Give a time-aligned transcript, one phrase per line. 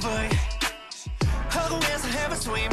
[0.00, 0.28] boy
[1.54, 2.70] 허공에서 have a swim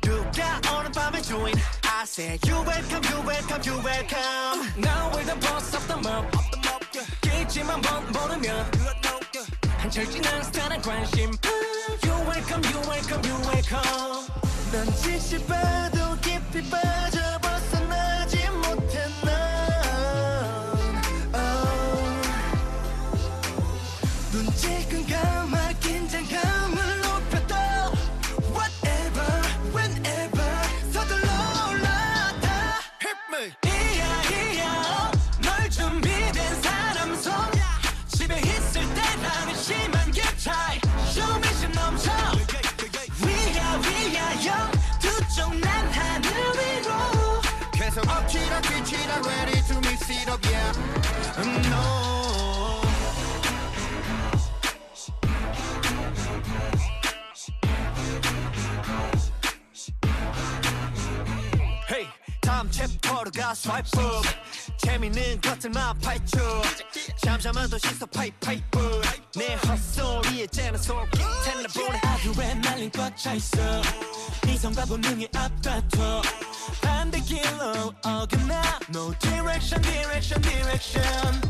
[0.00, 1.54] 누가 오늘 밤의 주인
[1.84, 6.26] I say you welcome you welcome you welcome Now we're the boss of the mob
[7.20, 8.70] 길지만 번 모르면
[9.78, 11.30] 한철 지난 스타는 관심
[12.04, 14.26] You welcome you welcome you welcome
[14.72, 17.21] 난 지치봐도 깊이 빠져
[63.23, 64.27] 챕터로 가 swipe up
[64.77, 66.61] 재밌는 것들만 파헤쳐.
[67.23, 69.01] 잠잠한 도시서 파이파이프
[69.35, 71.99] 내 헛소리에 째는 속이 텔레보내.
[72.03, 73.81] 하루에 날린 꽉 차있어.
[74.47, 76.21] 이성과 본능이 앞다퉈.
[76.81, 78.79] 반대길로 어긋나.
[78.89, 81.41] No direction direction direction.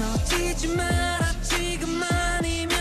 [0.00, 2.79] 놓치지 마라 지금 아니면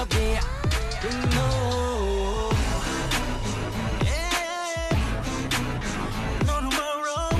[0.00, 0.40] up yeah
[1.34, 2.50] no
[6.46, 7.30] No tomorrow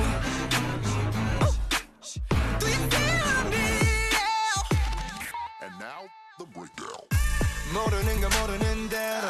[2.60, 3.66] Do you feel me?
[5.62, 6.02] And now,
[6.38, 7.06] the breakdown.
[7.72, 9.28] 모르는 거 모르는 대로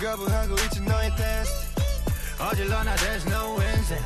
[0.00, 1.80] 거부하고 있지 너의 테스트
[2.40, 4.02] 어질러나 there's no answer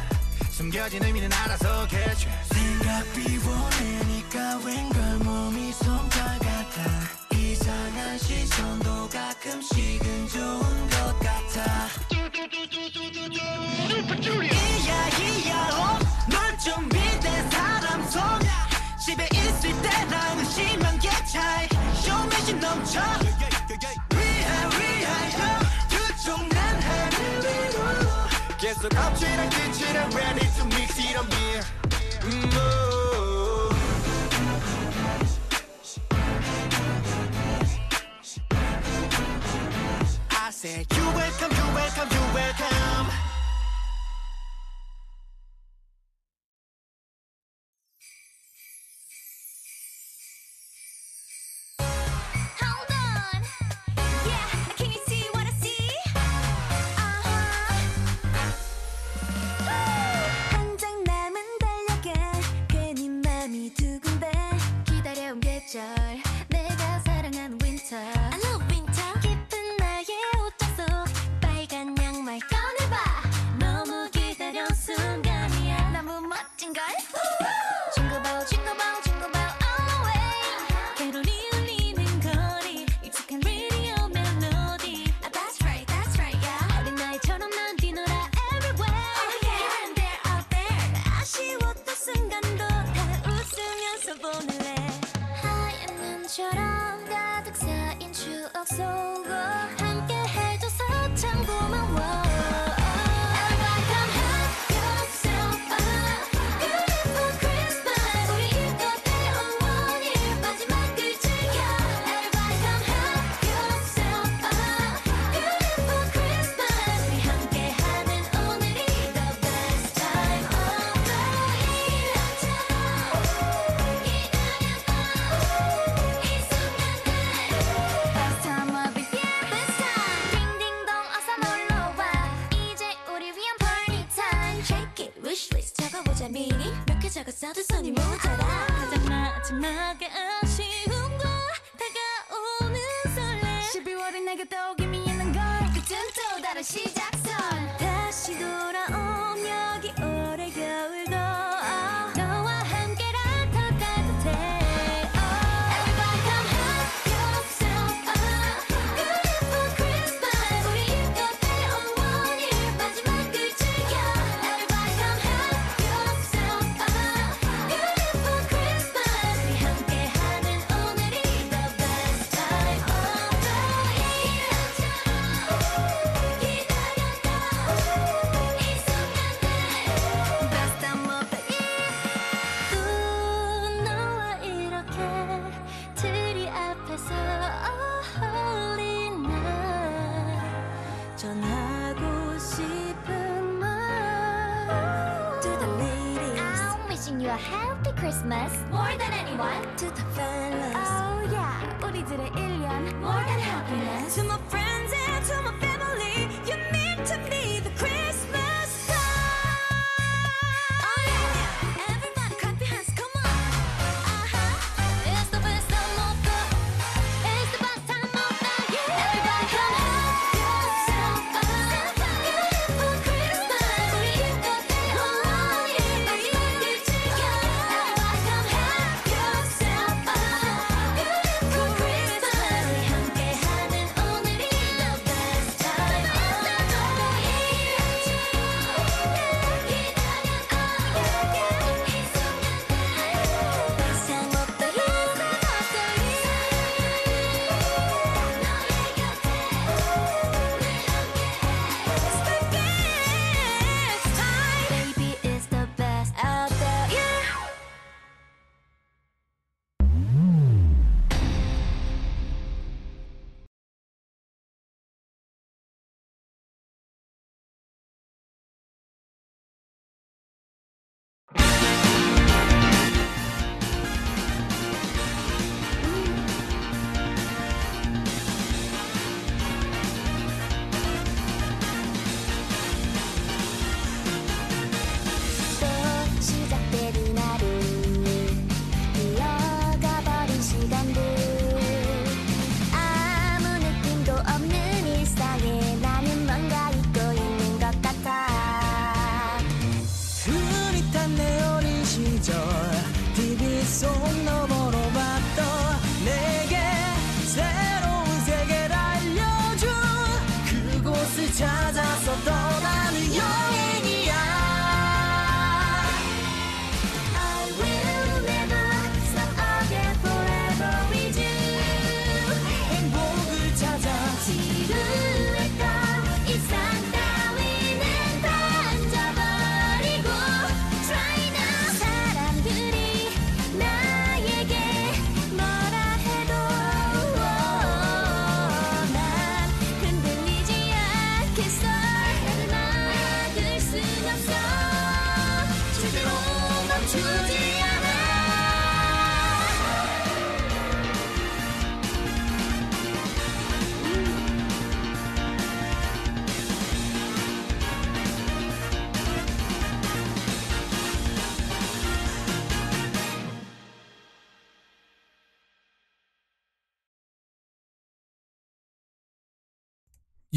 [0.51, 7.10] 숨겨진 의미는 알아서 catch 생각 비워내니까 웬걸 몸이 솜털 같아
[8.02, 11.88] 이상한 시선도 가끔씩은 좋은 것 같아
[14.42, 18.24] 이야 이야 어, 널 준비된 사람 손
[19.06, 21.68] 집에 있을 때랑은 심한 게 차이
[22.02, 23.02] 쇼미진 넘쳐
[28.60, 31.66] 계속 엎치락 뒤치락 ready to mix it yeah
[32.24, 33.01] 음, oh.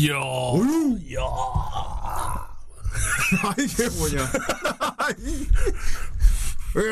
[0.05, 0.99] 이야, 어휴.
[1.01, 1.21] 이야.
[3.43, 4.21] 아 이게 뭐냐?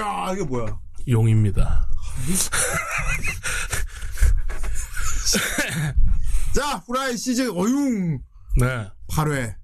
[0.00, 0.78] 야 이게 뭐야?
[1.06, 1.86] 용입니다.
[6.54, 8.18] 자 후라이 시즌 어융
[8.58, 8.88] 네.
[9.10, 9.54] 8회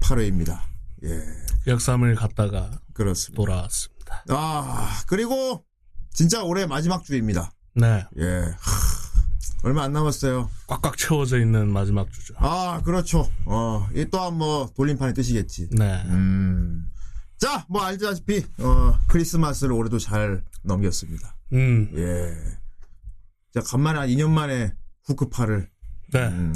[0.00, 0.60] 8회입니다.
[1.04, 1.22] 예
[1.66, 3.36] 역삼을 갔다가 그렇습니다.
[3.36, 4.22] 돌아왔습니다.
[4.28, 5.64] 아 그리고
[6.12, 7.52] 진짜 올해 마지막 주입니다.
[7.74, 8.04] 네.
[8.18, 8.24] 예
[8.58, 9.05] 하,
[9.66, 10.48] 얼마 안 남았어요.
[10.68, 12.34] 꽉꽉 채워져 있는 마지막 주죠.
[12.38, 13.28] 아 그렇죠.
[13.46, 15.70] 어 이 또한 뭐 돌림판의 뜻이겠지.
[15.72, 16.02] 네.
[16.06, 16.88] 음.
[17.36, 21.36] 자, 뭐 알다시피 어, 크리스마스를 올해도 잘 넘겼습니다.
[21.52, 22.32] 음, 예.
[23.52, 24.72] 자, 간만에 한 2년 만에
[25.04, 25.68] 후크파를
[26.12, 26.26] 네.
[26.28, 26.54] 음,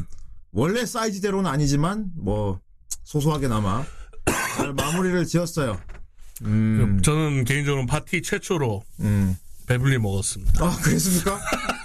[0.52, 2.60] 원래 사이즈대로는 아니지만 뭐
[3.02, 3.84] 소소하게나마
[4.56, 5.80] 잘 마무리를 지었어요.
[6.44, 9.36] 음, 저는 개인적으로 파티 최초로 음.
[9.66, 10.64] 배불리 먹었습니다.
[10.64, 11.40] 아 그랬습니까?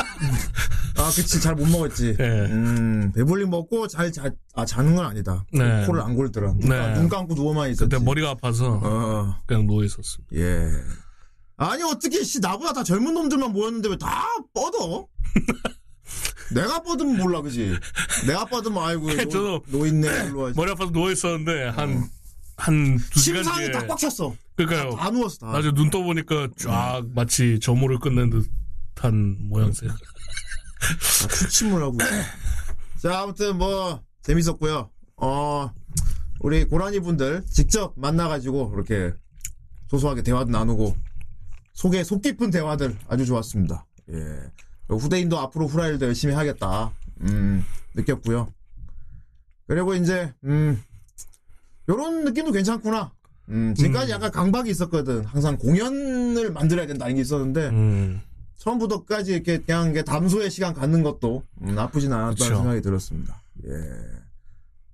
[0.98, 2.16] 아, 그치 잘 못 먹었지.
[2.20, 2.24] 예.
[2.24, 5.46] 음, 배불리 먹고 잘 자, 아 자는 건 아니다.
[5.52, 5.86] 네.
[5.86, 6.54] 코를 안 골더라.
[6.54, 6.94] 눈, 네.
[6.94, 7.90] 눈 감고 누워만 있었지.
[7.90, 10.36] 그때 머리가 아파서 어, 그냥 누워 있었습니다.
[10.36, 10.70] 예.
[11.58, 15.08] 아니 어떻게 씨 나보다 다 젊은 놈들만 모였는데 왜 다 뻗어?
[16.54, 17.74] 내가 뻗으면 몰라 그지?
[18.28, 19.08] 내가 뻗으면 아이고
[19.72, 20.52] 노, 일로 와.
[20.56, 24.34] 머리 아파서 누워 있었는데 한한두 시간 심상이 뒤에 다 꽉 찼어.
[24.56, 24.96] 그러니까요.
[24.96, 25.52] 다 누웠어 다.
[25.54, 28.48] 나중에 눈 떠보니까 쫙 마치 저물을 끝낸 듯
[29.00, 29.88] 한 모양새.
[29.88, 29.96] 아,
[31.28, 31.98] 추침을 하고.
[33.02, 34.90] 자 아무튼 뭐 재밌었고요.
[35.18, 35.72] 어
[36.40, 39.14] 우리 고라니 분들 직접 만나가지고 이렇게
[39.88, 40.96] 소소하게 대화도 나누고
[41.74, 43.86] 속에 속 깊은 대화들 아주 좋았습니다.
[44.12, 44.52] 예.
[44.88, 46.94] 후대인도 앞으로 후라이를 열심히 하겠다.
[47.22, 48.52] 음, 느꼈고요.
[49.68, 50.82] 그리고 이제 음,
[51.90, 53.14] 요런 느낌도 괜찮구나.
[53.50, 55.26] 음, 지금까지 약간 강박이 있었거든.
[55.26, 58.22] 항상 공연을 만들어야 된다는 게 있었는데 음,
[58.66, 62.56] 처음부터까지 이렇게 그냥 담소의 시간 갖는 것도 음, 나쁘진 않았다는 그쵸.
[62.56, 63.42] 생각이 들었습니다.
[63.68, 63.72] 예.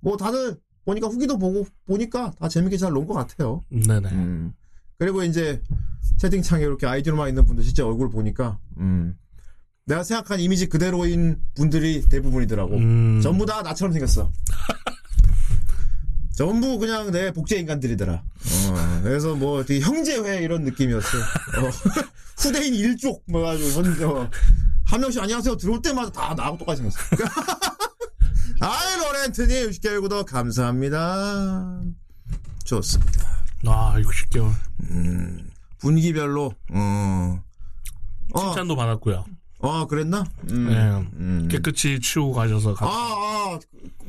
[0.00, 3.62] 뭐 다들 보니까 후기도 보고 보니까 다 재밌게 잘 논 것 같아요.
[3.70, 4.08] 네네.
[4.10, 4.52] 음.
[4.98, 5.60] 그리고 이제
[6.18, 9.16] 채팅창에 이렇게 아이디로만 있는 분들 진짜 얼굴 보니까 음.
[9.86, 12.76] 내가 생각한 이미지 그대로인 분들이 대부분이더라고.
[12.76, 13.20] 음.
[13.22, 14.30] 전부 다 나처럼 생겼어.
[16.34, 18.12] 전부 그냥 내 복제 인간들이더라.
[18.14, 21.18] 어, 그래서 뭐 형제회 이런 느낌이었어.
[21.18, 21.68] 어,
[22.38, 24.30] 후대인 일족 뭐 가지고 현- 어,
[24.84, 26.98] 한 명씩 안녕하세요 들어올 때마다 다 나하고 똑같이 생겼어.
[28.60, 31.80] 아이 로렌트님 60개월 구독 감사합니다.
[32.64, 33.44] 좋습니다.
[33.66, 34.52] 아, 60개월.
[35.78, 37.42] 분기별로 어,
[38.34, 39.24] 어, 칭찬도 받았고요.
[39.62, 40.24] 어 그랬나?
[40.50, 40.68] 음.
[40.68, 41.18] 네.
[41.18, 41.48] 음.
[41.50, 43.58] 깨끗이 치우고 가셔서 아, 가- 아,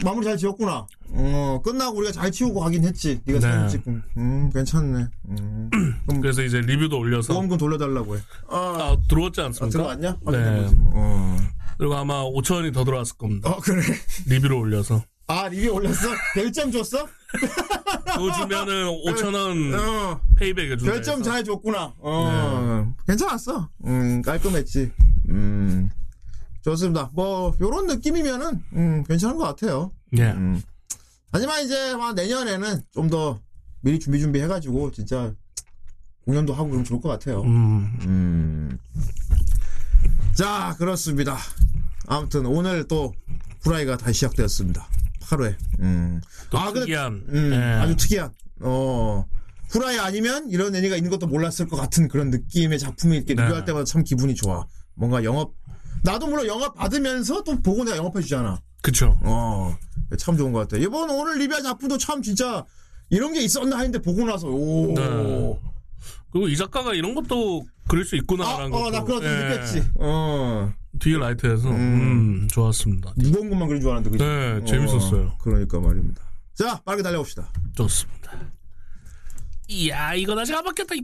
[0.03, 0.85] 마무리 잘 지었구나.
[1.15, 3.21] 어, 끝나고 우리가 잘 치우고 가긴 했지.
[3.25, 3.51] 네가 네.
[3.51, 3.91] 사진 찍고.
[4.17, 5.05] 음, 괜찮네.
[5.29, 5.69] 음.
[6.07, 8.21] 그럼 그래서 이제 리뷰도 올려서 보험금 돌려달라고 해.
[8.49, 9.69] 아, 아, 들어왔지 아, 않습니까?
[9.77, 10.17] 들어왔냐?
[10.31, 10.71] 네.
[10.75, 10.91] 뭐.
[10.95, 11.37] 어.
[11.77, 13.49] 그리고 아마 5천 원이 더 들어왔을 겁니다.
[13.51, 13.81] 어, 그래.
[14.27, 15.03] 리뷰를 올려서.
[15.27, 16.09] 아, 리뷰 올렸어?
[16.35, 17.07] 별점 줬어?
[17.31, 20.91] 그거 주면은 5천 원 어, payback 해준다.
[20.93, 21.23] 별점 해서.
[21.31, 21.93] 잘 줬구나.
[21.99, 23.69] 어, 괜찮았어.
[23.85, 24.91] 음, 깔끔했지.
[25.29, 25.89] 음,
[26.61, 27.09] 좋습니다.
[27.13, 29.91] 뭐, 요런 느낌이면은, 음, 괜찮은 것 같아요.
[30.17, 30.31] 예.
[30.31, 30.61] 음.
[31.31, 33.39] 하지만 이제 아마 내년에는 좀 더
[33.81, 35.33] 미리 준비 준비 해가지고 진짜
[36.25, 37.41] 공연도 하고 그러면 좋을 것 같아요.
[37.41, 37.97] 음.
[38.03, 38.77] 음.
[40.35, 41.37] 자 그렇습니다.
[42.07, 43.13] 아무튼 오늘 또
[43.63, 44.87] 후라이가 다시 시작되었습니다.
[45.37, 45.55] 8회.
[45.79, 46.21] 음.
[46.49, 47.23] 또 아, 근데- 특이한.
[47.29, 47.57] 음, 예.
[47.57, 48.31] 아주 특이한.
[48.61, 49.25] 어.
[49.69, 53.41] 후라이 아니면 이런 애니가 있는 것도 몰랐을 것 같은 그런 느낌의 작품이 이렇게 네.
[53.43, 54.65] 리뷰할 때마다 참 기분이 좋아.
[54.93, 55.53] 뭔가 영업
[56.03, 58.59] 나도 물론 영업 받으면서 또 보고 내가 영업해 주잖아.
[58.83, 59.17] 그쵸.
[59.23, 59.75] 어,
[60.17, 60.77] 참 좋은 것 같아.
[60.77, 62.63] 이번 오늘 리뷰한 작품도 참 진짜
[63.09, 64.93] 이런 게 있었나 했는데 보고 나서 오.
[64.93, 65.59] 네.
[66.31, 68.83] 그리고 이 작가가 이런 것도 그릴 수 아, 있구나라는 것도.
[68.85, 69.35] 어, 나 그거 좀 예.
[69.49, 69.83] 느꼈지.
[69.95, 70.71] 어,
[71.03, 71.75] 뒤에 라이트에서 음.
[71.75, 73.13] 음, 좋았습니다.
[73.17, 74.17] 무거운 것만 그린 줄 알았는데.
[74.17, 74.23] 그지?
[74.23, 75.25] 네, 재밌었어요.
[75.27, 76.23] 어, 그러니까 말입니다.
[76.53, 77.49] 자, 빠르게 달려봅시다.
[77.75, 78.31] 좋습니다.
[79.67, 80.95] 이야, 이건 아직 안 바뀌었다.
[80.95, 81.01] 이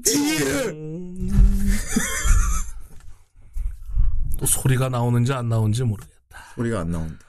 [4.37, 6.45] 또 소리가 나오는지 안 나오는지 모르겠다.
[6.55, 7.25] 소리가 안 나온다.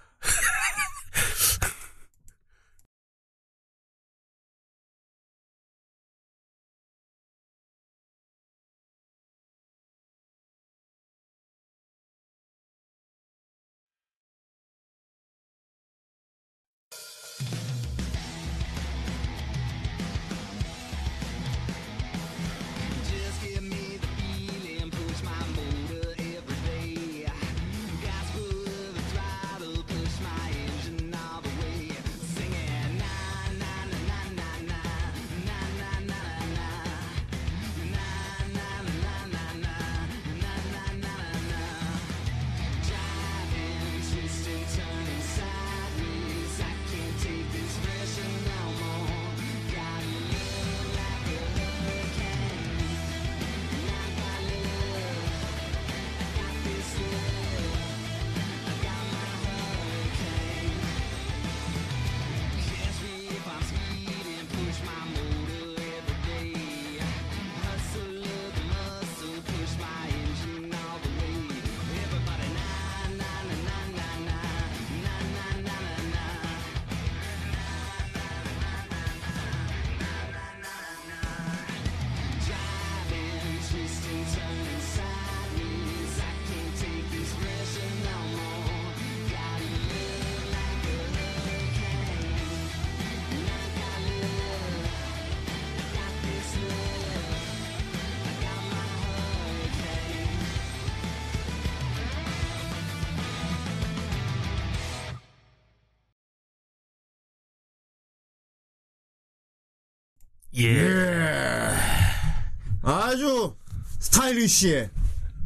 [114.50, 114.90] 스타일리시해.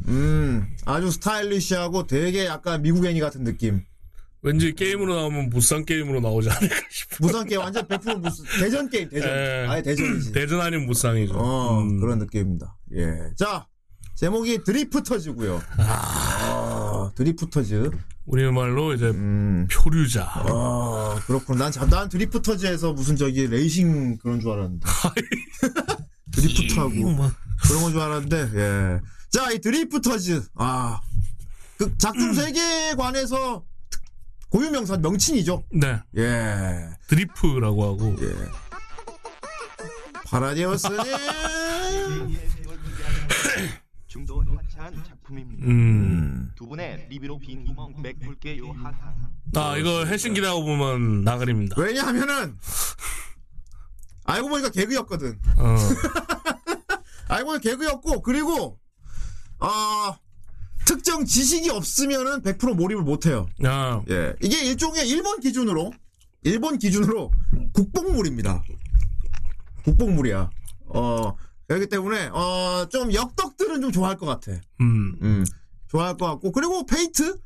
[0.07, 3.83] 음, 아주 스타일리시하고 되게 약간 미국 애니 같은 느낌.
[4.41, 7.15] 왠지 게임으로 나오면 무쌍 게임으로 나오지 않을까 싶어.
[7.25, 9.29] 무쌍 게임 완전 100% 무슨 대전 게임 대전.
[9.29, 9.65] 예.
[9.67, 10.31] 아예 대전이지.
[10.33, 11.33] 대전 아닌 무쌍이죠.
[11.35, 11.99] 어, 음.
[11.99, 12.77] 그런 느낌입니다.
[12.95, 13.07] 예.
[13.37, 13.65] 자,
[14.15, 15.61] 제목이 드리프터즈고요.
[15.77, 17.89] 아, 드리프터즈.
[18.27, 19.67] 우리말로 이제 음.
[19.71, 20.23] 표류자.
[20.33, 21.57] 아, 그렇군.
[21.57, 24.85] 난, 자- 난 드리프터즈에서 무슨 저기 레이싱 그런 줄 알았는데.
[26.31, 27.31] 드리프트하고 뭐.
[27.67, 28.99] 그런 건 줄 알았는데, 예.
[29.31, 30.43] 자, 이 드리프터즈.
[30.55, 30.99] 아,
[31.77, 33.63] 그 작품 세계관에서
[34.49, 35.63] 고유 명사 명칭이죠.
[35.73, 35.99] 네.
[36.17, 36.89] 예.
[37.07, 38.15] 드리프라고 하고.
[38.21, 38.33] 예.
[40.25, 40.99] 파라디오스님.
[44.07, 45.65] 중도 하차한 작품입니다.
[45.67, 46.51] 음.
[46.55, 48.71] 두 분의 리뷰로 빈 구멍 메꿀게요.
[48.71, 49.13] 하하.
[49.55, 51.75] 아, 이거 해신 기대하고 보면 나가립니다.
[51.79, 52.57] 왜냐하면은
[54.25, 55.39] 알고 보니까 개그였거든.
[55.57, 55.75] 어.
[57.27, 58.79] 알고 보니 개그였고 그리고
[59.59, 59.67] 어
[60.85, 63.47] 특정 지식이 없으면은 100% 몰입을 못해요.
[63.63, 65.91] 야, 예, 이게 일종의 일본 기준으로
[66.43, 67.31] 일본 기준으로
[67.73, 68.63] 국뽕물입니다.
[69.83, 70.49] 국뽕물이야.
[70.87, 71.35] 어
[71.67, 74.51] 그렇기 때문에 어 좀 역덕들은 좀 좋아할 것 같아.
[74.81, 75.15] 음.
[75.21, 75.45] 음
[75.87, 77.39] 좋아할 것 같고 그리고 페이트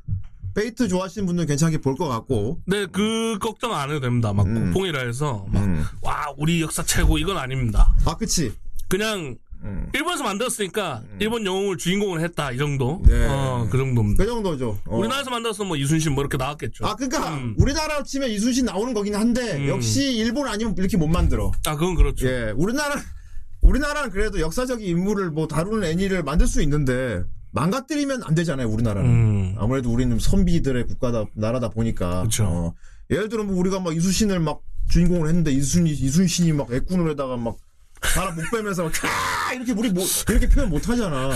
[0.53, 2.59] 페이트 좋아하시는 분들 괜찮게 볼 것 같고.
[2.65, 4.33] 네, 그 걱정 안 해도 됩니다.
[4.33, 4.71] 막 음.
[4.74, 5.86] 국뽕이라 해서 막, 음.
[6.01, 7.95] 와, 우리 역사 최고 이건 아닙니다.
[8.05, 8.53] 아 그치.
[8.89, 9.89] 그냥 음.
[9.94, 13.01] 일본에서 만들었으니까 일본 영웅을 주인공을 했다 이 정도.
[13.06, 13.28] 네.
[13.28, 14.24] 어, 그 정도입니다.
[14.24, 14.80] 그 정도죠.
[14.86, 14.98] 어.
[14.98, 16.86] 우리나라에서 만들었으면 뭐 이순신 뭐 이렇게 나왔겠죠.
[16.86, 17.56] 아, 그니까, 음.
[17.58, 19.68] 우리나라로 치면 이순신 나오는 거긴 한데, 음.
[19.68, 21.51] 역시 일본 아니면 이렇게 못 만들어.
[21.66, 22.28] 아, 그건 그렇죠.
[22.28, 22.96] 예, 우리나라,
[23.62, 29.10] 우리나라는 그래도 역사적인 인물을 뭐 다루는 애니를 만들 수 있는데, 망가뜨리면 안 되잖아요, 우리나라는.
[29.10, 29.56] 음.
[29.58, 32.24] 아무래도 우리는 선비들의 국가다, 나라다 보니까.
[32.24, 32.46] 그쵸.
[32.46, 32.74] 어,
[33.10, 37.58] 예를 들어 뭐 우리가 막 이순신을 막 주인공을 했는데, 이순, 이순신이 막 애꾼을 해다가 막,
[38.01, 39.56] 사람 목 빼면서 막, 캬!
[39.56, 41.29] 이렇게 우리 뭐, 이렇게 표현 못 하잖아.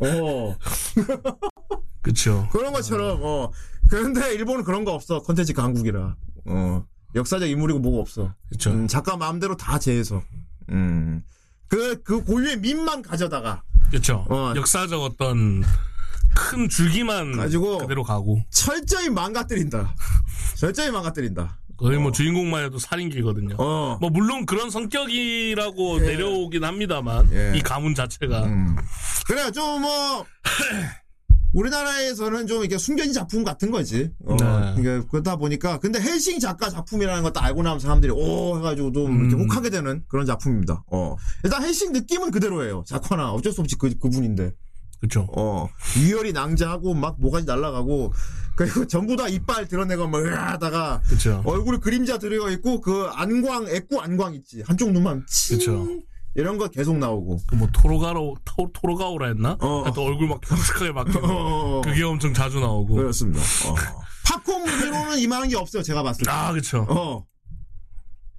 [0.00, 0.56] 어.
[2.02, 2.48] 그쵸.
[2.52, 3.50] 그런 것처럼 어
[3.90, 6.16] 그런데 일본은 그런 거 없어 컨텐츠 강국이라
[6.46, 8.70] 어 역사적 인물이고 뭐고 없어 그쵸.
[8.70, 10.22] 음, 작가 마음대로 다 재해서
[10.70, 11.22] 음
[11.68, 14.24] 그 그 고유의 밈만 가져다가 그쵸.
[14.28, 14.52] 어.
[14.54, 15.64] 역사적 어떤
[16.36, 18.40] 큰 줄기만 가지고 그대로 가고.
[18.50, 19.94] 철저히 망가뜨린다
[20.56, 23.56] 철저히 망가뜨린다 거의 뭐 주인공만 해도 살인기거든요.
[23.58, 26.06] 어 뭐 물론 그런 성격이라고 예.
[26.06, 27.52] 내려오긴 합니다만 예.
[27.56, 28.76] 이 가문 자체가 음.
[29.26, 30.24] 그래 좀뭐
[31.54, 34.10] 우리나라에서는 좀 이렇게 숨겨진 작품 같은 거지.
[34.26, 35.00] 어, 네.
[35.10, 39.48] 그러다 보니까 근데 헬싱 작가 작품이라는 것도 알고 나면 사람들이 오 해가지고 좀 이렇게 음.
[39.48, 40.84] 혹하게 되는 그런 작품입니다.
[40.90, 42.84] 어 일단 헬싱 느낌은 그대로예요.
[42.86, 44.52] 작화나 어쩔 수 없이 그 그분인데
[45.00, 45.26] 그쵸.
[45.36, 48.12] 어 유혈이 낭자하고 막 모가지 날라가고
[48.56, 51.42] 그리고 전부 다 이빨 드러내고 막 으하다가 그쵸.
[51.44, 55.86] 얼굴에 그림자 들어가 있고 그 안광 애꾸 안광 있지 한쪽 눈만 칭 그쵸.
[56.34, 59.56] 이런 거 계속 나오고 그 뭐 토로가로 토, 토로가오라 했나?
[59.60, 59.82] 어.
[59.84, 61.80] 하여튼 얼굴 막 뾰족하게 막히고 어, 어.
[61.82, 62.94] 그게 엄청 자주 나오고.
[62.94, 63.40] 그렇습니다.
[63.40, 63.74] 어.
[64.26, 65.82] 팝콘 무비로는 이만한 게 없어요.
[65.82, 66.30] 제가 봤을 때.
[66.30, 66.86] 아 그쵸.
[66.90, 67.24] 어.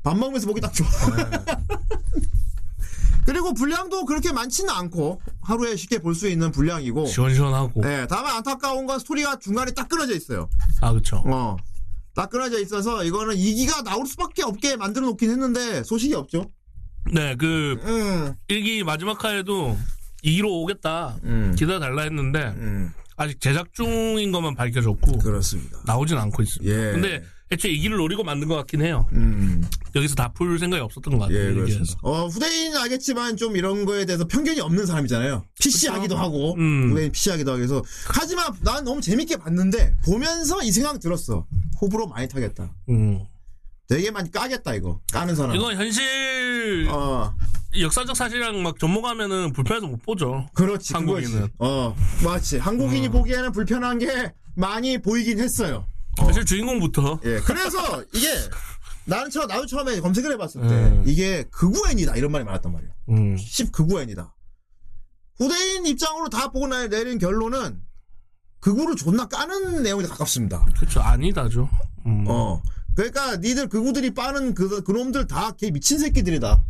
[0.03, 0.87] 밥 먹으면서 보기 딱 좋아.
[3.27, 7.05] 그리고 분량도 그렇게 많지는 않고 하루에 쉽게 볼 수 있는 분량이고.
[7.07, 7.81] 시원시원하고.
[7.81, 10.49] 네, 다만 안타까운 건 스토리가 중간에 딱 끊어져 있어요.
[10.81, 11.21] 아 그쵸.
[11.27, 11.57] 어.
[12.15, 16.49] 딱 끊어져 있어서 이거는 2기가 나올 수밖에 없게 만들어 놓긴 했는데 소식이 없죠.
[17.13, 18.33] 네, 그 음.
[18.47, 19.77] 일기 마지막 화에도
[20.23, 21.17] 2로 오겠다.
[21.25, 21.53] 음.
[21.59, 22.91] 기다려달라 했는데 음.
[23.17, 25.79] 아직 제작 중인 것만 밝혀졌고 그렇습니다.
[25.85, 26.73] 나오진 않고 있습니다.
[26.73, 26.91] 예.
[26.93, 29.07] 근데 애초에 이 길을 노리고 만든 것 같긴 해요.
[29.13, 29.63] 음.
[29.95, 31.49] 여기서 다 풀 생각이 없었던 것 같아요.
[31.49, 31.53] 예.
[31.53, 31.93] 그렇습니다.
[32.01, 35.45] 어, 후대인은 알겠지만 좀 이런 거에 대해서 편견이 없는 사람이잖아요.
[35.60, 36.91] PC 하기도 하고, 음.
[36.91, 37.81] 후대인 PC 하기도 하고 해서.
[38.10, 41.45] 하지만 난 너무 재밌게 봤는데, 보면서 이 생각 들었어.
[41.81, 42.69] 호불호 많이 타겠다.
[42.89, 43.23] 음.
[43.88, 44.99] 되게 많이 까겠다, 이거.
[45.13, 45.55] 까는 사람.
[45.55, 47.33] 이건 현실 어,
[47.79, 50.45] 역사적 사실이랑 막 접목하면은 불편해서 못 보죠.
[50.53, 50.93] 그렇지.
[50.93, 51.31] 한국인은.
[51.31, 51.53] 그거지.
[51.60, 52.57] 어, 맞지.
[52.57, 53.12] 한국인이 어.
[53.12, 55.86] 보기에는 불편한 게 많이 보이긴 했어요.
[56.25, 57.39] 사실 주인공부터 예.
[57.41, 58.27] 그래서 이게,
[59.06, 61.03] 나는 처, 나도 처음에 검색을 해봤을 때, 음.
[61.06, 62.15] 이게 극우엔이다.
[62.15, 62.89] 이런 말이 많았단 말이야.
[63.10, 63.38] 음.
[63.38, 64.34] 10 극우엔이다.
[65.38, 67.80] 후대인 입장으로 다 보고 나- 내린 결론은
[68.60, 70.65] 극우를 존나 까는 내용에 가깝습니다.
[70.80, 71.69] 그쵸 아니다죠.
[72.06, 72.25] 음.
[72.27, 72.62] 어.
[72.95, 76.63] 그러니까 니들 극우들이 빠는 그 그놈들 다 개 미친 새끼들이다.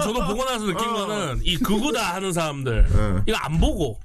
[0.00, 0.94] 저도 보고 나서 느낀 어.
[0.94, 3.22] 거는 이 극우다 하는 사람들 예.
[3.26, 3.98] 이거 안 보고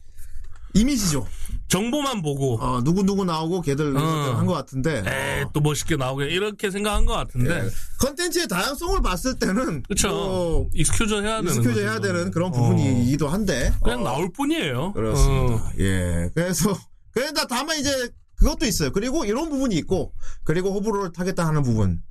[0.73, 1.27] 이미지죠.
[1.67, 4.01] 정보만 보고 어, 누구 누구 나오고 걔들 어.
[4.01, 5.03] 한것 같은데.
[5.05, 7.69] 에이 또 멋있게 나오게 이렇게 생각한 것 같은데 예.
[7.99, 12.13] 컨텐츠의 다양성을 봤을 때는 뭐 excuse 해야 되는 excuse 거죠, 해야 이거는.
[12.13, 12.51] 되는 그런 어.
[12.51, 13.71] 부분이기도 한데.
[13.83, 14.93] 그냥 어, 나올 뿐이에요.
[14.93, 15.53] 그렇습니다.
[15.55, 15.71] 어.
[15.79, 16.29] 예.
[16.33, 16.77] 그래서
[17.11, 18.91] 그러다 다만 이제 그것도 있어요.
[18.91, 22.01] 그리고 이런 부분이 있고 그리고 호불호를 타겠다 하는 부분.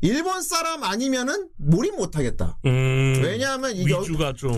[0.00, 2.58] 일본 사람 아니면은 몰입 못 하겠다.
[2.64, 3.20] 음.
[3.22, 4.02] 왜냐하면 이 여,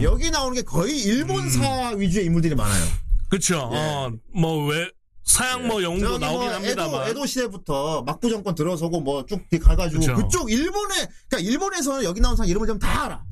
[0.03, 2.85] 여기 나오는 게 거의 일본사 위주의 인물들이 많아요.
[3.31, 3.71] 그쵸.
[3.73, 3.77] 예.
[3.79, 4.91] 어, 뭐왜
[5.23, 7.03] 서양 뭐 영웅도 저기 나오긴 뭐 합니다만.
[7.03, 10.15] 에도, 에도 시대부터 막부 정권 들어서고 뭐 쭉 가가지고 그쵸.
[10.17, 10.95] 그쪽 일본에
[11.29, 13.23] 그러니까 일본에서는 여기 나온 사람 이름을 좀 다 알아.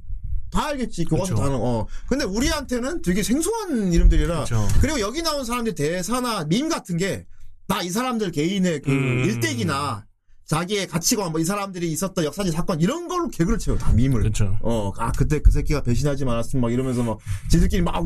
[0.51, 1.05] 다 알겠지.
[1.05, 1.43] 교과서 그쵸.
[1.45, 1.87] 다는 어.
[2.09, 4.45] 근데 우리한테는 되게 생소한 이름들이라.
[4.45, 4.67] 그쵸.
[4.81, 9.25] 그리고 여기 나온 사람들 대사나 밈 같은 게다이 사람들 개인의 그 음.
[9.25, 10.07] 일대기나
[10.47, 13.77] 자기의 가치관 뭐 이 사람들이 있었던 역사적 사건 이런 걸로 개그를 쳐요.
[13.77, 14.23] 다 밈을.
[14.23, 14.57] 그쵸.
[14.63, 17.19] 어, 아 그때 그 새끼가 배신하지 말았으면 막 이러면서 막
[17.51, 18.03] 지들끼리 막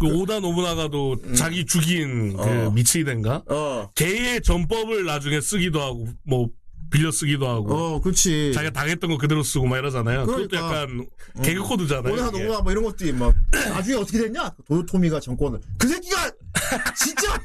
[0.00, 2.66] 그 오다 노부나가도 자기 죽인 그 음.
[2.66, 2.70] 어.
[2.70, 3.90] 미치이덴가 어.
[3.94, 6.48] 개의 전법을 나중에 쓰기도 하고 뭐
[6.90, 8.52] 빌려 쓰기도 하고 어, 그렇지.
[8.54, 10.24] 자기가 당했던 거 그대로 쓰고 막 이러잖아요.
[10.26, 10.80] 그것도 그러니까.
[10.80, 11.06] 약간
[11.42, 12.14] 개그 코드잖아요.
[12.14, 12.22] 이게.
[12.22, 14.50] 농구나 뭐 이런 것도 막 나중에 어떻게 됐냐?
[14.66, 16.30] 도요토미가 정권을 그 새끼가
[16.96, 17.38] 진짜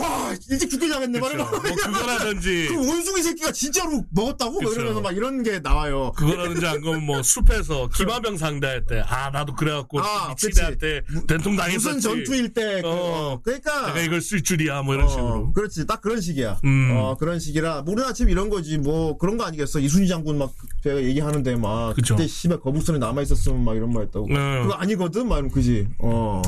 [0.00, 1.00] 와 일찍 죽게 그쵸.
[1.00, 1.18] 말이야.
[1.18, 4.60] 뭐 그거라든지 그 원숭이 새끼가 진짜로 먹었다고?
[4.60, 4.72] 뭐.
[4.72, 6.12] 이러면서 막 이런 게 나와요.
[6.16, 11.88] 그거라든지 안 그러면 뭐 숲에서 기마병 상대할 때 아 나도 그래갖고 아, 미치한테 된통 당했었지.
[11.88, 12.92] 무슨 전투일 때 그, 어.
[13.34, 15.52] 어, 그러니까 내가 이걸 쓸 줄이야 뭐 이런 어, 식으로.
[15.52, 16.60] 그렇지 딱 그런 식이야.
[16.64, 16.96] 음.
[16.96, 20.52] 어 그런 식이라 모르나 지금 이런 거지 뭐 그런 거 아니겠어 이순희 장군 막
[20.82, 22.16] 제가 얘기하는데 막 그쵸.
[22.16, 24.26] 그때 씨발 거북선에 남아 있었으면 막 이런 말 했다고.
[24.28, 24.62] 네.
[24.62, 25.88] 그거 아니거든 막 이러면 그지.
[25.98, 26.42] 어.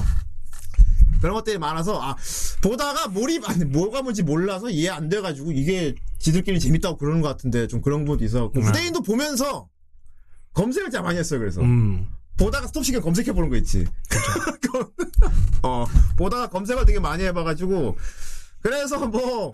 [1.20, 2.16] 그런 것들이 많아서 아
[2.62, 7.66] 보다가 몰입 아니 뭐가 뭔지 몰라서 이해 안 돼가지고 이게 지들끼리 재밌다고 그러는 것 같은데
[7.66, 8.50] 좀 그런 부분도 있어.
[8.54, 8.60] 네.
[8.60, 9.68] 후대인도 보면서
[10.54, 11.38] 검색을 잘 많이 했어요.
[11.38, 12.08] 그래서 음.
[12.36, 13.86] 보다가 스톱시켜 검색해 보는 거 있지.
[15.62, 17.96] 어, 보다가 검색을 되게 많이 해봐가지고,
[18.60, 19.52] 그래서 뭐,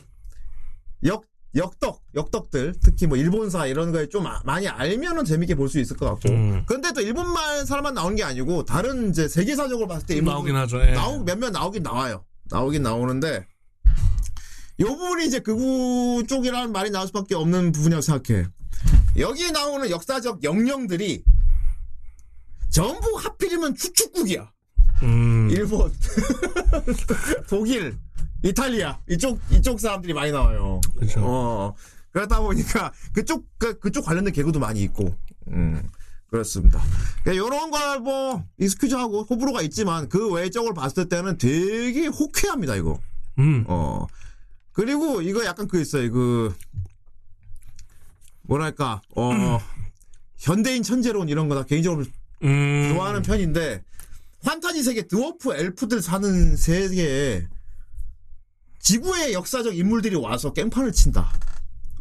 [1.04, 5.78] 역, 역덕, 역덕들, 특히 뭐 일본사 이런 거에 좀 아- 많이 알면은 재밌게 볼 수
[5.78, 6.30] 있을 것 같고.
[6.30, 6.64] 음.
[6.66, 10.80] 근데 또 일본말 사람만 나오는 게 아니고, 다른 이제 세계사적으로 봤을 때 일본 나오긴 하죠.
[10.80, 10.92] 예.
[10.92, 12.24] 나오 몇몇 나오긴 나와요.
[12.50, 13.46] 나오긴 나오는데
[14.80, 18.46] 요 부분이 이제 극우 쪽이라는 말이 나올 수밖에 없는 부분이라고 생각해.
[19.18, 21.22] 여기 나오는 역사적 영령들이
[22.70, 24.50] 전부 하필이면 추축국이야.
[25.02, 25.48] 음.
[25.50, 25.92] 일본,
[27.48, 27.98] 독일,
[28.42, 30.80] 이탈리아 이쪽 이쪽 사람들이 많이 나와요.
[30.98, 31.20] 그쵸.
[31.24, 31.74] 어
[32.10, 35.14] 그러다 보니까 그쪽 그, 그쪽 관련된 개그도 많이 있고,
[35.48, 35.82] 음
[36.28, 36.80] 그렇습니다.
[37.26, 43.00] 이런 걸뭐 익스큐즈하고 호불호가 있지만 그 외적으로 봤을 때는 되게 호쾌합니다 이거.
[43.38, 43.64] 음.
[43.68, 44.06] 어
[44.72, 46.54] 그리고 이거 약간 그 있어요 그
[48.42, 49.30] 뭐랄까 어
[50.36, 52.04] 현대인 천재론 이런 거나 개인적으로
[52.42, 52.92] 음.
[52.92, 53.84] 좋아하는 편인데
[54.42, 57.46] 환타지 세계 드워프 엘프들 사는 세계에
[58.82, 61.32] 지구의 역사적 인물들이 와서 깽판을 친다.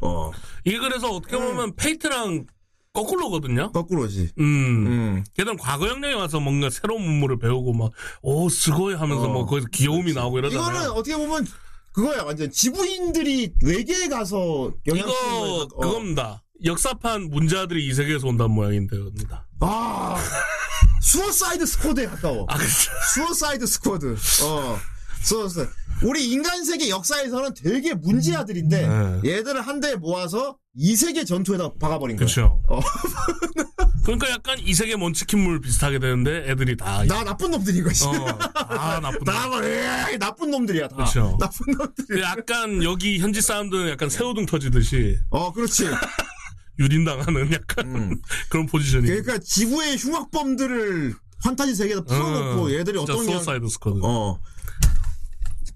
[0.02, 0.32] 어
[0.66, 2.46] 이게 그래서 어떻게 보면 페이트랑
[2.94, 3.72] 거꾸로거든요.
[3.72, 4.32] 거꾸로지.
[4.40, 4.88] 음.
[4.88, 5.24] 음.
[5.36, 7.92] 걔는 과거 영령이 와서 뭔가 새로운 문물을 배우고 막,
[8.22, 9.28] 오, すごい 하면서 어.
[9.30, 10.70] 뭐 거기서 귀여움이 나오고 이러잖아요.
[10.70, 11.48] 이거는 어떻게 보면
[11.94, 16.44] 그거야 완전 지구인들이 외계에 가서 영향 이거 그겁니다.
[16.64, 19.48] 역사판 문제아들이 이 세계에서 온다는 모양인데요입니다.
[19.62, 20.18] 아
[21.02, 22.46] 수어사이드 스쿼드에 가까워.
[22.50, 22.92] 아, 그렇죠.
[23.14, 24.16] 수어사이드 스쿼드.
[24.44, 24.78] 어.
[25.24, 25.72] 수어사이드.
[26.04, 29.22] 우리 인간 세계 역사에서는 되게 문제아들인데 네.
[29.38, 32.26] 얘들을 한 대에 모아서 이 세계 전투에다 박아버린 거야.
[32.26, 32.62] 그렇죠.
[32.68, 32.80] 어.
[34.04, 37.04] 그러니까 약간 이 세계 먼치킨물 비슷하게 되는데 애들이 다.
[37.06, 38.06] 나 나쁜 놈들인 거지.
[38.06, 38.12] 어,
[38.56, 39.20] 아, 나쁜.
[39.26, 41.04] 나 뭐, 에이, 나쁜 놈들이야 다.
[41.04, 41.38] 그쵸.
[41.40, 42.06] 나쁜 놈들.
[42.10, 45.86] 그 약간 여기 현지 사람들은 약간 새우등 터지듯이 어, 그렇지.
[46.80, 48.22] 유린당하는 약간 음.
[48.50, 49.06] 그런 포지션이.
[49.06, 54.00] 그러니까 지구의 흉악범들을 환타지 세계에다 풀어놓고 어, 얘들이 어떤 영- 수어사이드 스쿼드.
[54.04, 54.40] 어.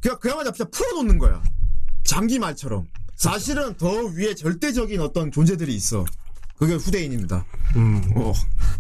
[0.06, 1.42] 그냥 그야말로 진짜 풀어놓는 거야.
[2.04, 2.86] 장기 말처럼.
[3.16, 6.06] 사실은 더 위에 절대적인 어떤 존재들이 있어.
[6.60, 7.44] 그게 후대인입니다.
[7.76, 8.04] 음.
[8.16, 8.32] 어,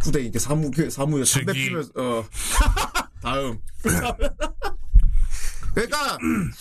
[0.01, 0.25] 후대인.
[0.25, 1.69] 이렇게 사무, 그 사무, 담배 次.
[1.69, 2.23] 피면서, 어.
[3.23, 3.59] 다음.
[5.73, 6.17] 그러니까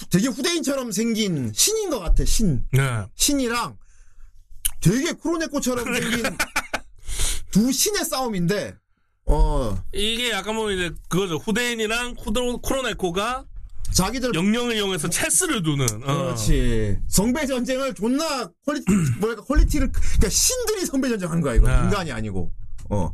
[0.08, 2.64] 되게 후대인처럼 생긴 신인 것 같아, 신.
[2.72, 3.06] 네.
[3.16, 3.76] 신이랑
[4.80, 6.36] 되게 쿠로네코처럼 생긴
[7.50, 8.74] 두 신의 싸움인데,
[9.26, 11.36] 어, 이게 약간 뭐 이제 그거죠.
[11.36, 12.14] 후대인이랑
[12.62, 13.44] 쿠로네코가
[13.94, 15.86] 자기들 영령을 이용해서 체스를 두는.
[16.04, 16.24] 어.
[16.24, 16.98] 그렇지.
[17.08, 18.84] 성배 전쟁을 존나 quality
[19.20, 21.84] 뭐랄까 quality를 그러니까 신들이 성배 전쟁하는 거야 이거 네.
[21.84, 22.52] 인간이 아니고
[22.90, 23.10] 어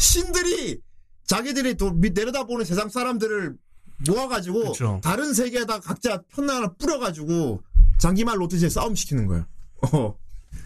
[0.00, 0.80] 신들이
[1.26, 3.54] 자기들이 또밑 내려다보는 세상 사람들을
[4.08, 5.00] 모아가지고 그쵸.
[5.02, 7.62] 다른 세계에다 각자 편나 하나 뿌려가지고
[7.98, 9.46] 장기말 놓듯이 싸움 시키는 거야.
[9.82, 10.16] 어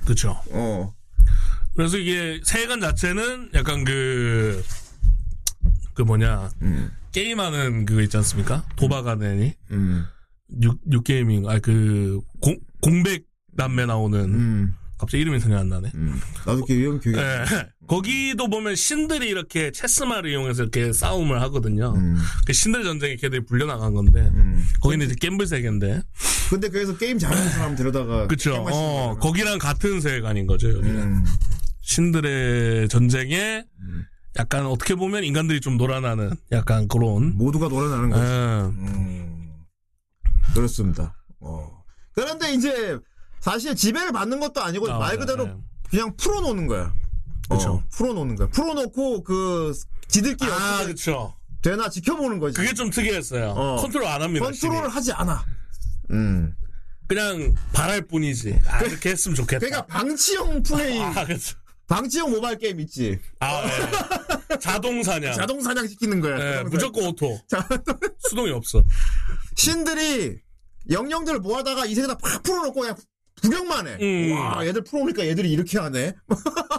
[0.04, 0.40] 그렇죠.
[0.50, 0.94] 어.
[1.76, 4.64] 그래서 이게 세계관 자체는 약간 그,
[5.94, 6.90] 그 뭐냐, 음.
[7.18, 8.64] 게임하는 그거 있지 않습니까?
[8.76, 9.52] 도박하는?
[9.72, 10.04] 음.
[10.62, 13.24] 육, 육게이밍, 아, 그, 공, 공백
[13.56, 14.74] 남매 나오는, 음.
[14.96, 15.90] 갑자기 이름이 생각 안 나네.
[15.94, 16.20] 음.
[16.46, 17.44] 나도 그 이런 기억이 예.
[17.88, 21.92] 거기도 보면 신들이 이렇게 체스말을 이용해서 이렇게 싸움을 하거든요.
[21.96, 22.16] 음.
[22.46, 24.64] 그 신들 전쟁에 걔들이 불려나간 건데, 음.
[24.80, 26.02] 거기는 이제 겜블 세계인데.
[26.50, 28.64] 근데 그래서 게임 잘하는 사람 데려다가 그쵸.
[28.70, 29.16] 어.
[29.20, 31.02] 거기랑 같은 세계관인 거죠, 여기는.
[31.02, 31.24] 음.
[31.82, 33.64] 신들의 전쟁에
[34.38, 37.36] 약간 어떻게 보면 인간들이 좀 놀아나는 약간 그런.
[37.36, 38.22] 모두가 놀아나는 거지.
[38.22, 38.26] 예.
[38.86, 39.64] 음,
[40.54, 41.16] 그렇습니다.
[41.40, 41.82] 어.
[42.12, 42.98] 그런데 이제
[43.40, 45.18] 사실 지배를 받는 것도 아니고 아, 말.
[45.18, 45.56] 그대로 예.
[45.90, 46.92] 그냥 풀어놓는 거야.
[47.48, 47.72] 그쵸.
[47.72, 48.48] 어, 풀어놓는 거야.
[48.48, 49.72] 풀어놓고 그
[50.06, 51.34] 지들끼리 아, 그쵸.
[51.62, 52.56] 되나 지켜보는 거지.
[52.56, 53.50] 그게 좀 특이했어요.
[53.50, 53.76] 어.
[53.76, 54.44] 컨트롤 안 합니다.
[54.44, 54.88] 컨트롤을.
[54.88, 55.44] 하지 않아.
[56.10, 56.54] 음.
[57.08, 58.60] 그냥 바랄 뿐이지.
[58.66, 59.60] 아, 이렇게 했으면 좋겠다.
[59.60, 61.56] 그러니까 방치형 플레이, 아, 그쵸.
[61.88, 63.18] 방치형 모바일 게임 있지.
[63.40, 64.58] 아, 예.
[64.58, 65.32] 자동 사냥.
[65.34, 66.34] 자동 사냥 시키는 거야.
[66.34, 67.40] 예, 그러면서 무조건 auto.
[67.48, 67.66] 자,
[68.28, 68.84] 수동이 없어.
[69.56, 70.38] 신들이
[70.90, 72.96] 영령들을 모아다가 이 세계에다 팍 풀어놓고 그냥
[73.42, 73.98] 구경만 해.
[74.00, 74.32] 음.
[74.32, 76.14] 와, 얘들 풀으니까 얘들이 이렇게 하네.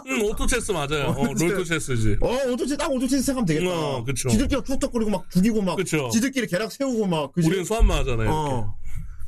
[0.06, 1.14] 음, 오토체스 맞아요.
[1.16, 2.18] 어, 롤토체스지.
[2.20, 3.70] 어, 오토체, 딱 오토체스 생각하면 되겠다.
[3.72, 4.28] 어, 그쵸.
[4.28, 5.76] 지들끼리 툭툭거리고 막 죽이고 막.
[5.76, 6.08] 그쵸.
[6.12, 7.32] 지들끼리 계략 세우고 막.
[7.32, 7.48] 그지?
[7.48, 8.30] 우리는 소환마 하잖아요.
[8.30, 8.76] 어.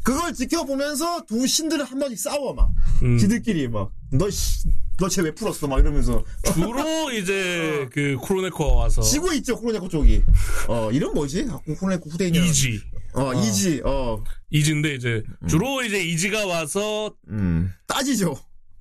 [0.04, 2.70] 그걸 지켜보면서 두 신들을 한 번씩 싸워 막.
[3.02, 3.18] 음.
[3.18, 3.90] 지들끼리 막.
[4.10, 4.68] 너, 씨,
[5.02, 5.66] 너 쟤 왜 풀었어?
[5.66, 6.24] 막 이러면서.
[6.54, 10.22] 주로 이제 그 쿠로네코가 와서 지고 있죠, 코로네코 쪽이.
[10.68, 11.46] 어, 이름 뭐지?
[11.50, 12.38] 아, 코로네코 후대인이.
[12.48, 12.80] 이지.
[13.14, 14.22] 어, 이지, 어.
[14.50, 17.72] 이지인데 이제 주로 이제 이지가 와서 음.
[17.88, 18.36] 따지죠.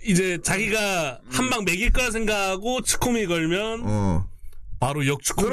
[0.06, 4.26] 이제 자기가 한방 매길 거라 생각하고 치코미 걸면 어.
[4.82, 5.06] 바로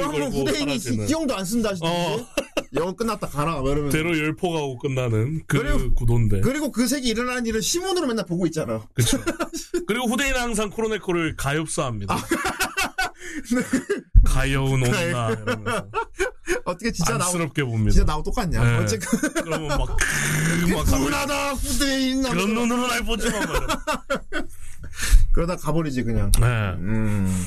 [0.09, 1.69] 그러면 걸고 후대인이 사라지는 기용도 안 쓴다.
[1.83, 2.27] 어.
[2.73, 3.61] 영어 끝났다 가라.
[3.61, 3.95] 막 이러면서.
[3.97, 8.81] 대로 열포가고 끝나는 그 그리고- 구도인데 그리고 그 색이 일어나는 일을 신문으로 맨날 보고 있잖아.
[8.93, 9.19] 그쵸
[9.87, 12.17] 그리고 후대인은 항상 쿠로네코를 가엾어합니다 아.
[14.25, 15.87] 가여운 온나 이러면서
[16.65, 18.63] 어떻게 진짜 나오, 안쓰럽게 봅니다 진짜 나하고 똑같냐.
[18.63, 18.77] 네.
[18.83, 19.07] 어쨌든.
[19.43, 22.21] 그러면 막 크으 막 가버리- 분하다, 후대인.
[22.23, 22.47] 그런 하면서.
[22.47, 23.67] 눈으로 날 보지마 말이야.
[25.33, 26.31] 그러다 가버리지, 그냥.
[26.39, 26.45] 네.
[26.79, 27.45] 음,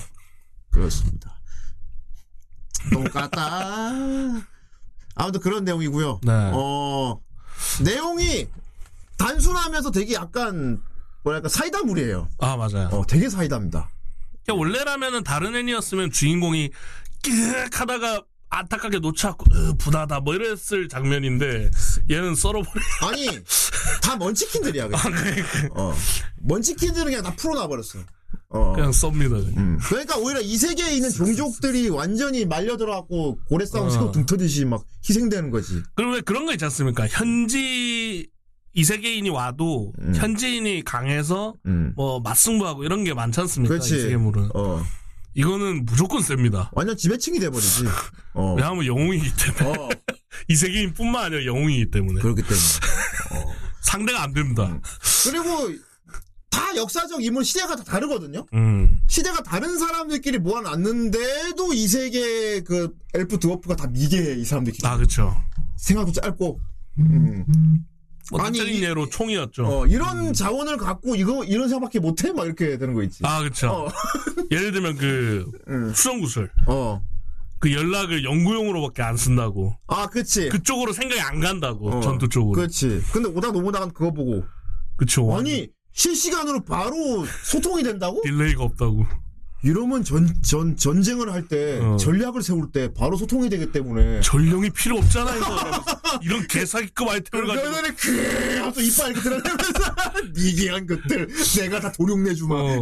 [0.70, 1.31] 그렇습니다.
[2.92, 3.90] 똑같다.
[5.14, 6.20] 아무튼 그런 내용이고요.
[6.22, 6.50] 네.
[6.54, 7.20] 어,
[7.84, 8.48] 내용이
[9.18, 10.80] 단순하면서 되게 약간,
[11.22, 12.28] 뭐랄까, 사이다물이에요.
[12.40, 13.88] 아 맞아요 어, 되게 사이다입니다.
[14.44, 16.70] 그러니까 원래라면은 다른 애니였으면 주인공이
[17.22, 21.70] 끼익 하다가 안타깝게 놓쳐갖고 으, 분하다 뭐 이랬을 장면인데
[22.10, 23.26] 얘는 썰어버려 아니,
[24.02, 25.00] 다 먼치킨들이야, 그냥.
[25.06, 25.68] 아, 그래, 그래.
[25.74, 25.94] 어.
[26.40, 28.00] 먼치킨들은 그냥 다 풀어놔버렸어.
[28.52, 28.72] 어.
[28.74, 29.54] 그냥 썹니다 그냥.
[29.56, 29.78] 음.
[29.82, 33.90] 그러니까 오히려 이 세계에 있는 종족들이 완전히 말려들어갖고 고래 싸움 어.
[33.90, 35.82] 새우 등 터듯이 막 희생되는 거지.
[35.94, 38.28] 그리고 왜 그런 거 있지 않습니까 현지
[38.74, 40.14] 이 세계인이 와도 음.
[40.14, 41.92] 현지인이 강해서 음.
[41.96, 44.00] 뭐 맞승부하고 이런 게 많지 않습니까 이 그렇지.
[44.02, 44.82] 세계물은 어.
[45.34, 47.84] 이거는 무조건 셉니다 완전 지배층이 돼버리지.
[48.34, 48.54] 어.
[48.54, 49.88] 왜냐하면 영웅이기 때문에 어.
[50.48, 52.60] 이 세계인뿐만 아니라 영웅이기 때문에 그렇기 때문에.
[53.82, 54.78] 상대가 안 됩니다
[55.24, 55.70] 그리고
[56.72, 58.46] 다 역사적 인물 시대가 다 다르거든요.
[58.54, 58.98] 음.
[59.06, 64.86] 시대가 다른 사람들끼리 모아놨는데도 이 세계 그 엘프 드워프가 다 미개해 이 사람들끼리.
[64.86, 65.34] 아 그쵸
[65.76, 66.60] 생각도 짧고.
[66.98, 67.84] 음.
[68.30, 72.94] 뭐 아니, 예로 총이었죠 어, 이런 자원을 갖고 이거 이런 생각밖에 못해 막 이렇게 되는
[72.94, 73.22] 거 있지.
[73.24, 73.68] 아, 그쵸.
[73.68, 73.88] 어.
[74.50, 75.92] 예를 들면 그, 음.
[75.92, 76.50] 수정구슬.
[76.66, 77.02] 어.
[77.58, 79.76] 그 연락을 연구용으로밖에 안 쓴다고.
[79.86, 80.48] 아, 그치.
[80.48, 82.52] 그쪽으로 생각이 안 간다고, 어, 전투 쪽으로.
[82.52, 83.02] 그렇지.
[83.12, 84.44] 근데 오다 노부나가가 그거 보고
[84.96, 85.36] 그쵸.
[85.36, 88.20] 아니 실시간으로 바로 소통이 된다고?
[88.22, 89.06] delay가 없다고.
[89.64, 91.96] 이러면 전, 전, 전쟁을 할 때, 어.
[91.96, 94.20] 전략을 세울 때 바로 소통이 되기 때문에.
[94.20, 95.46] 전령이 필요 없잖아, 이거.
[96.22, 97.70] 이런 개사기급 아이템을 가지고.
[97.70, 99.72] 그러더니 크 하면서 이빨 이렇게 드러내면서
[100.36, 101.28] 니기한 것들
[101.60, 102.54] 내가 다 도룡내주마.
[102.56, 102.80] 어.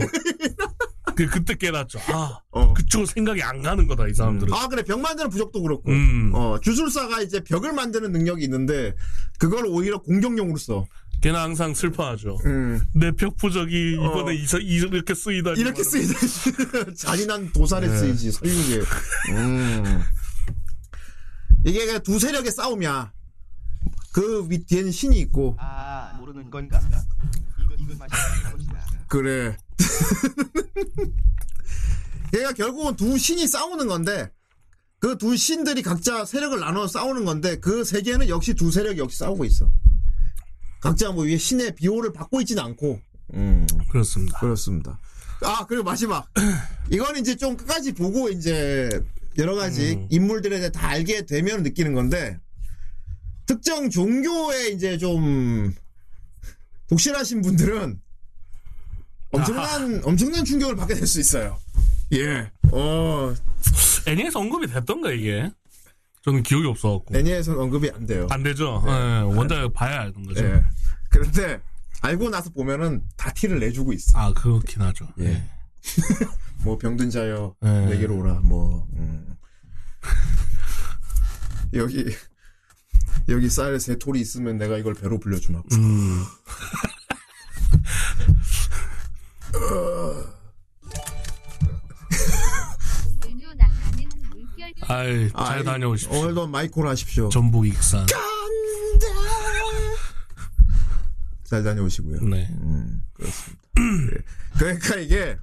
[1.14, 1.98] 그, 그때 깨닫죠.
[2.06, 2.72] 아, 어.
[2.72, 4.54] 그쪽으로 생각이 안 가는 거다, 이 사람들은.
[4.54, 5.90] 아 그래 벽 만드는 부적도 그렇고.
[5.90, 6.30] 음.
[6.34, 8.94] 어 주술사가 이제 벽을 만드는 능력이 있는데
[9.38, 10.86] 그걸 오히려 공격용으로 써.
[11.20, 12.38] 걔는 항상 슬퍼하죠.
[12.46, 12.80] 음.
[12.94, 14.58] 내 벽부적이 이번에 어.
[14.58, 15.60] 이렇게 쓰이다니.
[15.60, 15.82] 이렇게.
[15.82, 16.94] 쓰이다.
[16.96, 17.98] 잔인한 도살에 네.
[17.98, 18.80] 쓰이지 설국에.
[19.32, 20.02] 음.
[21.66, 23.12] 이게 그냥 두 세력의 싸움이야.
[24.12, 25.56] 그밑 뒤에는 신이 있고.
[25.58, 26.80] 아 모르는 건가?
[27.58, 27.94] 이거 이거.
[29.08, 29.56] 그래.
[32.34, 34.30] 얘가 결국은 두 신이 싸우는 건데
[35.00, 39.44] 그 두 신들이 각자 세력을 나눠 싸우는 건데 그 세계는 역시 두 세력이 역시 싸우고
[39.44, 39.70] 있어.
[40.80, 43.00] 각자 뭐 위에 신의 비호를 받고 있지는 않고.
[43.34, 43.66] 음.
[43.90, 44.38] 그렇습니다.
[44.40, 44.98] 그렇습니다.
[45.42, 46.28] 아, 그리고 마지막.
[46.90, 48.88] 이건 이제 좀 끝까지 보고 이제
[49.38, 50.06] 여러 가지 음.
[50.10, 52.38] 인물들에 대해 다 알게 되면 느끼는 건데
[53.46, 55.72] 특정 종교에 이제 좀
[56.88, 58.00] 독실하신 분들은
[59.32, 61.58] 엄청난 엄청난 충격을 받게 될 수 있어요.
[62.12, 62.50] 예.
[62.72, 63.32] 어,
[64.06, 65.50] 애니에서 언급이 됐던가, 이게?
[66.22, 67.16] 저는 기억이 없어갖고.
[67.16, 68.26] 애니에서는 언급이 안 돼요.
[68.30, 68.82] 안 되죠?
[68.86, 70.44] 예, 원작 봐야 알던 거죠.
[70.44, 70.62] 예.
[71.08, 71.60] 그런데
[72.02, 74.18] 알고 나서 보면은 다 티를 내주고 있어.
[74.18, 75.08] 아, 그렇긴 하죠.
[75.20, 75.42] 예.
[76.62, 77.86] 뭐 병든 자여 예.
[77.86, 79.34] 내게로 오라 뭐 음.
[81.72, 82.04] 여기
[83.28, 86.24] 여기 쌀세 톨이 있으면 내가 이걸 배로 불려주마 음.
[94.90, 96.18] 아이, 잘 아이, 다녀오십시오.
[96.18, 98.06] 오늘도 마이콜 하십시오 전북 익산.
[101.44, 102.46] 잘 다녀오시고요 네.
[102.62, 104.22] 음, 그렇습니다 예.
[104.58, 105.36] 그러니까 이게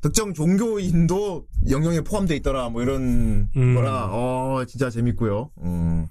[0.00, 3.74] 특정 종교인도 영령에 포함되어 있더라 뭐 이런 음.
[3.76, 6.08] 거라 어 진짜 재밌고요 음.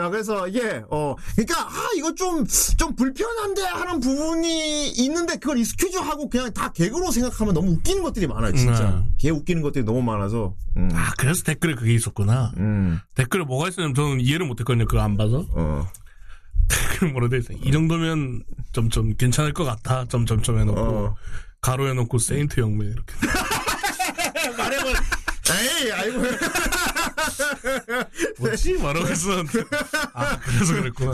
[0.00, 2.46] 자 그래서 이게 어 그러니까 아 이거 좀
[2.80, 8.26] 좀 불편한데 하는 부분이 있는데 그걸 excuse 하고 그냥 다 개그로 생각하면 너무 웃기는 것들이
[8.26, 9.10] 많아요 진짜 네.
[9.18, 10.88] 개 웃기는 것들이 너무 많아서 음.
[10.94, 12.52] 아, 그래서 댓글에 그게 있었구나.
[12.56, 12.98] 음.
[13.14, 14.86] 댓글에 뭐가 있었냐면 저는 이해를 못 했거든요.
[14.86, 15.44] 그거 안 봐서.
[15.50, 15.86] 어.
[17.12, 17.52] 뭐라 돼 있어.
[17.52, 20.06] 이 정도면 좀좀 괜찮을 것 같아.
[20.06, 21.16] 점점점 해놓고 어.
[21.60, 23.12] 가로 해놓고 세인트 영매 이렇게.
[25.52, 26.22] 에이, 아이고.
[28.38, 28.74] 뭐지?
[28.74, 29.64] 말하고 있었는데.
[30.14, 31.12] 아 그래서 그랬구나.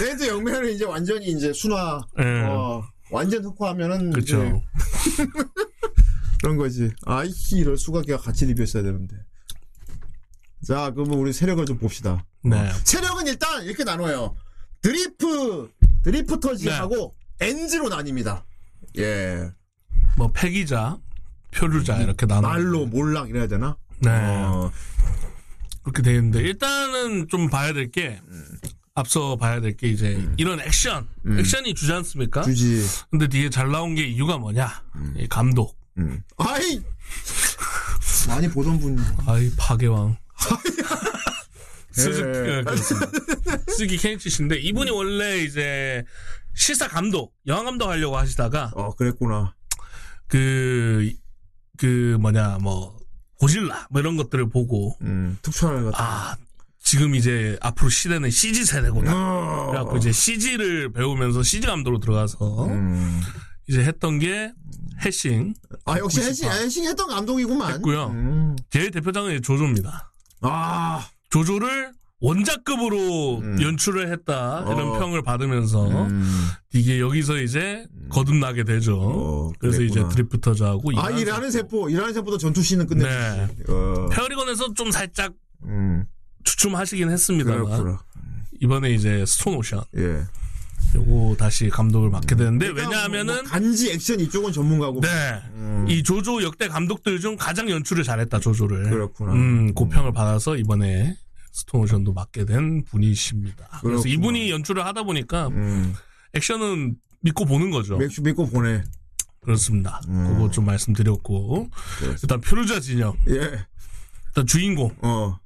[0.00, 2.40] 레드 영매는 이제 완전히 이제 순화, 예.
[2.42, 4.12] 어, 완전 흑화하면은.
[4.20, 4.36] 이제
[6.40, 6.90] 그런 거지.
[7.04, 9.16] 아이, 이럴 수가 걔가 같이 리뷰했어야 되는데.
[10.66, 12.24] 자, 그러면 우리 세력을 좀 봅시다.
[12.42, 12.70] 네.
[12.84, 14.36] 세력은 일단 이렇게 나눠요.
[14.82, 15.70] 드리프,
[16.02, 18.44] 드리프터즈하고 엔즈로 나뉩니다.
[18.98, 19.50] 예.
[20.16, 20.98] 뭐 패기자,
[21.52, 22.48] 표류자 이렇게 나눠.
[22.48, 23.76] 말로 몰락 이래야 되나?
[24.00, 24.10] 네.
[24.10, 24.70] 어,
[25.82, 28.20] 그렇게 돼 있는데 일단은 좀 봐야 될 게
[28.94, 31.08] 앞서 봐야 될 게 이제 이런 액션,
[31.38, 32.42] 액션이 주지 않습니까?
[32.42, 32.84] 주지.
[33.10, 34.82] 근데 뒤에 잘 나온 게 이유가 뭐냐?
[35.16, 35.78] 이 감독.
[35.98, 36.22] 음.
[36.38, 36.80] 아이!
[38.28, 38.98] 많이 보던 분.
[39.26, 40.16] 아이 파괴왕.
[41.92, 42.58] 스즈 예.
[42.58, 43.10] 예, 그렇습니다.
[43.68, 46.04] 스기 케니치 씨인데 이분이 원래 이제
[46.54, 49.54] 실사 감독, 영화 감독 하려고 하시다가 어, 그랬구나.
[50.28, 51.12] 그,
[51.80, 52.94] 그 뭐냐, 뭐,
[53.38, 55.90] 고질라, 뭐 이런 것들을 보고, 음, 특촬을.
[55.94, 56.36] 아,
[56.78, 59.12] 지금 이제 앞으로 시대는 CG 세대구나.
[59.14, 59.66] 어.
[59.70, 63.22] 그래갖고 이제 CG를 배우면서 CG 감독으로 들어가서 음.
[63.66, 64.52] 이제 했던 게
[65.04, 65.54] 해싱
[65.86, 66.64] 아, 역시 해싱, 98.
[66.64, 67.74] 해싱 했던 감독이구만.
[67.74, 68.08] 했고요.
[68.08, 68.56] 음.
[68.70, 70.12] 제일 대표작은 조조입니다.
[70.42, 73.62] 아, 조조를 원작급으로 음.
[73.62, 74.98] 연출을 했다 이런 어.
[74.98, 76.48] 평을 받으면서 음.
[76.74, 79.00] 이게 여기서 이제 거듭나게 되죠.
[79.00, 79.82] 어, 그래서.
[79.82, 83.08] 이제 드리프터즈하고 아, 일하는 세포, 일하는 세포도 전투 씬은 끝냈지.
[83.08, 83.48] 네.
[83.72, 85.32] 어, 페어리건에서 좀 살짝
[85.64, 86.04] 음,
[86.44, 88.02] 주춤하시긴 했습니다만 그렇구나.
[88.60, 90.22] 이번에 이제 스톤 오션 예.
[90.94, 95.00] 요거 다시 감독을 맡게 되는데 그러니까 왜냐하면은 뭐 간지 액션 이쪽은 전문가고.
[95.00, 95.08] 네.
[95.54, 95.86] 음.
[95.88, 98.90] 이 조조 역대 감독들 중 가장 연출을 잘했다, 조조를.
[98.90, 99.32] 그렇구나.
[99.32, 101.16] 음, 고평을 받아서 이번에
[101.52, 103.66] 스톤오션도 맡게 된 분이십니다.
[103.80, 104.12] 그래서 그렇구나.
[104.12, 105.94] 이분이 연출을 하다 보니까 음.
[106.34, 107.96] 액션은 믿고 보는 거죠.
[107.96, 108.82] 맥주 믿고 보내.
[109.42, 110.00] 그렇습니다.
[110.08, 110.28] 음.
[110.28, 111.70] 그거 좀 말씀드렸고.
[111.98, 112.18] 그렇습니다.
[112.22, 113.16] 일단 표류자 진영.
[113.28, 113.66] 예.
[114.28, 114.94] 일단 주인공.
[115.02, 115.38] 어,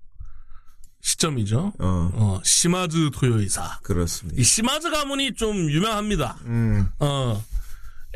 [1.00, 1.72] 시점이죠.
[1.78, 3.80] 어, 어, 시마즈 토요이사.
[3.82, 4.40] 그렇습니다.
[4.40, 6.38] 이 시마즈 가문이 좀 유명합니다.
[6.46, 7.42] 음, 어.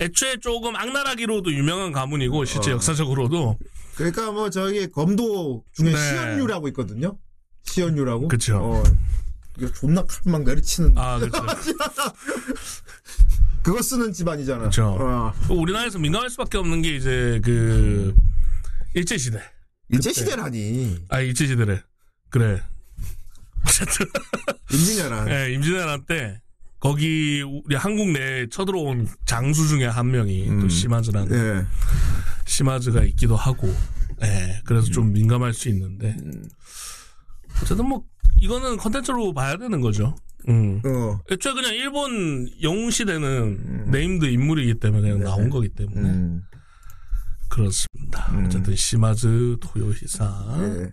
[0.00, 2.74] 애초에 조금 악랄하기로도 유명한 가문이고, 실제 어.
[2.74, 3.58] 역사적으로도.
[3.96, 5.96] 그러니까 뭐 저기 검도 중에 네.
[5.96, 7.18] 시연유라고 있거든요.
[7.68, 8.28] 시연유라고.
[8.28, 8.58] 그쵸.
[8.58, 8.82] 어,
[9.58, 10.96] 이거 존나 칼막 내리치는.
[10.96, 11.42] 아, 그렇죠.
[13.62, 14.64] 그거 쓰는 집안이잖아.
[14.64, 14.96] 그쵸.
[14.98, 15.32] 어.
[15.50, 18.14] 우리나라에서 민감할 수밖에 없는 게 이제 그
[18.94, 19.42] 일제 시대.
[19.90, 21.04] 일제 시대라니.
[21.08, 21.82] 아 일제 시대래.
[22.30, 22.62] 그래.
[23.66, 24.06] 어쨌든
[24.72, 25.28] 임진왜란.
[25.28, 26.40] 예, 임진왜란 때
[26.80, 30.60] 거기 우리 한국 내에 쳐들어온 장수 중에 한 명이 음.
[30.60, 31.66] 또 시마즈라는 예.
[32.46, 33.74] 시마즈가 있기도 하고.
[34.22, 34.62] 예.
[34.64, 36.16] 그래서 좀 민감할 수 있는데.
[37.62, 38.04] 어쨌든 뭐
[38.40, 40.14] 이거는 컨텐츠로 봐야 되는 거죠.
[40.48, 40.80] 음.
[40.84, 41.20] 어.
[41.30, 46.42] 애초에 그냥 일본 영웅 시대는 named 인물이기 때문에 그냥 나온 거기 때문에 음.
[47.48, 48.32] 그렇습니다.
[48.44, 50.92] 어쨌든 시마즈 토요히사 예.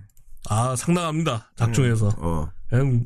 [0.49, 2.49] 아 상당합니다 작중에서 어.
[2.69, 3.05] 그냥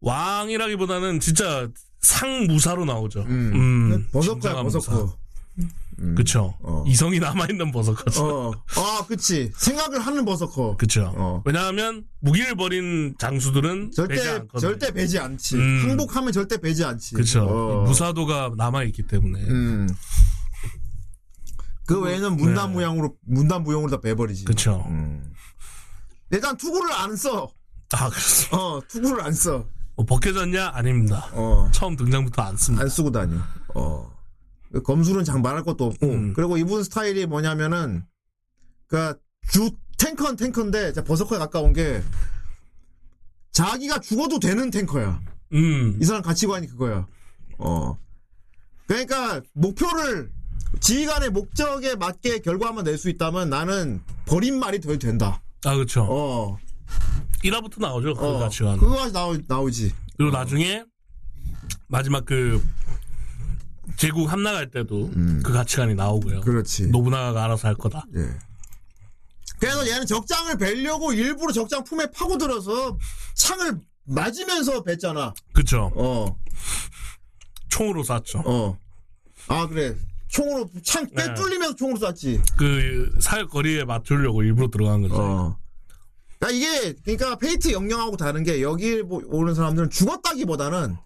[0.00, 1.68] 왕이라기보다는 진짜
[2.00, 3.22] 상무사로 나오죠.
[3.22, 4.06] 음.
[4.12, 4.78] 버섯거야, 진정한 무사.
[4.78, 5.23] 버섯
[5.96, 6.14] 거.
[6.16, 6.54] 그쵸.
[6.62, 6.84] 어.
[6.86, 8.24] 이성이 남아있는 버섯거죠.
[8.24, 8.52] 어.
[8.76, 9.50] 아, 그치.
[9.56, 10.76] 생각을 하는 버섯거.
[10.76, 11.12] 그쵸.
[11.16, 11.42] 어.
[11.44, 14.60] 왜냐하면 무기를 버린 장수들은 배지 절대, 않거든요.
[14.60, 15.56] 절대 배지 않지.
[15.56, 15.90] 음.
[15.90, 17.14] 항복하면 절대 배지 않지.
[17.14, 17.42] 그쵸.
[17.44, 17.84] 어.
[17.84, 19.40] 무사도가 남아있기 때문에.
[19.44, 19.88] 음.
[21.86, 24.44] 그 외에는 문단무용으로, 문단 무용으로 다 배버리지.
[24.44, 24.84] 그쵸.
[24.88, 25.32] 음.
[26.30, 27.50] 일단 투구를 안 써.
[27.92, 28.56] 아, 그렇습니다.
[28.56, 29.66] 어, 투구를 안 써.
[29.96, 30.72] 뭐 벗겨졌냐?
[30.74, 31.28] 아닙니다.
[31.32, 31.68] 어.
[31.72, 32.82] 처음 등장부터 안 씁니다.
[32.82, 33.36] 안 쓰고 다녀.
[33.74, 34.13] 어.
[34.74, 36.06] 그 검술은 장만할 것도 없고.
[36.06, 36.32] 음.
[36.34, 38.04] 그리고 이분 스타일이 뭐냐면은,
[38.88, 39.16] 그,
[39.48, 42.02] 주, 탱커는 탱커인데, 버서커에 가까운 게,
[43.52, 45.20] 자기가 죽어도 되는 탱커야.
[45.52, 45.96] 음.
[46.02, 47.06] 이 사람 가치관이 그거야.
[47.58, 47.96] 어.
[48.88, 50.32] 그러니까, 목표를,
[50.80, 55.40] 지휘관의 목적에 맞게 결과만 낼 수 있다면 나는 버림말이 더 된다.
[55.64, 56.02] 아, 그쵸.
[56.02, 56.58] 어.
[57.44, 58.14] 1화부터 나오죠.
[58.14, 58.38] 그 어.
[58.40, 58.78] 가치관.
[58.78, 59.92] 그거 나오, 나오지.
[60.16, 60.84] 그리고 나중에
[61.86, 62.60] 마지막 그
[63.96, 65.10] 제국 함락할 때도
[65.42, 66.36] 그 가치관이 나오고요.
[66.36, 66.40] 음.
[66.42, 66.88] 그렇지.
[66.88, 68.04] 노부나가가 알아서 할 거다.
[68.16, 68.28] 예.
[69.58, 72.98] 그래서 얘는 적장을 벨려고 일부러 적장 품에 파고들어서
[73.34, 75.32] 창을 맞으면서 뱉잖아.
[75.52, 75.90] 그쵸.
[75.94, 76.36] 어,
[77.70, 78.42] 총으로 쐈죠.
[78.44, 78.78] 어.
[79.48, 79.94] 아, 그래.
[80.28, 81.14] 총으로, 창 네.
[81.14, 82.40] 배 뚫리면서 총으로 쐈지.
[82.58, 85.14] 그 사격거리에 맞추려고 일부러 들어간 거죠.
[85.16, 85.58] 어.
[86.38, 90.96] 그러니까 이게, 그러니까 페이트 영령하고 다른 게 여기 보- 오는 사람들은 죽었다기보다는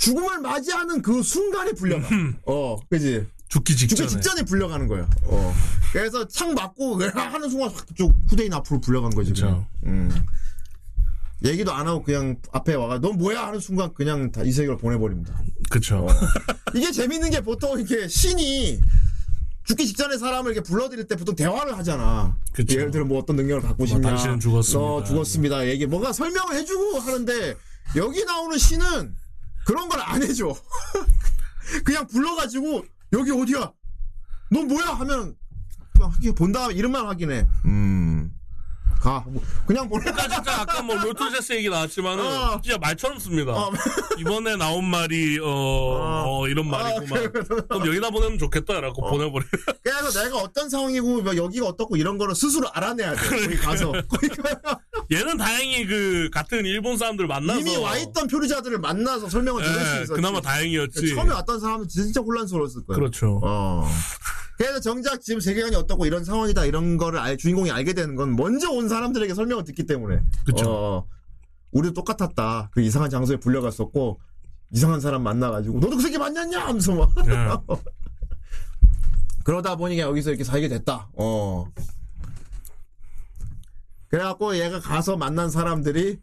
[0.00, 2.08] 죽음을 맞이하는 그 순간에 불려가.
[2.46, 3.26] 어, 그지?
[3.48, 4.08] 죽기 직전에.
[4.08, 5.06] 죽기 직전에 불려가는 거야.
[5.24, 5.54] 어.
[5.92, 9.32] 그래서 창 맞고 하는 순간 쭉 후대인 앞으로 불려간 거지.
[9.84, 10.10] 음.
[11.44, 15.38] 얘기도 안 하고 그냥 앞에 와가 너 뭐야 하는 순간 그냥 다 이 세계로 보내버립니다.
[15.70, 16.06] 그쵸.
[16.74, 18.80] 이게 재밌는 게 보통 이렇게 신이
[19.64, 22.36] 죽기 직전에 사람을 이렇게 불러들일 때 보통 대화를 하잖아.
[22.52, 22.74] 그쵸.
[22.78, 24.08] 예를 들어 뭐 어떤 능력을 갖고 뭐 싶냐.
[24.08, 24.78] 당신은 죽었습니다.
[24.80, 25.66] 너 죽었습니다.
[25.68, 27.54] 얘기 뭔가 설명을 해주고 하는데
[27.96, 29.14] 여기 나오는 신은
[29.70, 30.52] 그런 걸 안 해줘.
[31.84, 33.70] 그냥 불러가지고 여기 어디야?
[34.50, 34.86] 너 뭐야?
[34.94, 35.36] 하면
[36.18, 37.46] 그냥 본 다음에 이름만 확인해.
[37.66, 38.32] 음.
[39.00, 39.24] 가.
[39.28, 40.04] 뭐 그냥 보내.
[40.10, 42.60] 그러니까 진짜 아까 뭐 로토제스 얘기 나왔지만은 어.
[42.60, 43.52] 진짜 말처럼 씁니다.
[43.52, 43.70] 어.
[44.18, 47.32] 이번에 나온 말이 어, 어, 이런 말이구만.
[47.32, 49.10] 그럼 여기다 보내면 좋겠다라고 어.
[49.10, 49.46] 보내버려.
[49.82, 53.28] 그래서 내가 어떤 상황이고 뭐 여기가 어떻고 이런 거를 스스로 알아내야 돼.
[53.40, 53.92] 거기 가서.
[54.08, 54.80] 거기 가-
[55.12, 59.80] 얘는 다행히 그 같은 일본 사람들 만나서 이미 와 있던 표류자들을 만나서 설명을 들을 수
[59.80, 60.12] 예, 있었지.
[60.12, 61.14] 그나마 다행이었지.
[61.14, 62.96] 처음에 왔던 사람은 진짜 혼란스러웠을 거야.
[62.96, 63.40] 그렇죠.
[63.42, 63.84] 어.
[64.56, 68.70] 그래서 정작 지금 세계관이 어떻고 이런 상황이다 이런 거를 알, 주인공이 알게 되는 건 먼저
[68.70, 70.20] 온 사람들에게 설명을 듣기 때문에.
[70.44, 70.70] 그쵸.
[70.70, 71.06] 어,
[71.72, 72.70] 우리도 똑같았다.
[72.72, 74.20] 그 이상한 장소에 불려갔었고
[74.72, 77.10] 이상한 사람 만나가지고 너도 그 새끼 만났냐 하면서 막.
[77.26, 77.76] 예.
[79.42, 81.08] 그러다 보니까 여기서 이렇게 살게 됐다.
[81.14, 81.64] 어.
[84.10, 86.18] 그래갖고 얘가 가서 만난 사람들이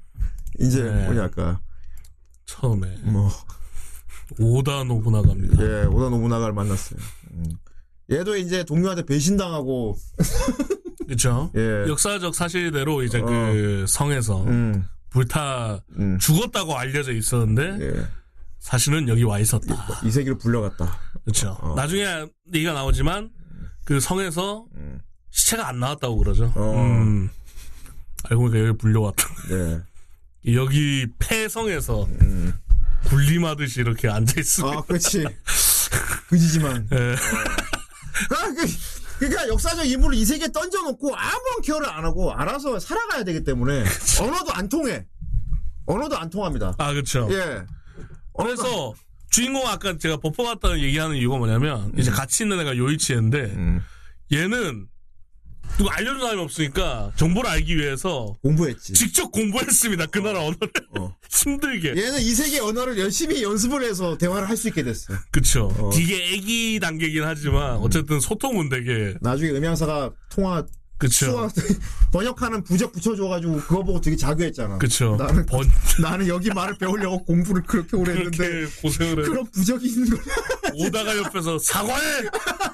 [0.60, 1.06] 이제 네.
[1.06, 1.62] 뭐냐 아까
[2.46, 3.32] 처음에 뭐
[4.40, 5.64] 오다 노부나가입니다.
[5.64, 7.00] 예, 오다 노부나가를 만났어요.
[7.32, 7.46] 음.
[8.12, 9.98] 얘도 이제 동료한테 배신당하고,
[11.06, 11.52] 그렇죠.
[11.56, 11.86] 예.
[11.90, 18.08] 역사적 사실대로 이제 그 성에서 음, 불타 음, 죽었다고 알려져 있었는데 예,
[18.60, 19.76] 사실은 여기 와 있었다.
[20.04, 21.00] 이 세계로 불려갔다.
[21.24, 21.58] 그렇죠.
[21.62, 21.74] 어.
[21.76, 23.30] 나중에 얘기가 나오지만
[23.86, 25.00] 그 성에서 음.
[25.32, 26.52] 시체가 안 나왔다고 그러죠.
[26.56, 26.74] 어.
[26.76, 27.30] 음.
[28.30, 29.24] 알고 보니까 여기 불려왔다.
[29.50, 29.82] 네.
[30.54, 32.54] 여기 폐성에서 음.
[33.06, 34.72] 군림하듯이 이렇게 앉아 있어.
[34.72, 35.26] 아, 그렇지.
[36.30, 36.88] 그지지만.
[36.92, 37.16] 예.
[38.36, 38.66] 아, 그,
[39.20, 43.84] 그러니까 역사적 인물을 이 세계에 던져놓고 아무런 케어를 안 하고 알아서 살아가야 되기 때문에
[44.22, 45.06] 언어도 안 통해.
[45.86, 46.76] 언어도 안 통합니다.
[46.78, 47.28] 아 그렇죠.
[47.32, 47.64] 예.
[48.38, 48.94] 그래서
[49.30, 53.84] 주인공 아까 제가 버퍼 같다는 얘기하는 이유가 뭐냐면 이제 같이 있는 애가 요이치인데 음.
[54.32, 54.88] 얘는
[55.78, 58.94] 누가 알려준 사람이 없으니까 정보를 알기 위해서 공부했지.
[58.94, 60.08] 직접 공부했습니다.
[60.08, 60.58] 그 나라 언어를
[60.98, 61.16] 어.
[61.30, 61.90] 힘들게.
[61.90, 65.14] 얘는 이 세계 언어를 열심히 연습을 해서 대화를 할 수 있게 됐어.
[65.30, 65.72] 그쵸.
[65.78, 65.92] 어.
[65.94, 70.66] 되게 애기 단계긴 하지만 어쨌든 소통은 되게 나중에 음향사가 통화
[70.98, 71.28] 그쵸.
[71.28, 71.48] 수화
[72.12, 74.80] 번역하는 부적 붙여줘가지고 그거 보고 되게 자괴했잖아.
[74.80, 75.16] 그쵸.
[75.20, 75.70] 나는 번
[76.02, 79.28] 나는 여기 말을 배우려고 공부를 그렇게 오래 했는데 그렇게 고생을 해.
[79.28, 80.24] 그런 부적이 있는 거야.
[80.74, 82.24] 오다가 옆에서 사과해.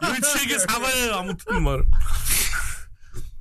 [0.08, 1.10] 요이치에게 사과해.
[1.12, 1.84] 아무튼 말.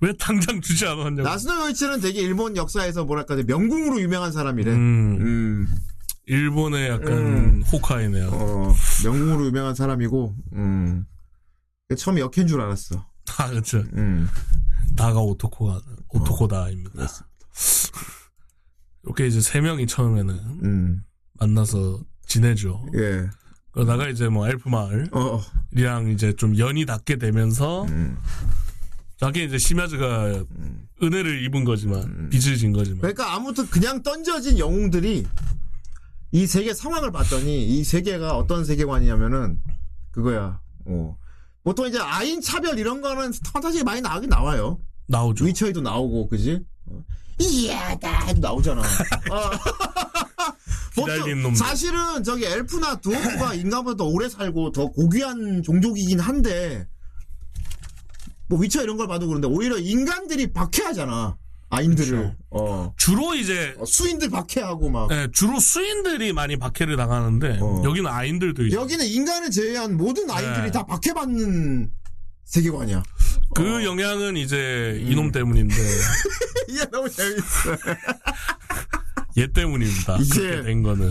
[0.02, 1.22] 왜 당장 주지 않았냐고.
[1.22, 4.72] 나스노 요이치는 되게 일본 역사에서 뭐랄까 명궁으로 유명한 사람이래.
[4.72, 5.68] 음, 음,
[6.26, 7.62] 일본의 약간 음.
[7.62, 8.28] 호카이네요.
[8.32, 8.74] 어,
[9.04, 11.06] 명궁으로 유명한 사람이고, 음.
[11.96, 13.06] 처음에 역해인 줄 알았어.
[13.38, 13.84] 아, 그쵸.
[13.94, 14.28] 음.
[14.96, 17.06] 다가 오토코가, 오토코다입니다.
[19.04, 20.34] 이렇게 이제 세 명이 처음에는
[20.64, 22.86] 음, 만나서 지내죠.
[22.96, 23.28] 예.
[23.70, 28.18] 그러다가 이제 뭐 엘프 마을이랑 어, 이제 좀 연이 닿게 되면서 음.
[29.22, 30.44] 자기 이제 시마즈가
[31.00, 35.24] 은혜를 입은 거지만 빚을 진 거지만 그러니까 아무튼 그냥 던져진 영웅들이
[36.32, 39.60] 이 세계 상황을 봤더니 이 세계가 어떤 세계관이냐면은
[40.10, 40.60] 그거야.
[40.86, 41.16] 어.
[41.62, 44.80] 보통 이제 아인 차별 이런 거는 판타지에 많이 나오긴 나와요.
[45.06, 45.44] 나오죠.
[45.44, 46.58] 위쳐이도 나오고, 그지?
[46.86, 47.04] 어.
[47.38, 48.80] 이야다 해도 나오잖아.
[48.80, 49.50] 어.
[50.96, 56.88] 보통 사실은 저기 엘프나 두오프가 인간보다 더 오래 살고 더 고귀한 종족이긴 한데
[58.48, 61.36] 뭐 위쳐 이런 걸 봐도 그런데 오히려 인간들이 박해하잖아.
[61.70, 62.18] 아인들을.
[62.18, 62.36] 그렇죠.
[62.50, 62.94] 어.
[62.98, 65.10] 주로 이제 어, 수인들 박해하고 막.
[65.10, 67.82] 예, 주로 수인들이 많이 박해를 당하는데 어.
[67.82, 68.78] 여기는 아인들도 있죠.
[68.80, 70.70] 여기는 인간을 제외한 모든 아이들이 네.
[70.70, 71.90] 다 박해받는
[72.44, 73.02] 세계관이야.
[73.54, 73.84] 그 어.
[73.84, 75.74] 영향은 이제 이놈 때문인데
[76.68, 77.76] 이게 너무 재밌어.
[79.38, 80.18] 얘 때문입니다.
[80.20, 81.10] 이게- 된 거는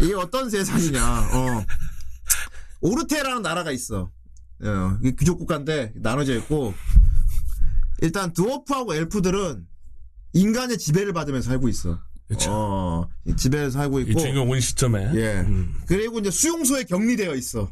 [0.00, 1.28] 이게 어떤 세상이냐.
[1.32, 1.64] 어.
[2.80, 4.10] 오르테라는 나라가 있어.
[4.62, 6.74] 어, 이게 귀족 국가인데 나눠져 있고
[8.00, 9.66] 일단 드워프하고 엘프들은
[10.34, 12.00] 인간의 지배를 받으면서 살고 있어.
[12.26, 12.50] 그렇죠.
[12.52, 15.40] 어, 이 지배를 살고 이 있고 주인공 온 시점에 예.
[15.40, 15.74] 음.
[15.86, 17.70] 그리고 이제 수용소에 격리되어 있어.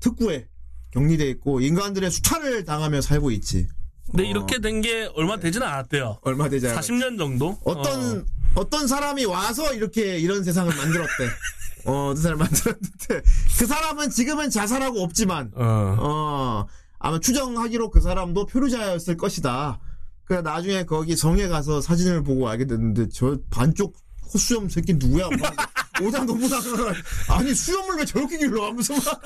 [0.00, 0.48] 특구에
[0.92, 3.68] 격리되어 있고 인간들의 수탈을 당하며 살고 있지.
[4.10, 4.26] 근데 어.
[4.26, 6.20] 이렇게 된 게 얼마 되지는 않았대요.
[6.22, 6.80] 얼마 되지 않아.
[6.80, 7.58] 40년 정도?
[7.64, 8.70] 어떤 어.
[8.70, 11.12] 떤 사람이 와서 이렇게 이런 세상을 만들었대.
[11.86, 13.22] 어, 어떤 사람이 만들었는데
[13.58, 15.62] 그 사람은 지금은 자살하고 없지만 어.
[15.62, 15.96] 어.
[16.00, 16.66] 어,
[16.98, 19.80] 아마 추정하기로 그 사람도 표류자였을 것이다.
[20.24, 25.28] 그래 나중에 거기 성에 가서 사진을 보고 알게 됐는데 저 반쪽 콧수염 새끼 누구야?
[25.40, 25.54] 막
[26.02, 26.92] 오다 노부나가
[27.28, 29.22] 아니 수염을 왜 저렇게 길러 하면서 막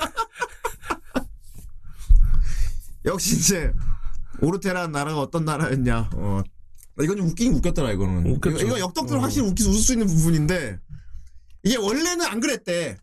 [3.05, 3.73] 역시 이제
[4.41, 6.11] 오르테라는 나라가 어떤 나라였냐?
[6.13, 6.41] 어,
[7.01, 8.31] 이건 좀 웃긴 웃겼더라 이거는.
[8.31, 8.57] 웃겼죠.
[8.57, 9.21] 이거, 이거 역덕들 어.
[9.21, 10.79] 확실히 웃기 웃을 수 있는 부분인데
[11.63, 12.97] 이게 원래는 안 그랬대.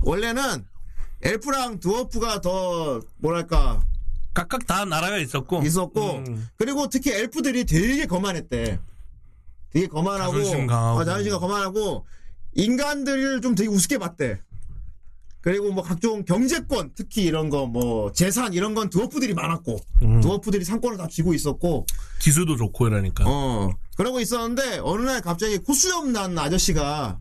[0.00, 0.64] 원래는
[1.22, 3.82] 엘프랑 드워프가 더 뭐랄까
[4.34, 5.62] 각각 다 나라가 있었고.
[5.62, 6.48] 있었고 음.
[6.56, 8.80] 그리고 특히 엘프들이 되게 거만했대.
[9.70, 10.98] 되게 거만하고 자존심 강하고.
[11.00, 12.06] 어, 자존심가 거만하고
[12.54, 14.40] 인간들을 좀 되게 우습게 봤대.
[15.40, 20.20] 그리고 뭐 각종 경제권 특히 이런 거 뭐 재산 이런 건 드워프들이 많았고 음.
[20.20, 21.86] 드워프들이 상권을 다 쥐고 있었고
[22.20, 23.24] 기술도 좋고 이러니까.
[23.26, 27.18] 어 그러고 있었는데 어느 날 갑자기 코수염 난 아저씨가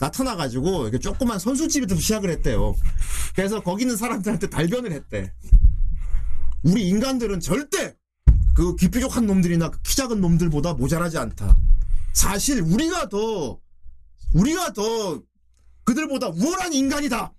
[0.00, 2.74] 나타나가지고 이렇게 조그만 선술집에서 시작을 했대요.
[3.34, 5.32] 그래서 거기 있는 사람들한테 달변을 했대.
[6.62, 7.94] 우리 인간들은 절대
[8.54, 11.56] 그 귀뾰족한 놈들이나 그키 작은 놈들보다 모자라지 않다.
[12.12, 13.58] 사실 우리가 더
[14.34, 15.20] 우리가 더
[15.84, 17.32] 그들보다 우월한 인간이다.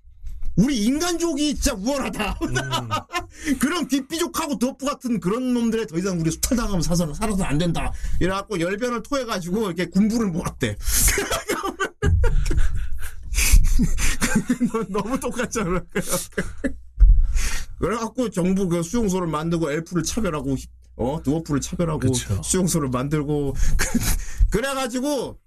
[0.58, 2.40] 우리 인간족이 진짜 우월하다.
[3.60, 7.92] 그런 귀삐족하고 덕후 같은 그런 놈들에 더 이상 우리 수탈당하면 사서, 살아서 안 된다.
[8.22, 10.78] 이래갖고 열변을 토해가지고 이렇게 군부를 모았대.
[14.90, 15.84] 너무 똑같잖아.
[17.80, 20.56] 그래갖고 정부 그 수용소를 만들고 엘프를 차별하고
[20.98, 22.42] 어 드워프를 차별하고 그쵸.
[22.42, 23.54] 수용소를 만들고
[24.50, 25.38] 그래가지고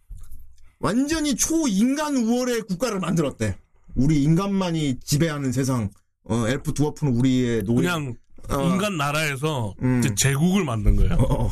[0.79, 3.57] 완전히 초인간 우월의 국가를 만들었대.
[3.95, 5.91] 우리 인간만이 지배하는 세상.
[6.25, 7.77] 어, 엘프 드워프는 우리의 노예.
[7.77, 8.15] 그냥
[8.51, 8.63] 어.
[8.69, 10.03] 인간 나라에서 음.
[10.17, 11.15] 제국을 만든 거예요.
[11.15, 11.51] 어.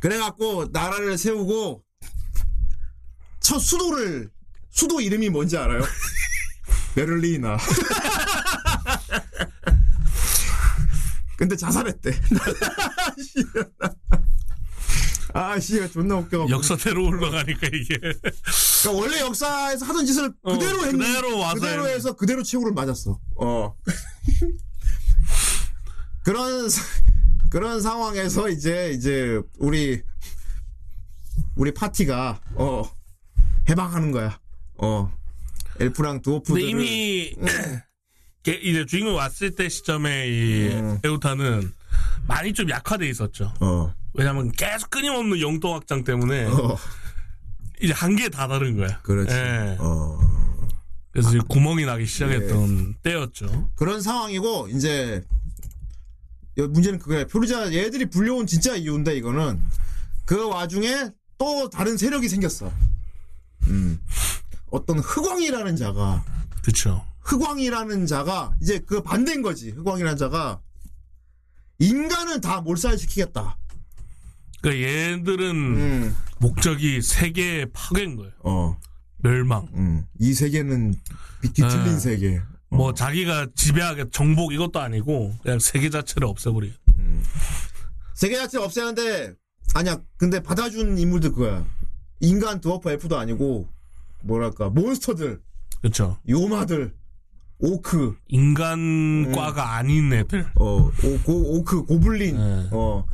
[0.00, 1.84] 그래갖고 나라를 세우고
[3.40, 4.30] 첫 수도를
[4.72, 5.82] 수도 이름이 뭔지 알아요?
[6.96, 7.56] 베를리나.
[11.36, 12.10] 근데 자살했대.
[15.34, 16.46] 아, 씨가 존나 웃겨.
[16.50, 18.30] 역사대로 올라가니까 이게 그러니까
[18.92, 21.94] 원래 역사에서 하던 짓을 어, 그대로 했는 그대로 와서 그대로 했네.
[21.94, 23.18] 해서 그대로 최후를 맞았어.
[23.36, 23.74] 어.
[26.22, 26.82] 그런 사-
[27.50, 30.02] 그런 상황에서 이제 이제 우리
[31.56, 32.82] 우리 파티가 어
[33.70, 34.38] 해방하는 거야.
[34.82, 35.10] 어.
[35.80, 37.34] 엘프랑 근데 이미
[38.42, 40.98] 게- 이제 주인공 왔을 때 시점에 이 음.
[41.04, 41.72] 에우타는
[42.26, 43.54] 많이 좀 약화돼 있었죠.
[43.60, 43.94] 어.
[44.14, 46.76] 왜냐면 계속 끊임없는 영토 확장 때문에 어.
[47.80, 49.00] 이제 한계에 다다른 거야.
[49.02, 49.32] 그렇지.
[49.34, 49.76] 예.
[49.80, 50.18] 어.
[51.12, 53.70] 그래서 이제 구멍이 나기 시작했던 때였죠.
[53.76, 55.22] 그런 상황이고 이제
[56.58, 57.24] 여- 문제는 그거야.
[57.26, 59.60] 표류자 얘들이 불려온 진짜 이유인데 이거는
[60.24, 62.72] 그 와중에 또 다른 세력이 생겼어.
[63.68, 64.00] 음.
[64.72, 66.24] 어떤 흑왕이라는 자가
[66.64, 67.06] 그쵸.
[67.20, 69.70] 흑왕이라는 자가 이제 그 반대인 거지.
[69.70, 70.60] 흑왕이라는 자가
[71.78, 73.58] 인간을 다 몰살시키겠다.
[74.60, 76.16] 그러니까 얘들은 음.
[76.38, 78.32] 목적이 세계 파괴인 거예요.
[78.42, 78.78] 어.
[79.18, 79.68] 멸망.
[79.74, 80.06] 음.
[80.18, 80.94] 이 세계는
[81.42, 81.98] 빛 뒤틀린 네.
[81.98, 82.40] 세계.
[82.70, 86.72] 뭐 자기가 지배하게 정복 이것도 아니고 그냥 세계 자체를 없애버리.
[88.14, 89.34] 세계 자체를 없애는데
[89.74, 89.98] 아니야.
[90.16, 91.66] 근데 받아준 인물들 그거야.
[92.20, 93.68] 인간 드워프 엘프도 아니고
[94.22, 95.40] 뭐랄까 몬스터들,
[95.80, 96.18] 그렇죠.
[96.28, 96.94] 요마들,
[97.58, 100.50] 오크, 인간과가 아닌 애들.
[100.56, 102.68] 어, 오, 고, 오크, 고블린, 네.
[102.72, 103.04] 어,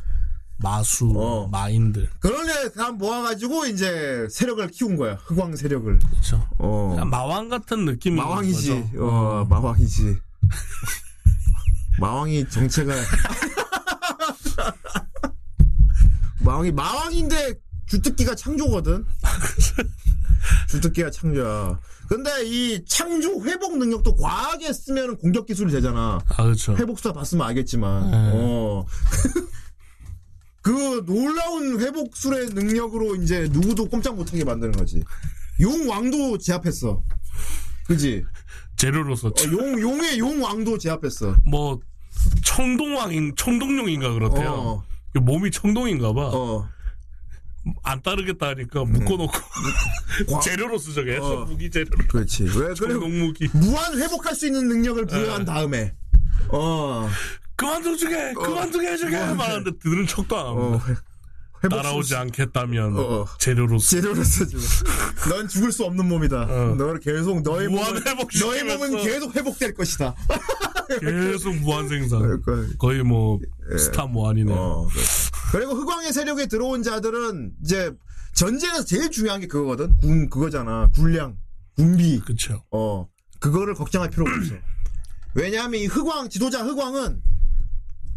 [0.59, 1.49] 마수, 어.
[1.49, 2.09] 마인들.
[2.19, 5.15] 그런 애다 모아가지고 이제 세력을 키운 거야.
[5.15, 5.99] 흑왕 세력을.
[5.99, 6.45] 그렇죠.
[6.59, 6.89] 어.
[6.91, 8.71] 그냥 마왕 같은 느낌이 마왕이지.
[8.71, 9.05] 거죠.
[9.05, 10.17] 어, 마왕이지.
[12.01, 12.93] 마왕이 정체가.
[16.41, 17.55] 마왕이, 마왕인데
[17.87, 19.05] 주특기가 창조거든?
[20.69, 21.79] 주특기가 창조야.
[22.09, 26.21] 근데 이 창조 회복 능력도 과하게 쓰면 공격 기술이 되잖아.
[26.29, 26.77] 아 그렇죠.
[26.77, 28.31] 회복사 봤으면 알겠지만, 네.
[28.35, 28.87] 어.
[30.63, 35.03] 그 놀라운 회복술의 능력으로 이제 누구도 꼼짝 못하게 만드는 거지.
[35.61, 37.03] 용 왕도 제압했어.
[37.87, 38.25] 그지?
[38.77, 41.37] 재료로서 어, 용, 용의 용 왕도 제압했어.
[41.47, 41.81] 뭐
[42.45, 44.51] 청동왕인 청동룡인가 그렇대요.
[44.53, 44.85] 어,
[45.21, 46.31] 몸이 청동인가 봐.
[46.33, 46.69] 어.
[47.83, 49.33] 안 따르겠다 하니까 묶어놓고
[50.31, 51.05] 과- 재료로 쓰죠.
[51.05, 51.45] 계속 어.
[51.45, 51.87] 무기 재료.
[52.09, 52.45] 그렇지.
[52.45, 52.75] 왜, 그래.
[52.75, 53.49] 청동 무기.
[53.53, 55.95] 무한 회복할 수 있는 능력을 부여한 다음에.
[56.51, 57.09] 어,
[57.57, 60.81] 그만두게, 그만두게 해주게 뭐, 말하는데 들은 척도 안 어.
[61.65, 63.27] 회복 따라오지 수- 않겠다면 어, 어.
[63.41, 64.01] 재료로 쓰.
[64.01, 64.63] 재료로 써주고.
[65.29, 66.43] 넌 죽을 수 없는 몸이다.
[66.43, 66.75] 어.
[66.77, 68.03] 너를 계속, 너의 무한 몸은.
[68.41, 70.15] 너의 몸은 계속 회복될 것이다.
[71.01, 72.41] 계속 무한 생산.
[72.41, 72.77] 그러니까.
[72.79, 73.41] 거의 뭐
[73.77, 74.53] 스타 모안이네.
[74.53, 75.03] 요 어, 그래.
[75.53, 77.93] 그리고 흑왕의 세력에 들어온 자들은 이제
[78.35, 79.97] 전쟁에서 제일 중요한 게 그거거든.
[79.99, 80.89] 군 그거잖아.
[80.95, 81.39] 군량,
[81.77, 82.21] 군비.
[82.21, 82.63] 그쵸.
[82.71, 83.09] 어,
[83.41, 84.55] 그거를 걱정할 필요가 없어.
[85.35, 87.23] 왜냐하면 이 흑왕 지도자 흑왕은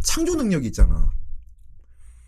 [0.03, 1.11] 창조 능력이 있잖아.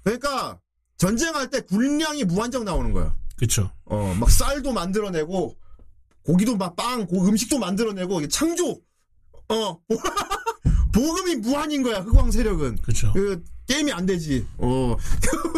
[0.03, 0.59] 그러니까
[0.97, 3.15] 전쟁할 때 군량이 무한정 나오는 거야.
[3.35, 3.71] 그쵸.
[3.85, 5.57] 어, 막 쌀도 만들어내고
[6.23, 8.79] 고기도 막 빵, 고 음식도 만들어내고 창조.
[9.49, 9.79] 어,
[10.93, 12.77] 보금이 무한인 거야 흑왕 세력은.
[12.77, 13.11] 그쵸.
[13.13, 14.45] 그 게임이 안 되지.
[14.57, 14.95] 어,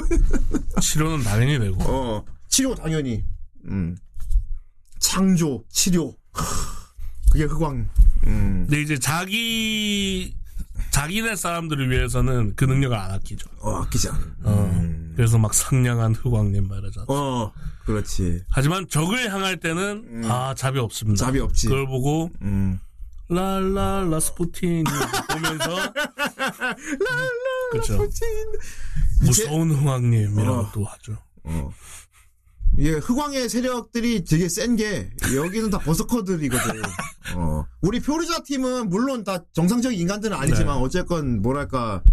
[0.82, 1.78] 치료는 당연히 되고.
[1.84, 3.24] 어, 치료 당연히.
[3.66, 3.98] 음.
[5.00, 6.16] 창조, 치료.
[7.32, 7.90] 그게 흑왕.
[8.28, 10.36] 음, 근데 이제 자기
[10.92, 13.50] 자기네 사람들을 위해서는 그 능력을 안 아끼죠.
[13.60, 14.20] 어, 아끼지 않아.
[14.44, 14.96] 어.
[15.16, 17.06] 그래서 막 상냥한 흑왕님 말하잖아.
[17.10, 17.52] 어,
[17.86, 18.44] 그렇지.
[18.50, 21.26] 하지만 적을 향할 때는 아 잡이 없습니다.
[21.26, 21.68] 잡이 없지.
[21.68, 22.80] 그걸 보고 음.
[23.28, 24.84] 랄라 라스푸틴
[25.30, 25.94] 보면서
[27.72, 28.08] 그렇죠.
[29.22, 30.72] 무서운 흑왕님이라고 어.
[30.74, 31.18] 또 하죠.
[31.44, 31.72] 어.
[32.78, 36.82] 이게 흑왕의 세력들이 되게 센 게 여기는 다 berserker들이거든.
[37.36, 37.66] 어.
[37.82, 40.84] 우리 표류자 팀은 물론 다 정상적인 인간들은 아니지만 네.
[40.84, 42.04] 어쨌건 뭐랄까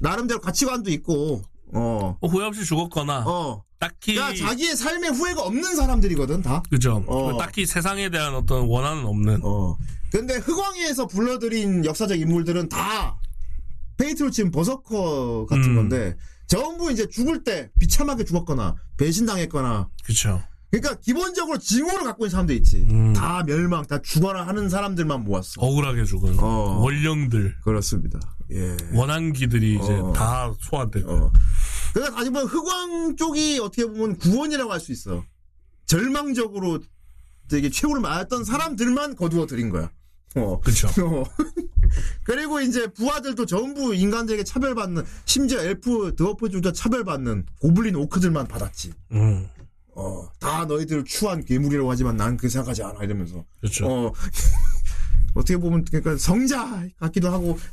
[0.00, 1.42] 나름대로 가치관도 있고
[1.74, 2.16] 어.
[2.20, 3.64] 어, 후회 없이 죽었거나 어.
[3.78, 6.62] 딱히 그러니까 자기의 삶에 후회가 없는 사람들이거든 다.
[6.70, 7.02] 그죠.
[7.08, 7.36] 어.
[7.36, 9.40] 딱히 세상에 대한 어떤 원한은 없는.
[9.44, 9.76] 어.
[10.12, 13.18] 근데 흑왕에서 불러들인 역사적 인물들은 다
[13.96, 15.74] 페이트로 치면 berserker 같은 음.
[15.76, 20.42] 건데 전부 이제 죽을 때 비참하게 죽었거나 배신당했거나 그렇죠.
[20.70, 22.86] 그러니까 기본적으로 징후를 갖고 있는 사람들 있지.
[22.90, 23.12] 음.
[23.12, 25.60] 다 멸망, 다 죽어라 하는 사람들만 모았어.
[25.60, 26.78] 억울하게 죽은 어.
[26.80, 28.18] 원령들, 그렇습니다.
[28.52, 28.76] 예.
[28.94, 30.12] 원한기들이 이제 어.
[30.14, 31.10] 다 소환되고.
[31.12, 31.32] 어.
[31.92, 35.22] 그러니까 다시 보면 흑왕 쪽이 어떻게 보면 구원이라고 할 수 있어.
[35.86, 36.80] 절망적으로
[37.48, 39.90] 되게 최후를 맞았던 사람들만 거두어 들인 거야.
[40.36, 40.60] 어.
[40.60, 40.88] 그렇죠.
[41.04, 41.24] 어.
[42.24, 48.92] 그리고 이제 부하들도 전부 인간들에게 차별받는 심지어 엘프 드워프들도 차별받는 고블린 오크들만 받았지.
[49.12, 49.46] 음,
[49.94, 53.44] 어, 다 너희들 추한 괴물이라고 하지만 난 그렇게 생각하지 않아 이러면서.
[53.60, 53.86] 그렇죠.
[53.86, 54.12] 어.
[55.34, 57.58] 어떻게 보면 그러니까 성자 같기도 하고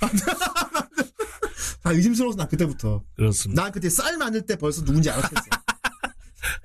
[1.84, 3.64] 다 의심스러워서 난 그때부터 그렇습니다.
[3.64, 5.43] 난 그때 쌀 만들 때 벌써 누군지 알았겠어.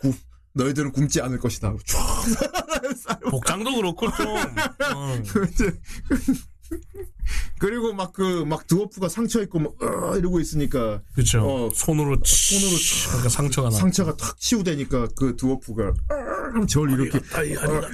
[0.00, 0.14] 구-
[0.54, 1.74] 너희들은 굶지 않을 것이다.
[1.84, 3.30] 촤.
[3.30, 5.16] 복장도 그렇고 좀 어,
[5.52, 5.80] 이제
[7.58, 11.40] 그리고 막 그 막 드워프가 상처 있고 막 으아 이러고 있으니까 그렇죠.
[11.66, 11.70] 어.
[11.74, 12.78] 손으로 치, 손으로
[13.08, 13.76] 그러니까 상처가 나.
[13.76, 17.88] 상처가 탁 치유되니까 그 드워프가 으아 절 이렇게 아이 아니다.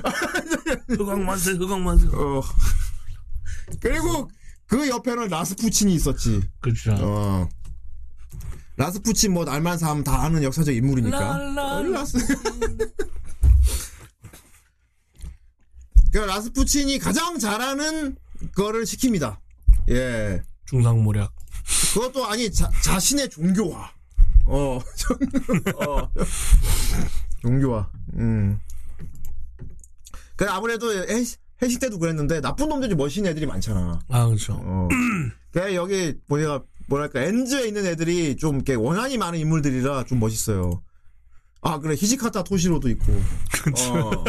[0.89, 2.07] 흑왕 만세, 흑왕 만세.
[2.09, 2.43] 어
[3.81, 4.31] 그리고
[4.67, 6.43] 그 옆에는 라스푸친이 있었지.
[6.61, 6.95] 그렇죠.
[6.99, 7.49] 어.
[8.81, 11.37] 라스푸친 뭐 알 만한 사람 다 아는 역사적 인물이니까.
[11.37, 12.17] 어, 라스.
[16.11, 18.17] 그 라스푸친이 가장 잘하는
[18.55, 19.37] 거를 시킵니다.
[19.91, 20.43] 예.
[20.65, 21.31] 중상모략.
[21.93, 23.93] 그것도 아니 자, 자신의 종교화.
[24.47, 24.79] 어.
[25.77, 26.11] 어.
[27.43, 27.91] 종교화.
[28.15, 28.59] 음.
[30.37, 34.01] 그 아무래도 회식, 회식 때도 그랬는데 나쁜 놈들이 멋있는 애들이 많잖아.
[34.09, 34.55] 아 그렇죠.
[34.59, 34.89] 어.
[35.53, 40.83] 그 여기 보니까 뭐랄까 엔즈에 있는 애들이 좀 이렇게 원한이 많은 인물들이라 좀 멋있어요.
[41.63, 43.13] 아 그래 히지카타 토시로도 있고.
[43.13, 44.25] 어.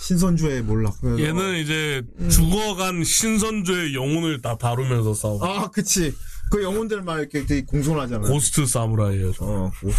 [0.00, 0.94] 신선조의 몰락.
[1.18, 5.44] 얘는 이제 죽어간 신선조의 영혼을 다 다루면서 싸워.
[5.44, 6.14] 아 그치.
[6.50, 8.28] 그 영혼들만 이렇게 되게 공손하잖아.
[8.28, 9.32] ghost 사무라이예요.
[9.32, 9.44] 저.
[9.44, 9.90] 어 고-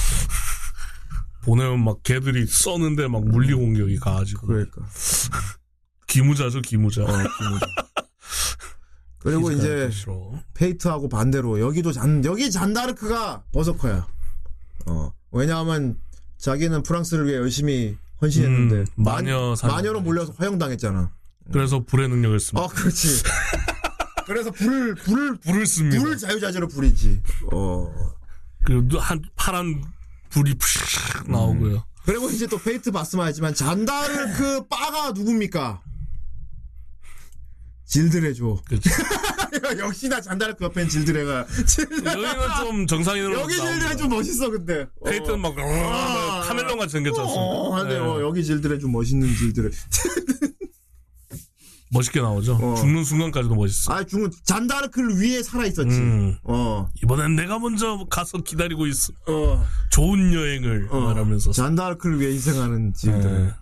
[1.43, 4.81] 보내면 막 걔들이 써는데 막 물리 공격이 가가지고 그러니까.
[6.07, 7.03] 귀무자죠 귀무자.
[7.03, 7.65] 어, 귀무자.
[9.23, 9.89] 그리고 이제.
[10.53, 14.07] 페이트하고 반대로 여기도 잔 여기 잔다르크가 버서커야.
[14.87, 15.97] 어 왜냐하면
[16.37, 19.55] 자기는 프랑스를 위해 열심히 헌신했는데 음, 마녀.
[19.63, 21.11] 마녀로 몰려서 화형당했잖아.
[21.51, 22.65] 그래서 불의 능력을 씁니다.
[22.65, 23.23] 아 그렇지.
[24.27, 26.01] 그래서 불을 불을 불을 씁니다.
[26.01, 27.21] 불 자유자재로 부리지.
[27.51, 27.93] 어
[28.65, 29.83] 그리고 한 파란
[30.29, 31.83] 불이 푸샥 나오고요.
[32.05, 35.81] 그리고 이제 또 페이트 봤으면 알지만 잔다르크 빠가 누굽니까?
[37.93, 38.59] 질드레죠.
[38.65, 38.89] 그렇죠.
[39.77, 41.45] 역시나 잔다르크 옆엔 질드레가
[42.05, 42.33] 여기는
[42.65, 43.55] 좀 정상인으로 여기.
[43.55, 44.87] 질드레 좀 멋있어 근데.
[44.99, 45.05] 어.
[45.05, 47.43] 페이트는 막, 막 카멜레온 같이 생겼지 않습니까?
[47.43, 47.99] 어, 근데 네.
[47.99, 49.69] 어, 여기 질드레 좀 멋있는 질드레.
[51.91, 52.55] 멋있게 나오죠.
[52.55, 52.73] 어.
[52.75, 53.93] 죽는 순간까지도 멋있어.
[53.93, 55.95] 아, 죽은 잔다르크를 위해 살아 있었지.
[55.95, 56.35] 음.
[56.43, 59.13] 어, 이번엔 내가 먼저 가서 기다리고 있어.
[59.27, 60.99] 어, 좋은 여행을 어.
[60.99, 61.51] 말하면서.
[61.51, 63.31] 잔다르크를 위해 희생하는 질드레.
[63.31, 63.53] 네.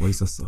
[0.00, 0.44] 멋있었어.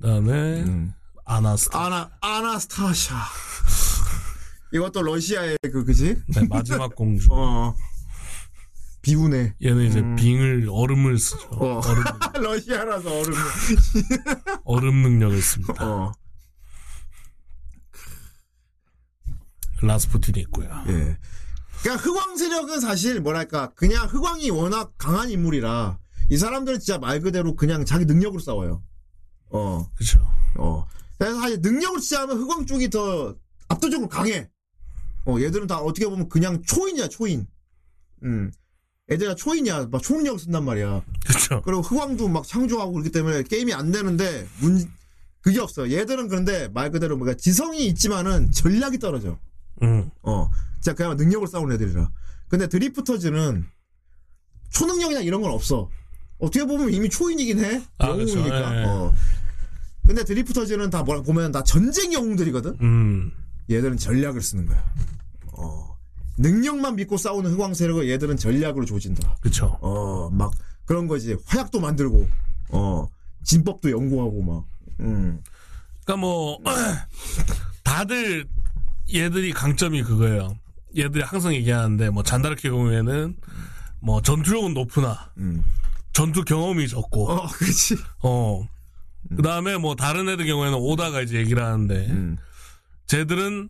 [0.00, 0.94] 그다음에 음.
[1.24, 1.84] 아나스타.
[1.86, 3.14] 아나 아나스타샤.
[4.72, 6.22] 이것도 러시아의 그 그지?
[6.34, 7.28] 네, 마지막 공주.
[7.30, 7.74] 어.
[9.02, 9.54] 비운해.
[9.62, 11.48] 얘는 이제 빙을 얼음을 쓰죠.
[11.52, 11.62] 음.
[11.62, 11.80] 어.
[11.84, 12.04] 얼음,
[12.42, 13.32] 러시아라서 얼음.
[14.64, 15.84] 얼음 능력을 씁니다.
[15.84, 16.12] 어.
[19.80, 20.68] 라스푸틴이 있고요.
[20.88, 21.16] 예.
[21.82, 25.98] 그러니까 흑왕 세력은 사실 뭐랄까 그냥 흑왕이 워낙 강한 인물이라
[26.30, 28.82] 이 사람들은 진짜 말 그대로 그냥 자기 능력으로 싸워요.
[29.50, 29.90] 어.
[29.94, 30.20] 그렇죠.
[30.56, 30.86] 어.
[31.18, 33.34] 그래서 사실 능력을 치자면 흑왕 쪽이 더
[33.68, 34.48] 압도적으로 강해.
[35.26, 37.46] 어, 얘들은 다 어떻게 보면 그냥 초인이야, 초인.
[38.22, 38.52] 음.
[39.10, 39.86] 애들이 다 초인이야.
[39.86, 41.02] 막 초능력을 쓴단 말이야.
[41.26, 41.62] 그렇죠.
[41.62, 44.90] 그리고 흑왕도 막 창조하고 그렇기 때문에 게임이 안 되는데 문
[45.40, 45.90] 그게 없어.
[45.90, 49.38] 얘들은 그런데 말 그대로 뭔가 지성이 있지만은 전략이 떨어져.
[49.82, 50.10] 음.
[50.22, 52.10] 어, 진짜 그냥 능력을 쌓은 애들이라.
[52.48, 53.66] 근데 드리프터즈는
[54.70, 55.88] 초능력이나 이런 건 없어.
[56.38, 57.82] 어떻게 보면 이미 초인이긴 해.
[57.98, 58.38] 아, 그렇죠.
[58.38, 58.76] 영웅이니까.
[58.76, 58.84] 예, 예.
[58.84, 59.12] 어.
[60.06, 62.78] 근데 드리프터즈는 다 뭐라 보면 다 전쟁 영웅들이거든.
[62.80, 63.32] 음.
[63.70, 64.82] 얘들은 전략을 쓰는 거야.
[65.52, 65.96] 어.
[66.38, 69.36] 능력만 믿고 싸우는 흑왕 세력을 얘들은 전략으로 조진다.
[69.40, 69.76] 그쵸.
[69.80, 70.52] 어, 막
[70.84, 71.36] 그런 거지.
[71.44, 72.26] 화약도 만들고,
[72.70, 73.06] 어,
[73.44, 74.64] 진법도 연구하고 막.
[75.00, 75.42] 음.
[76.04, 76.58] 그러니까 뭐
[77.84, 78.46] 다들
[79.12, 80.56] 얘들이 강점이 그거예요.
[80.96, 83.36] 얘들이 항상 얘기하는데 뭐 잔다르케 경우에는
[84.00, 85.62] 뭐 전투력은 높으나 음.
[86.18, 87.96] 전투 경험이 적고 어, 그렇지.
[88.24, 88.68] 어.
[89.36, 92.36] 그 다음에 뭐 다른 애들 경우에는 오다가 이제 얘기를 하는데 음.
[93.06, 93.68] 쟤들은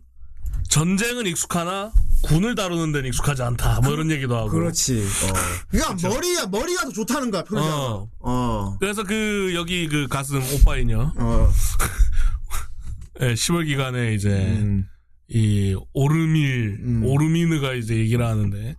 [0.67, 1.91] 전쟁은 익숙하나
[2.23, 3.81] 군을 다루는 데는 익숙하지 않다.
[3.81, 4.49] 뭐 이런 얘기도 하고.
[4.49, 4.99] 그렇지.
[4.99, 5.33] 어.
[5.69, 7.67] 그러니까 머리야 머리가 더 좋다는 거야 표현이.
[7.67, 8.09] 어.
[8.19, 8.77] 어.
[8.79, 11.53] 그래서 그 여기 그 가슴 오빠이녀 어.
[13.21, 14.87] 예, 10월 기간에 이제 음.
[15.27, 17.03] 이 오르밀 음.
[17.05, 18.75] 오르미느가 이제 얘기를 하는데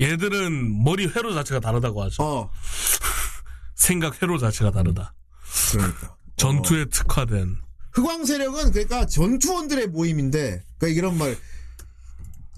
[0.00, 2.22] 얘들은 머리 회로 자체가 다르다고 하죠.
[2.22, 2.50] 어.
[3.86, 5.14] 생각 회로 자체가 다르다.
[5.70, 6.16] 그러니까.
[6.36, 7.56] 전투에 특화된
[7.92, 11.36] 흑왕 세력은 그러니까 전투원들의 모임인데 그러니까 이런 말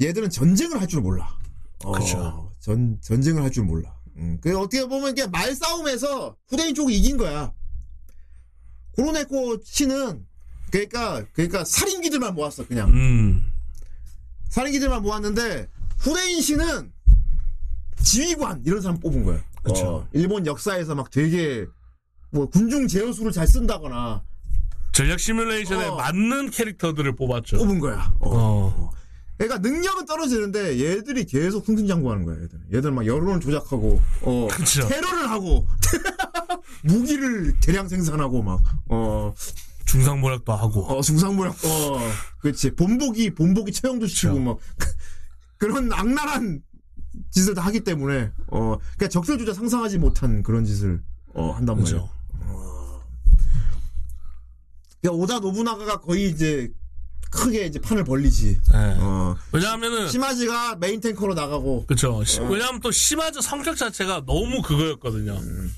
[0.00, 1.36] 얘들은 전쟁을 할 줄 몰라.
[1.84, 2.54] 어, 그쵸.
[2.60, 3.94] 전 전쟁을 할 줄 몰라.
[4.16, 7.52] 음, 그 어떻게 보면 이게 말싸움에서 후대인 쪽이 이긴 거야.
[8.92, 10.26] 고로네코 씨는
[10.70, 13.52] 그러니까 그러니까 살인기들만 모았어 그냥 음
[14.48, 15.68] 살인기들만 모았는데
[15.98, 16.90] 후대인 씨는
[18.02, 19.40] 지휘관 이런 사람 뽑은 거야.
[19.68, 19.86] 그쵸.
[19.86, 21.66] 어, 일본 역사에서 막 되게
[22.30, 24.22] 뭐 군중 제어수를 잘 쓴다거나
[24.92, 25.96] 전략 시뮬레이션에 어.
[25.96, 27.58] 맞는 캐릭터들을 뽑았죠.
[27.58, 28.12] 뽑은 거야.
[28.20, 28.30] 어.
[28.30, 28.90] 어.
[29.36, 32.36] 그러니까 능력은 떨어지는데 얘들이 계속 승승장구하는 거야.
[32.42, 32.58] 얘들.
[32.74, 34.86] 얘들 막 여론을 조작하고 어 그쵸.
[34.88, 35.64] 테러를 하고
[36.82, 39.32] 무기를 대량 생산하고 막 어,
[39.86, 42.00] 중상모략도 하고 어 중상모략 어
[42.40, 44.40] 그렇지 본보기 본보기 처형도 시키고.
[44.40, 44.58] 막
[45.58, 46.60] 그런 악랄한
[47.30, 51.00] 짓을 다 하기 때문에 어 그러니까 조작 상상하지 못한 그런 짓을
[51.34, 51.84] 어 한단 말이야.
[52.00, 52.10] 그죠.
[55.00, 56.70] 그러니까 오다 노부나가가 거의 이제
[57.30, 58.60] 크게 이제 판을 벌리지.
[58.74, 58.96] 예.
[58.98, 62.16] 어 왜냐하면은 시마지가 메인 탱커로 나가고 그쵸.
[62.16, 62.24] 어.
[62.24, 65.32] 시- 왜냐하면 또 시마즈 성격 자체가 너무 그거였거든요.
[65.34, 65.72] 음.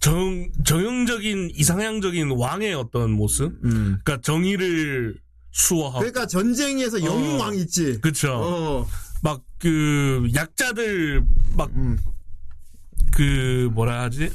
[0.00, 3.52] 정, 정형적인, 이상향적인 왕의 어떤 모습?
[3.64, 3.98] 음.
[4.04, 5.16] 그러니까 정의를
[5.50, 6.00] 수호하고.
[6.00, 7.98] 그러니까 전쟁에서 영웅왕 있지.
[8.02, 8.32] 그쵸.
[8.34, 8.86] 어.
[9.24, 11.24] 막 그, 약자들,
[11.56, 11.98] 막, 음.
[13.10, 14.30] 그, 뭐라 하지?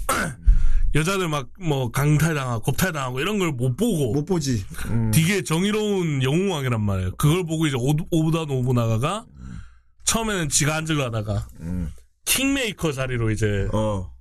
[0.95, 4.13] 여자들 막, 뭐, 강탈당하고, 겁탈당하고, 이런 걸 못 보고.
[4.13, 4.65] 못 보지.
[4.87, 5.11] 음.
[5.13, 7.15] 되게 정의로운 영웅왕이란 말이에요.
[7.17, 9.27] 그걸 보고 이제 오, 오브다 노부나가가
[10.05, 11.91] 처음에는 지가 앉으려 하다가 음.
[12.25, 14.11] 킹메이커 자리로 이제 어.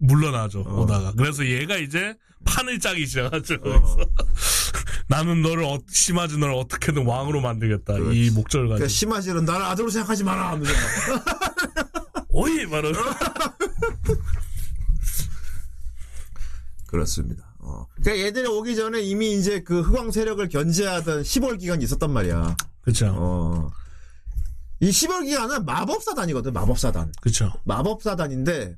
[0.00, 0.80] 물러나죠 어.
[0.82, 3.96] 오다가 그래서 얘가 이제 판을 짜기 시작하죠 어.
[5.08, 9.90] 나는 너를 어, 심하지 너를 어떻게든 왕으로 만들겠다 이 목적을 그러니까 가지고 심하지는 나를 아들로
[9.90, 10.72] 생각하지 마라 하면서
[12.14, 12.26] 막.
[12.30, 12.92] 오이 말은
[16.86, 17.54] 그렇습니다.
[17.58, 17.86] 어.
[17.96, 22.56] 그러니까 얘들이 오기 전에 이미 이제 그 흑왕 세력을 견제하던 10월 기간이 있었단 말이야.
[22.82, 23.70] 그쵸 어.
[24.80, 27.12] 이 10월 기간은 마법사단이거든, 마법사단.
[27.20, 28.76] 그쵸 마법사단인데,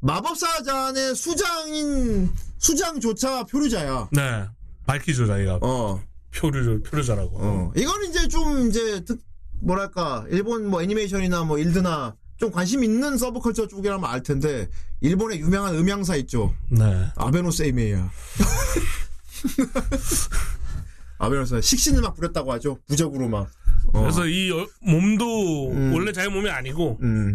[0.00, 4.08] 마법사단의 수장인, 수장조차 표류자야.
[4.12, 4.46] 네
[4.90, 6.02] 밝히죠 자기가 어.
[6.34, 7.72] 표류 표류자라고 어.
[7.76, 9.20] 이건 이제 좀 이제 특
[9.62, 14.68] 뭐랄까 일본 뭐 애니메이션이나 뭐 일드나 좀 관심 있는 서브컬처 쪽이라면 알 텐데
[15.00, 16.54] 일본의 유명한 음향사 있죠.
[16.70, 18.10] 네 아베노 세이메이야.
[21.18, 22.78] 아베노스 식신을 막 부렸다고 하죠.
[22.88, 23.50] 부적으로 막.
[23.92, 24.00] 어.
[24.00, 25.92] 그래서 이 여- 몸도 음.
[25.92, 27.34] 원래 자기 몸이 아니고 음.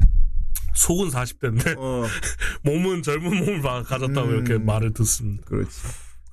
[0.74, 2.04] 속은 40대인데 어.
[2.64, 4.34] 몸은 젊은 몸을 바- 가졌다고 음.
[4.34, 5.44] 이렇게 말을 듣습니다.
[5.46, 5.70] 그렇지.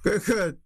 [0.02, 0.56] 그, 그,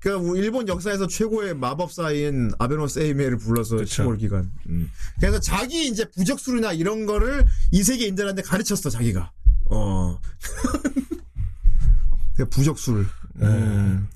[0.00, 4.04] 그, 우리 일본 역사에서 최고의 마법사인 아베노 세이메를 불러서 그쵸.
[4.04, 4.50] 10월 기간.
[4.68, 4.90] 음.
[5.18, 9.30] 그래서 자기 이제 부적술이나 이런 거를 이 세계 인들한테 가르쳤어, 자기가.
[9.66, 10.18] 어.
[12.36, 13.06] 그 부적술.
[13.42, 14.08] 음.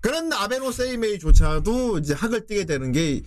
[0.00, 3.22] 그런 아베노 세이메이조차도 이제 학을 띄게 되는 게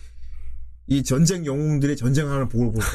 [0.87, 2.79] 이 전쟁 영웅들이 전쟁하는 보고 보고.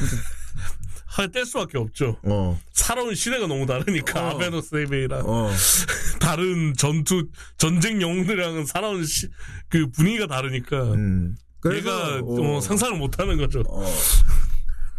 [1.11, 2.17] 할뗄 수밖에 없죠.
[2.23, 2.57] 어.
[2.71, 4.29] 살아온 시대가 너무 다르니까 어.
[4.31, 5.51] 아베노 세이베이랑 어.
[6.21, 9.27] 다른 전투 전쟁 영웅들이랑은 살아온 시,
[9.67, 11.35] 그 분위기가 다르니까 음.
[11.73, 12.57] 얘가 어.
[12.57, 13.61] 어, 상상을 못하는 거죠.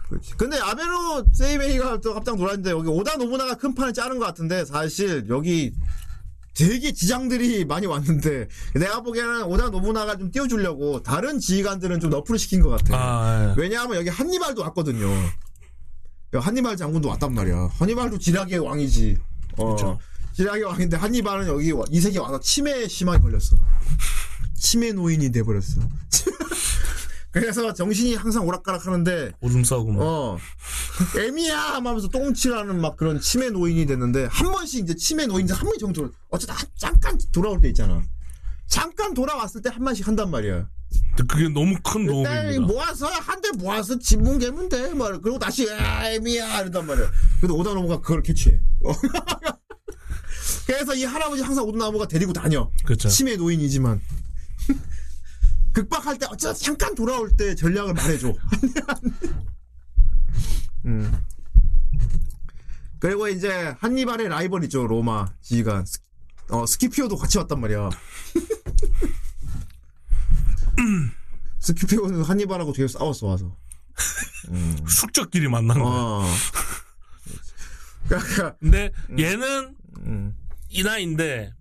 [0.08, 0.34] 그렇지.
[0.36, 5.24] 근데 아베노 세이베이가 또 깜짝 놀랐는데 여기 오다 노부나가 큰 판을 짜는 것 같은데 사실
[5.30, 5.72] 여기
[6.54, 12.60] 되게 지장들이 많이 왔는데 내가 보기에는 오다 노부나가 좀 띄워주려고 다른 지휘관들은 좀 너프를 시킨
[12.60, 12.94] 것 같아.
[12.94, 13.54] 아, 예.
[13.56, 15.08] 왜냐하면 여기 한니발도 왔거든요.
[16.38, 17.70] 한니발 장군도 왔단 말이야.
[17.78, 19.18] 한니발도 지략의 왕이지.
[19.58, 19.98] 어, 그쵸.
[20.34, 23.56] 지략의 왕인데 한니발은 여기 와- 이 세계에 와서 치매에 심하게 걸렸어.
[24.54, 25.82] 치매 노인이 돼버렸어.
[27.30, 30.02] 그래서 정신이 항상 오락가락 하는데 오줌 싸고 막.
[30.02, 30.38] 어
[31.18, 35.80] 애미야 하면서 똥칠하는 막 그런 치매 노인이 됐는데 한 번씩 이제 치매 노인들 한 번씩
[35.80, 38.02] 정도 어쩌다 한- 잠깐 돌아올 때 있잖아.
[38.66, 40.66] 잠깐 돌아왔을 때 한 번씩 한단 말이야.
[41.28, 42.60] 그게 너무 큰 도움입니다.
[42.66, 44.94] 모아서 한 대 모아서 지문 개면 돼.
[44.94, 47.10] 말 그리고 다시 아 애미야 이런단 말이야.
[47.40, 48.60] 근데 오다노부가 그걸 캐치해.
[48.84, 48.92] 어.
[50.66, 52.70] 그래서 이 할아버지 항상 오다노부가 데리고 다녀.
[52.84, 53.08] 그렇죠.
[53.08, 54.00] 치매 노인이지만
[55.74, 58.32] 극박할 때 어쩌다 잠깐 돌아올 때 전략을 말해줘.
[60.86, 61.12] 음.
[62.98, 65.98] 그리고 이제 한니발의 라이벌 있죠 로마 지휘관 스-
[66.50, 67.90] 어 스키피오도 같이 왔단 말이야.
[71.60, 73.56] 스키피오는 한니발하고 되게 싸웠어 와서.
[74.88, 75.84] 숙적끼리 만난 거.
[75.86, 76.26] 어.
[78.08, 80.34] 그러니까 근데 얘는 음.
[80.68, 81.52] 이 나이인데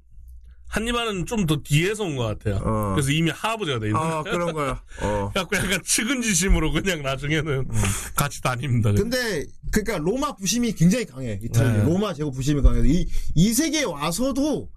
[0.68, 2.56] 한니발은 좀 더 뒤에서 온 것 같아요.
[2.64, 2.94] 어.
[2.94, 4.00] 그래서 이미 할아버지가 돼 있는.
[4.00, 4.82] 어 그런 거야.
[5.02, 5.30] 어.
[5.36, 7.68] 그래갖고 약간 측은지심으로 그냥 나중에는
[8.16, 8.92] 같이 다닙니다.
[8.94, 11.84] 근데 그러니까 로마 부심이 굉장히 강해 이탈리 네.
[11.84, 13.06] 로마 제국 부심이 강해서 이,
[13.36, 14.70] 이 세계에 와서도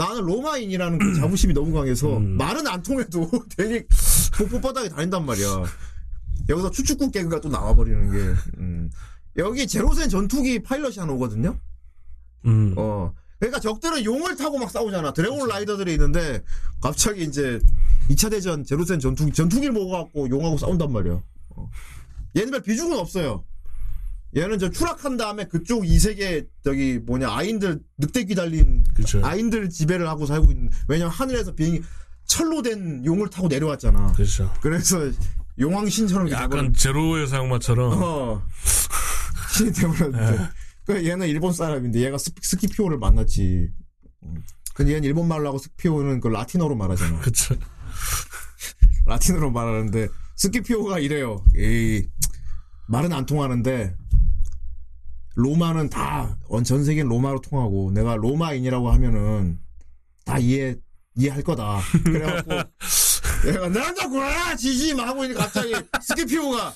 [0.00, 2.38] 나는 로마인이라는 그 자부심이 너무 강해서 음.
[2.38, 3.86] 말은 안 통해도 되게
[4.38, 5.64] 뽀뽀바닥에 다닌단 말이야
[6.48, 8.90] 여기서 추축국 개그가 또 나와버리는 게 음.
[9.36, 11.58] 여기 제로센 전투기 파일럿이 하나 오거든요
[12.46, 12.74] 음.
[12.78, 16.42] 어 그러니까 적들은 용을 타고 막 싸우잖아 드래곤 라이더들이 있는데
[16.80, 17.60] 갑자기 이제
[18.08, 21.20] 2차 대전 제로센 전투기 전투기를 먹어갖고 용하고 싸운단 말이야
[21.50, 21.70] 어.
[22.32, 23.44] 별 비중은 없어요
[24.36, 29.20] 얘는 저 추락한 다음에 그쪽 이 세계 저기 뭐냐 아인들 늑대기 달린 그쵸.
[29.24, 31.82] 아인들 지배를 하고 살고 있는 왜냐면 하늘에서 비행기
[32.26, 34.52] 철로 된 용을 타고 내려왔잖아 그렇죠.
[34.60, 35.10] 그래서
[35.58, 38.42] 용왕신처럼 약간 제로의 사용마처럼 어.
[39.52, 40.48] 신이 되버렸는데.
[40.86, 43.70] 그 얘는 일본 사람인데 얘가 스, 스키피오를 만났지.
[44.24, 44.42] 음.
[44.74, 47.20] 근데 얘는 일본 말로 하고 스키피오는 그 라틴어로 말하잖아.
[47.22, 47.54] 그쵸.
[49.06, 51.44] 라틴어로 말하는데 스키피오가 이래요.
[51.56, 52.08] 에이,
[52.88, 53.96] 말은 안 통하는데
[55.34, 59.60] 로마는 다 전 세계는 로마로 통하고 내가 로마인이라고 하면은
[60.24, 60.76] 다 이해
[61.16, 61.80] 이해할 거다.
[62.04, 62.52] 그래갖고
[63.48, 66.74] 얘가 나자구나 지지 막 하고 있는데 갑자기 스키피오가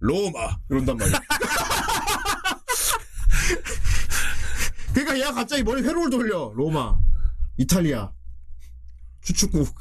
[0.00, 0.56] 로마!
[0.68, 1.20] 이런단 말이야.
[4.92, 6.52] 그러니까 얘가 갑자기 머리 회로를 돌려.
[6.54, 6.96] 로마
[7.56, 8.10] 이탈리아
[9.22, 9.74] 추축국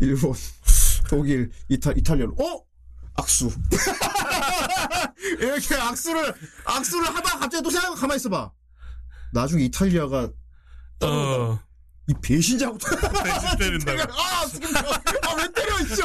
[0.00, 0.34] 일본
[1.08, 2.32] 독일 이탈 이탈리아로.
[2.34, 2.62] 어?
[3.14, 3.50] 악수
[5.38, 8.50] 이렇게 악수를 악수를 하다 갑자기 또 생각 가만 있어봐.
[9.32, 10.30] 나중에 이탈리아가
[11.02, 11.60] 어,
[12.08, 14.12] 이 배신자고 대신 때린다고.
[14.12, 16.02] 아 지금 아 왜 때려 이씨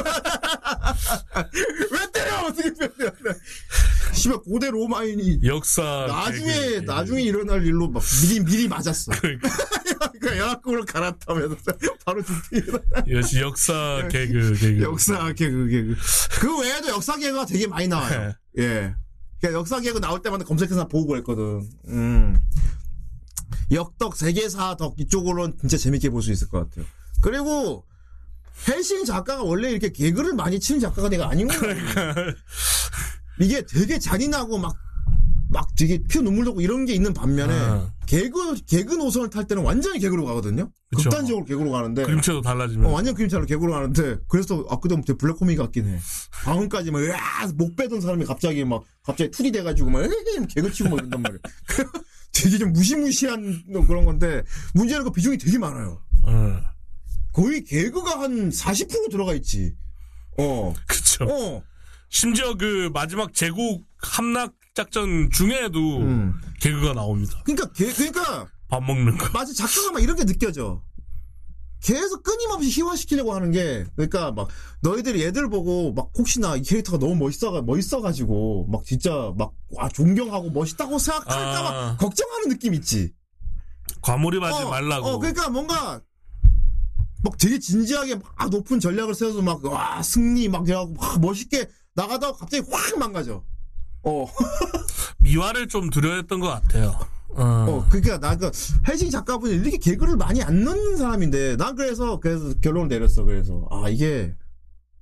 [1.91, 3.11] 왜 때려 때려.
[4.13, 6.05] 씨발 고대 로마인이 역사.
[6.07, 6.85] 나중에 개그.
[6.85, 9.11] 나중에 일어날 일로 막 미리 미리 맞았어.
[9.13, 9.49] 그러니까.
[10.19, 11.55] 그러니까 여학국을 갈아타면서
[12.05, 12.79] 바로 죽습니다.
[13.09, 14.83] 역시 역사 개그 개그.
[14.83, 15.95] 역사 개그 개그.
[16.39, 18.33] 그 외에도 역사 개그가 되게 많이 나와요.
[18.57, 18.63] 예.
[18.63, 18.97] 그러니까
[19.53, 21.67] 역사 개그 나올 때마다 검색해서 보고 그랬거든.
[21.87, 22.37] 음.
[23.71, 26.85] 역덕 세계사 덕 이쪽으로는 진짜 재밌게 볼 수 있을 것 같아요.
[27.21, 27.85] 그리고
[28.67, 31.75] 헬싱 작가가 원래 이렇게 개그를 많이 치는 작가가 내가 아닌 거야
[33.39, 34.77] 이게 되게 잔인하고 막
[35.55, 37.89] 막 되게 피 눈물 나고 이런 게 있는 반면에 아.
[38.07, 40.69] 개그 개그 노선을 탈 때는 완전히 개그로 가거든요.
[40.89, 41.09] 그쵸.
[41.09, 42.87] 극단적으로 개그로 가는데 그림체도 달라지면.
[42.87, 45.99] 어, 완전 그림처럼 개그로 가는데 그래서 아까도 되게 black comic 같긴 해.
[46.43, 50.01] 방금까지 막 으아 목 빼던 사람이 갑자기 막 갑자기 투디 돼가지고 막
[50.53, 51.39] 개그 치고 막 이런단 말이야.
[52.33, 54.43] 되게 좀 무시무시한 그런 건데
[54.73, 56.01] 문제는 그 비중이 되게 많아요.
[56.25, 56.61] 어,
[57.31, 59.73] 거의 개그가 한 40% 들어가 있지.
[60.37, 61.23] 어, 그쵸.
[61.23, 61.63] 어,
[62.09, 64.53] 심지어 그 마지막 제국 함락
[64.85, 66.33] 작전 중에도 음.
[66.59, 67.41] 개그가 나옵니다.
[67.45, 69.29] 그러니까 개, 그러니까 밥 먹는 거.
[69.33, 70.83] 맞아 작가가 막 이런 게 느껴져.
[71.81, 74.49] 계속 끊임없이 희화시키려고 하는 게 그러니까 막
[74.81, 80.51] 너희들이 얘들 보고 막 혹시나 이 캐릭터가 너무 멋있어 멋있어가지고 막 진짜 막 와 존경하고
[80.51, 81.97] 멋있다고 생각할까봐 아.
[81.97, 83.13] 걱정하는 느낌 있지.
[84.01, 85.07] 과몰입하지 어, 말라고.
[85.07, 86.01] 어 그러니까 뭔가
[87.23, 92.37] 막 되게 진지하게 막 높은 전략을 세워서 막 와 승리 막 이러고 막 멋있게 나가다가
[92.37, 93.43] 갑자기 확 망가져.
[94.05, 94.27] 어.
[95.19, 96.97] 미화를 좀 두려워했던 것 같아요.
[97.29, 97.43] 어.
[97.43, 98.49] 어, 그러니까 나그
[98.87, 103.23] 헬싱 작가분이 이렇게 개그를 많이 안 넣는 사람인데 난 그래서 그래서 결론을 내렸어.
[103.23, 104.33] 그래서 아 이게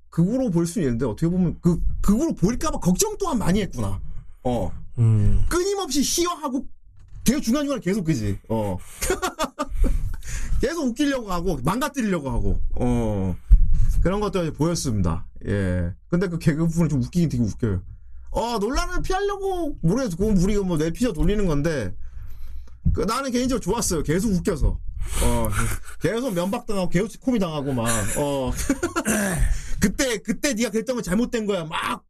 [0.09, 3.99] 극으로 볼 수 있는데 어떻게 보면 그 극으로 보일까봐 걱정 또한 많이 했구나.
[4.43, 5.45] 어, 음.
[5.49, 6.65] 끊임없이 희화하고
[7.23, 8.39] 되게 중간 중간 계속 그지.
[8.49, 8.77] 어,
[10.61, 13.35] 계속 웃기려고 하고 망가뜨리려고 하고 어
[14.01, 15.25] 그런 것들이 보였습니다.
[15.45, 15.93] 예.
[16.09, 17.81] 근데 그 개그 부분은 좀 웃기긴 되게 웃겨요.
[18.33, 20.17] 어 논란을 피하려고 모르겠어.
[20.17, 21.93] 그건 우리가 뭐 내피져 돌리는 건데
[22.93, 24.03] 그 나는 개인적으로 좋았어요.
[24.03, 24.79] 계속 웃겨서.
[25.23, 25.49] 어,
[26.01, 27.85] 계속 면박당하고 계속 코미 당하고 막,
[28.17, 28.51] 어.
[29.79, 31.65] 그때 그때 네가 그랬던 건 잘못된 거야.
[31.65, 32.03] 막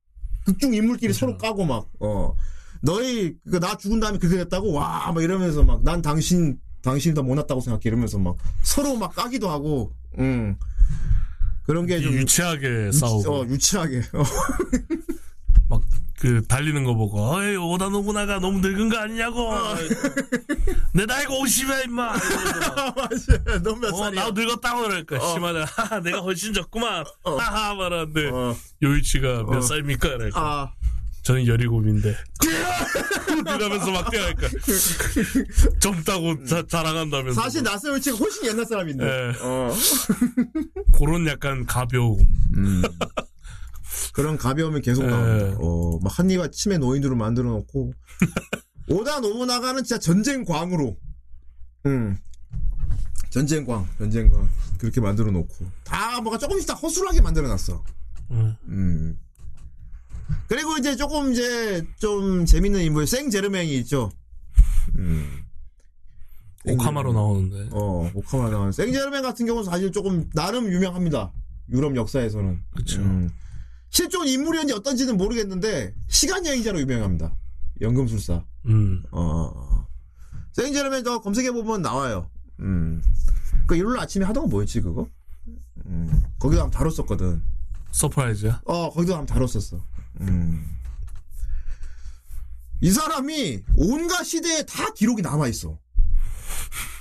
[0.45, 2.35] 극중 인물끼리 서로 까고 막 어.
[2.81, 7.23] 너희 그 나 죽은 다음에 그렇게 됐다고 와 막 이러면서 막 난 당신 당신이 더
[7.23, 10.57] 못났다고 생각해 이러면서 막 서로 막 까기도 하고 음
[11.65, 14.23] 그런 게 좀 유치하게 싸우고 어, 유치하게 어.
[15.69, 15.81] 막
[16.23, 19.51] 그 달리는 거 보고 어이 오다 노부나가 너무 늙은 거 아니냐고.
[20.93, 22.13] 내 나이가 50이야 임마.
[22.95, 24.21] 맞아 너몇 어, 살이야?
[24.21, 25.33] 나도 늙었다고 그럴까 어.
[25.33, 27.03] 심하다 하하, 내가 훨씬 적구만.
[27.25, 27.35] 어.
[27.35, 28.55] 하하 말하는데 어.
[28.81, 29.61] 요이치가 몇 어.
[29.61, 30.09] 살입니까?
[30.17, 30.39] 그럴까.
[30.39, 30.71] 아.
[31.23, 32.15] 저는 17인데.
[33.57, 34.47] 이러면서 막 뛰어갈까.
[35.81, 39.05] 젊다고 자, 자랑한다면서 사실 나스요 치가 훨씬 옛날 사람인데.
[39.05, 39.33] 예.
[39.41, 39.73] 어.
[40.97, 42.17] 그런 약간 가벼움
[44.13, 45.07] 그런 가벼움이 계속 예.
[45.07, 45.57] 나옵니다.
[45.59, 47.93] 어, 막 한니가 치매 노인으로 만들어 놓고
[48.89, 50.97] 오다 노부나가는 진짜 전쟁광으로,
[51.85, 52.17] 음,
[53.29, 57.83] 전쟁광, 전쟁광 그렇게 만들어 놓고 다 뭐가 조금씩 다 허술하게 만들어 놨어.
[58.31, 58.55] 음.
[58.67, 59.19] 음.
[60.47, 64.11] 그리고 이제 조금 이제 좀 재밌는 인물 생 제르맹이 있죠.
[64.97, 65.43] 음.
[66.65, 71.31] 오카마로 나오는데 어, 오카마 나온 생제르맹 같은 경우는 사실 조금 나름 유명합니다.
[71.71, 72.59] 유럽 역사에서는.
[72.97, 73.29] 음.
[73.93, 77.35] 실존 인물이었는지 어떤지는 모르겠는데 시간 여행자로 유명합니다.
[77.79, 78.43] 연금술사.
[78.65, 79.03] 음.
[79.11, 79.85] 어.
[80.53, 82.27] 생제르맹 저 검색해 보면 나와요.
[82.59, 83.03] 음.
[83.67, 85.07] 그 일요일 아침에 하던 거 뭐였지 그거?
[85.85, 86.23] 음.
[86.39, 87.43] 거기도 한번 다뤘었거든.
[87.91, 89.79] 서프라이즈야 어, 거기도 한번 다뤘었어.
[90.21, 90.79] 음.
[92.81, 95.77] 이 사람이 온갖 시대에 다 기록이 남아 있어.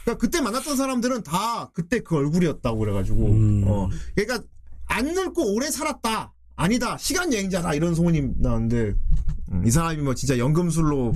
[0.04, 3.64] 그러니까 그때 만났던 사람들은 다 그때 그 얼굴이었다고 그래가지고, 음.
[3.66, 4.46] 어, 그러니까
[4.86, 6.34] 안 늙고 오래 살았다.
[6.56, 6.96] 아니다.
[6.98, 7.74] 시간 여행자다.
[7.74, 8.94] 이런 소문이 나는데,
[9.52, 11.14] 음, 이 사람이 뭐 진짜 연금술로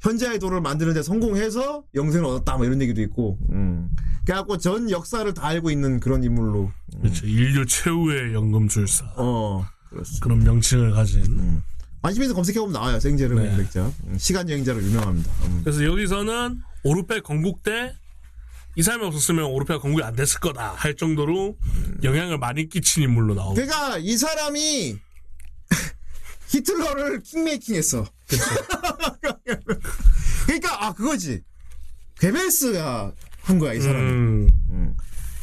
[0.00, 2.56] 현자의 도를 만드는데 성공해서 영생을 얻었다.
[2.56, 3.88] 뭐 이런 얘기도 있고, 음.
[4.26, 6.70] 그래갖고 전 역사를 다 알고 있는 그런 인물로,
[7.00, 10.24] 그렇죠 인류 최후의 연금술사 어, 그렇습니다.
[10.24, 11.62] 그런 명칭을 가진
[12.02, 13.00] 관심에서 검색해보면 나와요.
[13.00, 13.56] 생제르맹 네.
[13.56, 13.90] 백자.
[14.06, 15.30] 음, 시간 여행자로 유명합니다.
[15.46, 15.60] 음.
[15.64, 17.94] 그래서 여기서는 오르페 건국 때
[18.76, 21.56] 이 사람이 없었으면 오르페가 건국이 안 됐을 거다 할 정도로
[22.02, 24.98] 영향을 많이 끼친 인물로 나오고 그러니까 이 사람이
[26.48, 28.04] 히틀러를 킹메이킹했어.
[30.46, 31.42] 그러니까 아 그거지.
[32.18, 33.12] 괴벨스가
[33.42, 34.48] 한 거야 이 사람이.
[34.70, 34.96] 음,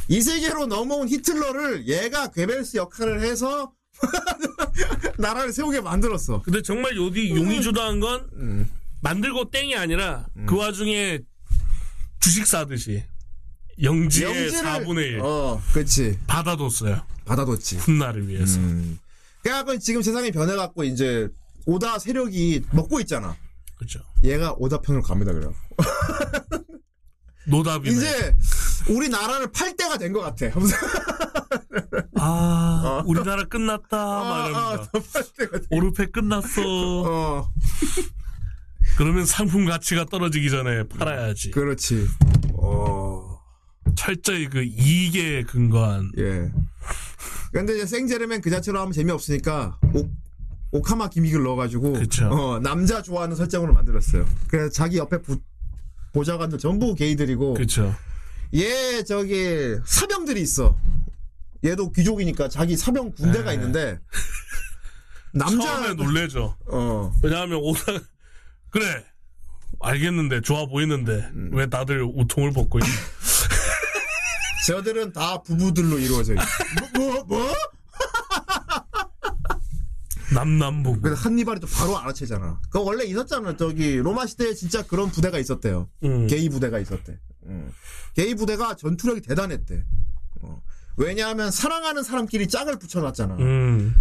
[0.07, 3.73] 이 세계로 넘어온 히틀러를 얘가 괴벨스 역할을 해서
[5.17, 6.41] 나라를 세우게 만들었어.
[6.41, 8.69] 근데 정말 여기 용이 주도한 건 음.
[9.01, 11.19] 만들고 땡이 아니라 그 와중에
[12.19, 13.03] 주식 사듯이
[13.81, 16.19] 영지의 4분의 1 어, 그렇지.
[16.27, 17.77] 받아뒀어요 받아뒀지.
[17.77, 18.99] 훗날을 위해서 음.
[19.43, 21.27] 그래갖고 지금 세상이 변해갖고 이제
[21.65, 23.35] 오다 세력이 먹고 있잖아.
[23.77, 25.53] 그렇죠 얘가 오다 편으로 갑니다 그래요.
[27.47, 28.35] 노답이네 이제
[28.89, 30.45] 우리나라를 팔 때가 된 것 같아.
[32.19, 34.87] 아 우리나라 끝났다 아, 아.
[35.71, 37.51] 오르페 끝났어 어,
[38.97, 42.07] 그러면 상품 가치가 떨어지기 전에 팔아야지 그렇지.
[42.53, 43.00] 어,
[43.95, 46.51] 철저히 그 이익에 근거한 예.
[47.51, 50.09] 근데 이제 생제르맹 그 자체로 하면 재미없으니까 오,
[50.71, 52.29] 오카마 기믹을 넣어가지고 그쵸.
[52.29, 54.25] 어, 남자 좋아하는 설정으로 만들었어요.
[54.47, 55.39] 그래서 자기 옆에 부,
[56.13, 57.95] 보좌관들 전부 게이들이고 그렇죠
[58.53, 60.77] 얘 저기 사병들이 있어.
[61.63, 63.53] 얘도 귀족이니까 자기 사병 군대가 네.
[63.53, 63.99] 있는데
[65.31, 67.99] 남자 처음에 놀래죠 어 왜냐하면 오다
[68.71, 69.05] 그래
[69.79, 71.51] 알겠는데 좋아 보이는데 음.
[71.53, 72.89] 왜 다들 우통을 벗고 있니
[74.67, 76.43] 저들은 다 부부들로 이루어져 있어.
[76.95, 77.53] 뭐, 뭐, 뭐?
[80.33, 82.61] 남남부부 그래서 한니발이 또 바로 알아채잖아.
[82.69, 83.57] 그거 원래 있었잖아.
[83.57, 85.89] 저기 로마 시대에 진짜 그런 부대가 있었대요.
[86.03, 86.27] 음.
[86.27, 87.19] 게이 부대가 있었대.
[87.47, 87.71] 음.
[88.15, 89.83] 게이 부대가 전투력이 대단했대.
[90.41, 90.61] 어.
[90.95, 93.35] 왜냐하면 사랑하는 사람끼리 짝을 붙여놨잖아.
[93.35, 93.93] 음.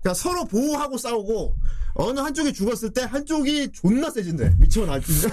[0.00, 1.56] 그러니까 서로 보호하고 싸우고
[1.94, 4.54] 어느 한쪽이 죽었을 때 한쪽이 존나 세진대.
[4.58, 5.28] 미쳐나진대.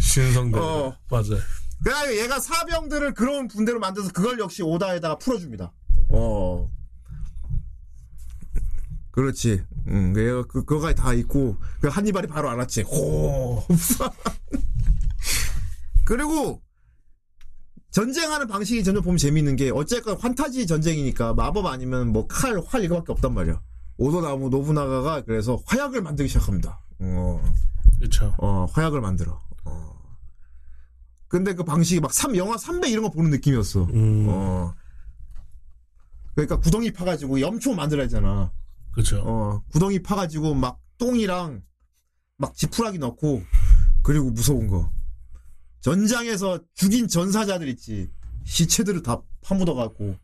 [0.00, 0.96] 신성대 어.
[1.10, 1.34] 맞아
[1.86, 5.72] 요 그래서 얘가 사병들을 그런 분대로 만들어서 그걸 역시 오다에다가 풀어줍니다.
[6.10, 6.70] 어.
[9.10, 9.62] 그렇지.
[9.88, 12.82] 응, 얘가 그, 그거가 다 있고, 그 한니발이 바로 알았지.
[12.82, 13.62] 호.
[16.04, 16.60] 그리고,
[17.90, 23.12] 전쟁하는 방식이 점점 보면 재밌는 게, 어쨌건 환타지 전쟁이니까 마법 아니면 뭐 칼, 활 이거밖에
[23.12, 23.60] 없단 말이야.
[23.96, 26.80] 오도나무 노부나가가 그래서 화약을 만들기 시작합니다.
[26.98, 27.40] 어.
[27.98, 29.40] 그렇죠 어, 화약을 만들어.
[29.64, 29.93] 어.
[31.34, 33.88] 근데 그 방식이 막 삼, 영화 3배 이런 거 보는 느낌이었어.
[33.92, 34.26] 음.
[34.28, 34.72] 어.
[36.32, 38.52] 그러니까 구덩이 파가지고 염초 만들어야 되잖아.
[38.92, 41.60] 그렇죠 어, 구덩이 파가지고 막 똥이랑
[42.36, 43.42] 막 지푸라기 넣고,
[44.04, 44.92] 그리고 무서운 거.
[45.80, 48.08] 전장에서 죽인 전사자들 있지.
[48.44, 50.16] 시체들을 다 파묻어갖고,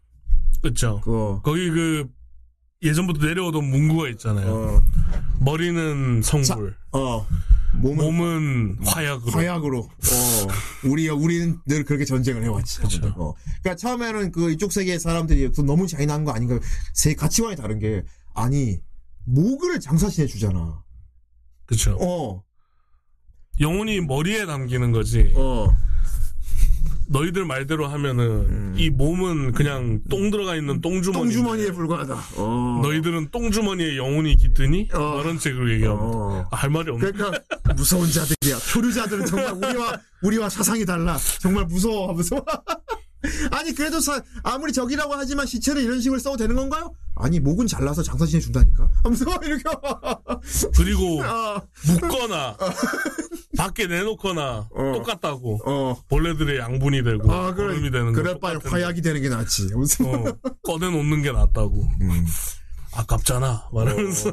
[0.63, 1.01] 그렇죠.
[1.01, 2.09] 그, 거기 그
[2.83, 4.49] 예전부터 내려오던 문구가 있잖아요.
[4.49, 4.83] 어,
[5.41, 7.27] 머리는 성불, 어,
[7.81, 9.33] 몸은 몸은 화약으로.
[9.33, 9.79] 화약으로.
[9.79, 12.81] 어, 우리 우리는 늘 그렇게 전쟁을 해왔지.
[12.81, 13.07] 그쵸.
[13.17, 13.35] 어.
[13.63, 16.59] 그러니까 처음에는 그 이쪽 세계의 사람들이 또 너무 잔인한 거 아닌가?
[16.93, 18.03] 세 가치관이 다른 게
[18.35, 18.79] 아니
[19.25, 20.83] 모그를 장사신해 주잖아.
[21.65, 21.97] 그렇죠.
[22.01, 22.43] 어,
[23.61, 25.33] 영혼이 머리에 담기는 거지.
[25.37, 25.75] 어,
[27.11, 31.25] 너희들 말대로 하면은 이 몸은 그냥 똥 들어가 있는 똥주머니.
[31.25, 32.15] 똥주머니에 불과하다.
[32.37, 34.91] 어, 너희들은 똥주머니에 영혼이 깃드니?
[34.95, 35.21] 어.
[35.21, 36.49] 그런 책으로 얘기하면 어.
[36.53, 37.11] 아, 할 말이 없네.
[37.11, 37.41] 그러니까
[37.75, 38.59] 무서운 자들이야.
[38.73, 41.17] 표류자들은 정말 우리와 우리와 사상이 달라.
[41.41, 42.45] 정말 무서워 하면서.
[43.53, 46.93] 아니 그래도 사- 아무리 적이라고 하지만 시체를 이런 식으로 써도 되는 건가요?
[47.17, 48.89] 아니 목은 잘라서 장사신해 준다니까.
[49.05, 49.63] 하면서 이렇게.
[50.77, 52.57] 그리고 어, 묻거나
[53.59, 54.93] 밖에 내놓거나 어.
[54.95, 55.61] 똑같다고.
[55.67, 56.03] 어.
[56.09, 57.67] 벌레들의 양분이 되고 아, 그래.
[57.75, 58.59] 얼음이 되는 거 그래, 빨리.
[58.65, 59.69] 화약이 되는 게 낫지.
[59.75, 61.83] 어, 꺼내 놓는 게 낫다고.
[62.01, 62.27] 음.
[62.95, 63.69] 아깝잖아.
[63.73, 64.33] 말하면서.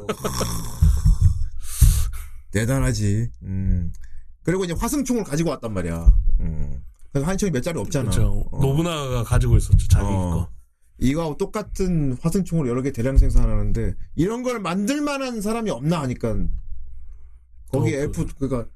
[2.50, 3.30] 대단하지.
[3.42, 3.92] 음.
[4.42, 6.10] 그리고 이제 화승총을 가지고 왔단 말이야.
[6.40, 6.82] 음.
[7.12, 8.10] 그래서 한총이 몇 자리 없잖아.
[8.10, 8.46] 그렇죠.
[8.50, 8.60] 어.
[8.60, 9.88] 노부나가가 가지고 있었죠.
[9.88, 10.10] 자기 어.
[10.10, 10.48] 거.
[11.00, 16.36] 이거하고 똑같은 화승총을 여러 개 대량 생산하는데 이런 걸 만들 만한 사람이 없나 하니까
[17.70, 18.68] 거기 어, F 그러니까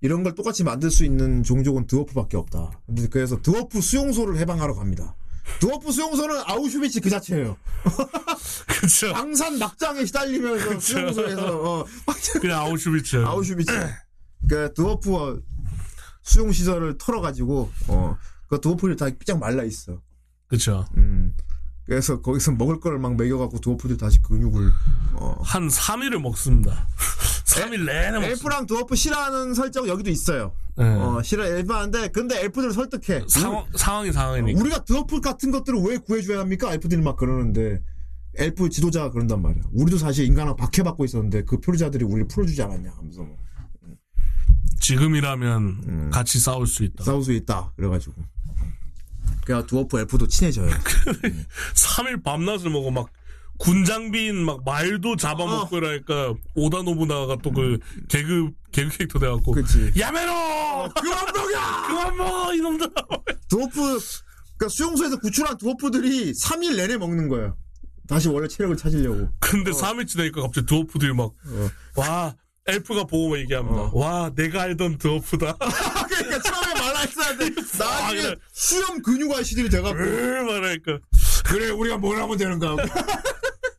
[0.00, 2.70] 이런 걸 똑같이 만들 수 있는 종족은 드워프밖에 없다.
[3.10, 5.14] 그래서 드워프 수용소를 해방하러 갑니다.
[5.60, 7.56] 드워프 수용소는 아우슈비츠 그 자체예요.
[8.80, 9.12] 그쵸.
[9.12, 11.84] 방산 막장에 시달리면서 수용소에서 어,
[12.40, 13.24] 그냥 아우슈비츠.
[13.24, 13.72] 아우슈비츠.
[14.48, 15.42] 그 드워프
[16.22, 20.00] 수용 시설을 털어가지고 어그 드워프들 다 삐짝 말라 있어.
[20.46, 20.84] 그쵸.
[20.96, 21.34] 음.
[21.84, 24.70] 그래서 거기서 먹을 거를 막 먹여갖고 드워프들 다시 근육을
[25.14, 25.36] 어.
[25.42, 26.86] 한 3일을 먹습니다.
[27.46, 28.26] 3일 내내 먹습니다.
[28.26, 30.52] 엘프랑 드워프 싫어하는 설정 여기도 있어요.
[30.76, 30.84] 네.
[30.84, 33.24] 어 싫어 엘프하는데 근데 엘프들을 설득해.
[33.28, 34.60] 상황, 상황이 상황이니까.
[34.60, 36.72] 우리가 드워프 같은 것들을 왜 구해줘야 합니까?
[36.74, 37.80] 엘프들이 막 그러는데
[38.36, 39.62] 엘프 지도자가 그런단 말이야.
[39.72, 43.36] 우리도 사실 인간하고 박해받고 있었는데 그 표류자들이 우리를 풀어주지 않았냐 하면서 뭐.
[44.88, 46.10] 지금이라면 음.
[46.12, 47.04] 같이 싸울 수 있다.
[47.04, 47.72] 싸울 수 있다.
[47.76, 48.14] 그래가지고.
[49.44, 50.70] 그냥 드워프 엘프도 친해져요.
[51.74, 53.08] 3일 밤낮을 먹어 막
[53.58, 55.78] 군장비인 막 말도 잡아먹고 어.
[55.78, 57.78] 이러니까 오다 노부나가 또 그
[58.08, 59.90] 개그 개그 캐릭터 돼갖고 그치.
[59.98, 60.32] 야메로
[61.00, 61.86] 그만 먹여!
[61.88, 62.90] 그만 먹어 이놈들
[63.48, 67.56] 드워프, 그러니까 수용소에서 구출한 드워프들이 3일 내내 먹는 거예요.
[68.06, 69.28] 다시 원래 체력을 찾으려고.
[69.40, 72.34] 근데 3일 지나니까 갑자기 드워프들이 막와
[72.68, 73.90] 엘프가 보고 막 얘기합니다 어.
[73.94, 78.36] 와 내가 알던 드워프다 그러니까 처음에 말했었는데 나중에 그래.
[78.52, 80.98] 수염 근육화 시들이 돼갖고 으, 말하니까
[81.46, 82.76] 그래 우리가 뭘 하면 되는가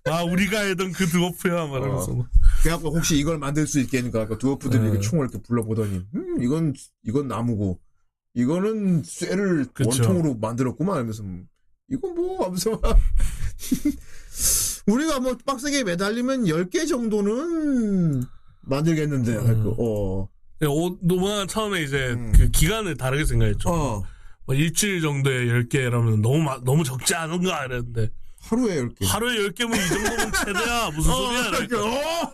[0.10, 2.28] 와 우리가 알던 그 드워프야 말하면서 어.
[2.64, 4.90] 그래갖고 혹시 이걸 만들 수 있겠는가 그 드워프들이 네.
[4.90, 6.74] 이렇게 총을 이렇게 불러보더니 음 이건
[7.06, 7.80] 이건 나무고
[8.34, 9.90] 이거는 쇠를 그쵸.
[9.90, 11.48] 원통으로 만들었구만 하면서 음,
[11.92, 12.98] 이건 뭐 하면서 막
[14.88, 18.24] 우리가 뭐 빡세게 매달리면 10개 정도는
[18.70, 20.30] 만들겠는데 그, 어.
[20.68, 22.32] 오- 노부나가 처음에 이제 음.
[22.36, 23.70] 그 기간을 다르게 생각했죠.
[23.70, 24.04] 어.
[24.46, 28.10] 뭐 일주일 정도에 10개라면 너무 마- 너무 적지 않은가 이랬는데.
[28.42, 29.06] 하루에 10개.
[29.06, 30.90] 하루에 10개면 이 정도면 최대야.
[30.96, 31.84] 무슨 소리야 이러니까.
[31.86, 32.32] 어,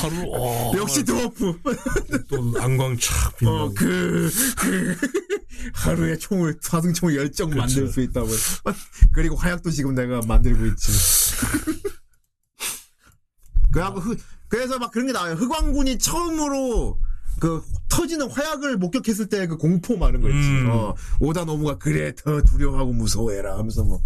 [0.00, 1.58] 하루 어, 역시 드워프
[2.28, 3.58] 또 안광 촥 빛나고.
[3.58, 4.96] 어, 그, 그,
[5.74, 8.26] 하루에 총을, 사승총을 열정 만들 수 있다고.
[9.12, 10.92] 그리고 화약도 지금 내가 만들고 있지.
[13.70, 14.20] 그래갖고, 흑-
[14.52, 15.32] 그래서 막 그런 게 나와요.
[15.32, 16.98] 흑왕군이 처음으로
[17.40, 20.46] 그 터지는 화약을 목격했을 때 그 공포 많은 거 있지.
[20.46, 20.68] 음.
[20.70, 24.02] 어, 오다 노무가 그래, 더 두려워하고 무서워해라 하면서 뭐.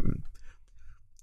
[0.00, 0.10] 음.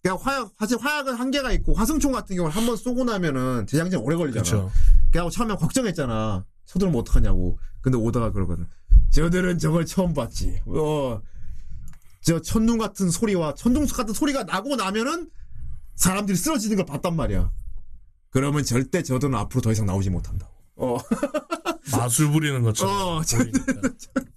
[0.04, 4.16] 그냥 화약, 사실 화약은 한계가 있고, 화승총 같은 경우는 한 번 쏘고 나면은 재장전 오래
[4.16, 4.44] 걸리잖아.
[4.44, 4.72] 그렇죠
[5.10, 6.46] 그래갖고 처음에 걱정했잖아.
[6.68, 7.58] 서두르면 어떡하냐고.
[7.82, 8.68] 근데 오다가 그러거든.
[9.10, 10.62] 저들은 저걸 처음 봤지.
[10.68, 11.20] 어,
[12.22, 15.32] 저 천둥 같은 소리와 천둥 같은 소리가 나고 나면은
[15.96, 17.52] 사람들이 쓰러지는 걸 봤단 말이야.
[18.32, 20.52] 그러면 절대 저들은 앞으로 더 이상 나오지 못한다고.
[20.78, 20.98] 어,
[21.92, 23.22] 마술 부리는 것처럼 어.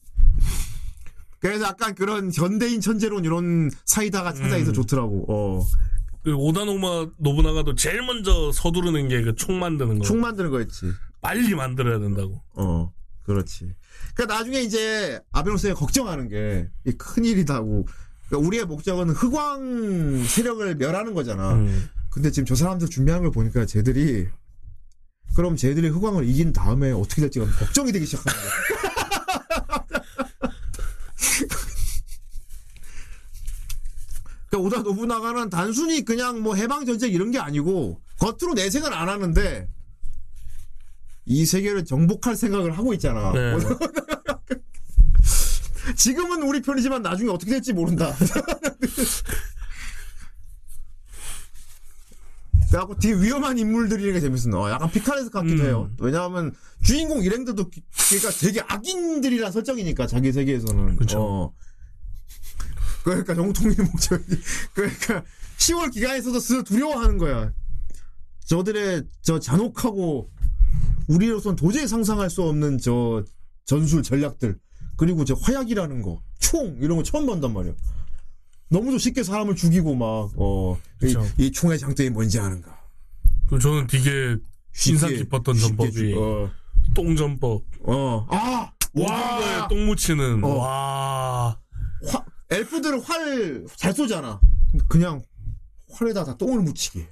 [1.39, 4.75] 그래서 약간 그런 현대인 천재로는 이런 사이다가 찾아 있어 음.
[4.75, 5.27] 좋더라고.
[5.29, 5.67] 어,
[6.23, 10.93] 그 오다 노마 노부나가도 제일 먼저 서두르는 게 그 총 만드는 거 총 만드는 거였지.
[11.21, 12.93] 빨리 만들어야 된다고 어,
[13.25, 13.75] 그렇지.
[14.15, 16.69] 그러니까 나중에 이제 아베노스가 걱정하는 게
[16.99, 17.87] 큰 일이다고.
[18.29, 21.55] 그러니까 우리의 목적은 흑왕 세력을 멸하는 거잖아.
[21.55, 21.89] 음.
[22.15, 24.29] 근데 지금 저 사람들 준비하는 걸 보니까 쟤들이
[25.35, 28.53] 그럼 쟤들이 흑왕을 이긴 다음에 어떻게 될지가 걱정이 되기 시작하는 거야.
[34.49, 39.69] 그러니까 오다 노부나가는 단순히 그냥 뭐 해방 전쟁 이런 게 아니고 겉으로 내색은 안 하는데
[41.25, 43.33] 이 세계를 정복할 생각을 하고 있잖아.
[43.33, 43.57] 네.
[45.97, 48.15] 지금은 우리 편이지만 나중에 어떻게 될지 모른다.
[52.75, 54.51] 그래갖고 되게 위험한 인물들이니까 재밌어.
[54.51, 55.67] 어, 약간 피카레스 같기도 음.
[55.67, 55.91] 해요.
[56.01, 56.53] 왜냐하면
[56.83, 60.97] 주인공 일행들도 기- 그러니까 되게 악인들이란 설정이니까 자기 세계에서는.
[60.97, 61.21] 그쵸.
[61.21, 61.53] 어.
[63.05, 64.25] 그러니까 정통의 목적이
[64.73, 65.23] 그러니까
[65.59, 67.53] 10월 기간에서도 스스로 두려워하는 거야.
[68.47, 70.31] 저들의 저 잔혹하고
[71.07, 73.23] 우리로선 도저히 상상할 수 없는 저
[73.67, 74.59] 전술 전략들
[74.97, 77.73] 그리고 저 화약이라는 거, 총 이런 거 처음 본단 말이야.
[78.71, 81.25] 너무도 쉽게 사람을 죽이고 막 어, 이, 그쵸.
[81.39, 82.77] 이 총의 장점이 뭔지 아는가?
[83.49, 84.37] 그 저는 되게
[84.87, 86.51] 인상 쉽게- 깊었던 쉽게 전법이 죽- 어,
[86.95, 87.63] 똥전법.
[87.83, 90.43] 어, 아, 와, 똥 묻히는.
[90.45, 90.49] 어.
[90.57, 91.59] 와.
[92.07, 94.41] 화, 엘프들은 활 잘 쏘잖아.
[94.89, 95.23] 그냥
[95.93, 97.09] 활에다 다 똥을 묻히게.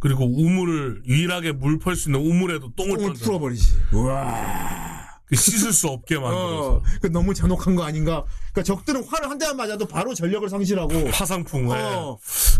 [0.00, 3.24] 그리고 우물을 유일하게 물 펄 수 있는 우물에도 똥을, 똥을 던져.
[3.24, 3.76] 풀어버리지.
[3.92, 4.97] 우와.
[5.28, 6.70] 그 씻을 수 없게 만들어서.
[6.76, 8.24] 어, 그 너무 잔혹한 거 아닌가?
[8.52, 11.04] 그러니까 적들은 활을 한 대만 맞아도 바로 전력을 상실하고.
[11.12, 12.18] 파상풍에 어,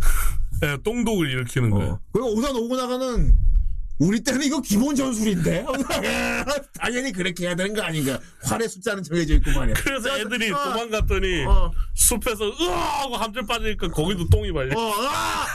[0.65, 1.93] 예, 똥독을 일으키는 거예요.
[1.93, 2.01] 어.
[2.12, 3.36] 그리고 오산 오고 나가는
[4.01, 5.66] 우리 때는 이거 기본 전술인데
[6.78, 8.20] 당연히 그렇게 해야 되는 거 아닌가?
[8.45, 9.74] 활의 숫자는 정해져 있고 말이야.
[9.74, 14.78] 그래서 애들이 어, 도망갔더니 어, 숲에서 으아 하고 함정 빠지니까 거기도 똥이 발려.
[14.78, 15.47] 어, 아!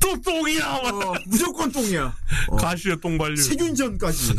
[0.00, 0.66] 또 똥이야.
[0.82, 0.94] 막.
[0.94, 2.16] 어, 무조건 똥이야.
[2.48, 2.56] 어.
[2.56, 3.36] 가시에 똥 발려.
[3.36, 4.34] 세균전까지.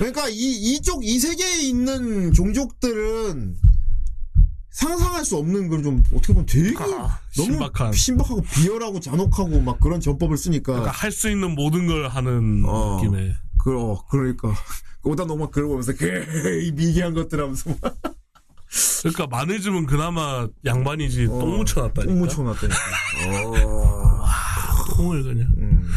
[0.00, 0.04] 어.
[0.04, 0.34] 그러니까 이
[0.74, 3.56] 이쪽 이 세계에 있는 종족들은
[4.70, 7.92] 상상할 수 없는 그런 좀 어떻게 보면 되게 아, 너무 신박한.
[7.92, 12.96] 신박하고 비열하고 잔혹하고 막 그런 전법을 쓰니까 그러니까 할 수 있는 모든 걸 하는 어.
[12.96, 13.34] 느낌의.
[13.58, 14.54] 그, 어, 그러니까
[15.02, 15.92] 오다 너무 막 그러고 면서
[16.62, 17.98] 이 미개한 것들 하면서 막
[19.00, 21.38] 그러니까 마늘즘은 그나마 양반이지 어.
[21.40, 22.04] 똥 묻혀놨다니까.
[22.04, 22.78] 똥 묻혀놨다니까.
[23.56, 24.24] 어.
[24.96, 25.48] 똥을 그냥.
[25.58, 25.90] 음.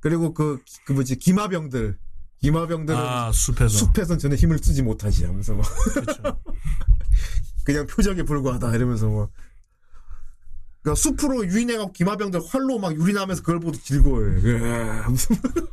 [0.00, 1.96] 그리고 그, 그 뭐지 기마병들
[2.40, 3.68] 기마병들은 아 숲에서.
[3.68, 5.64] 숲에선 전혀 힘을 쓰지 못하지 하면서 막
[5.94, 6.22] 그렇죠.
[7.64, 9.30] 그냥 표적에 불과하다 이러면서 뭐
[10.82, 15.34] 그러니까 숲으로 유인해갖고 기마병들 활로 막 유린하면서 그걸 보도 즐거워해 으아, 하면서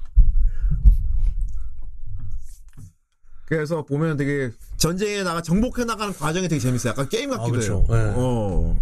[3.46, 7.82] 그래서 보면 되게 전쟁에 나가 정복해 나가는 과정이 되게 재밌어요 약간 게임 같기도 아, 해요
[7.88, 7.94] 그쵸.
[7.96, 8.14] 네.
[8.18, 8.78] 어.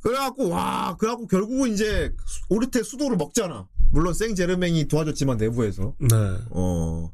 [0.00, 2.12] 그래갖고 와 그래갖고 결국은 이제
[2.48, 6.08] 오르테 수도를 먹잖아 물론 생 제르맹이 도와줬지만 내부에서 네.
[6.50, 7.12] 어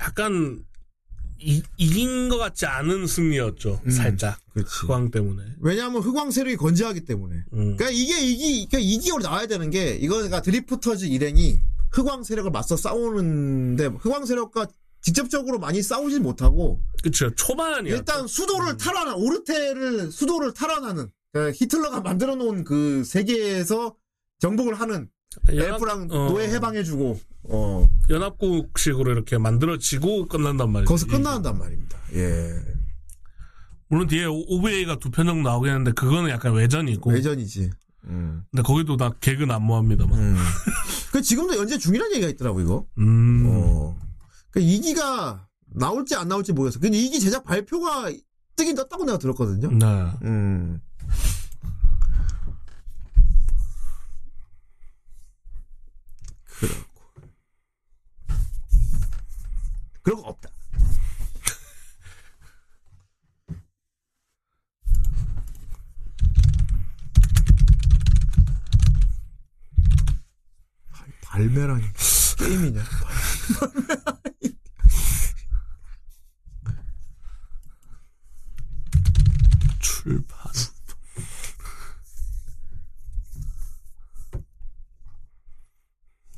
[0.00, 0.64] 약간
[1.38, 3.82] 이, 이긴 것 같지 않은 승리였죠.
[3.88, 4.36] 살짝.
[4.36, 5.44] 음, 그렇지 후광 때문에.
[5.60, 7.76] 왜냐하면 흑왕 세력이 건재하기 때문에 음.
[7.76, 11.60] 그러니까 이게 이기 그러니까 이기로 나와야 되는 게 이거가 드리프터즈 일행이
[11.92, 14.66] 흑왕 세력을 맞서 싸우는데 흑왕 세력과
[15.02, 17.32] 직접적으로 많이 싸우진 못하고 그쵸.
[17.32, 17.94] 초반이야.
[17.94, 23.94] 일단 수도를 탈환한 오르테를 수도를 탈환하는 그러니까 히틀러가 만들어 놓은 그 세계에서
[24.40, 25.08] 정복을 하는
[25.48, 26.28] 엘프랑 어.
[26.30, 30.88] 노예 해방해주고 어 연합국식으로 이렇게 만들어지고 끝난단 말이죠.
[30.88, 31.98] 거기서 끝난단 말입니다.
[32.14, 32.50] 예
[33.88, 37.10] 물론 뒤에 OVA가 두 편 정도 나오긴 했는데 그거는 약간 외전이고.
[37.10, 37.70] 외전이지.
[38.06, 38.42] 음.
[38.50, 40.18] 근데 거기도 나 개그 난무합니다만.
[40.18, 40.36] 음.
[41.12, 42.86] 그 지금도 연재 중이라는 얘기가 있더라고 이거.
[42.98, 43.44] 음.
[43.46, 43.96] 어.
[44.50, 45.40] 그 2기가
[45.74, 46.80] 나올지 안 나올지 모르겠어.
[46.80, 48.10] 근데 2기 제작 발표가
[48.56, 49.70] 뜨긴 떴다고 내가 들었거든요.
[49.72, 50.06] 네.
[50.22, 50.80] 음.
[56.60, 56.84] 그러고.
[60.02, 60.50] 그런 거 없다.
[70.90, 71.82] 발- 발매라니
[72.38, 72.82] 게임이냐?
[79.80, 80.52] 출판.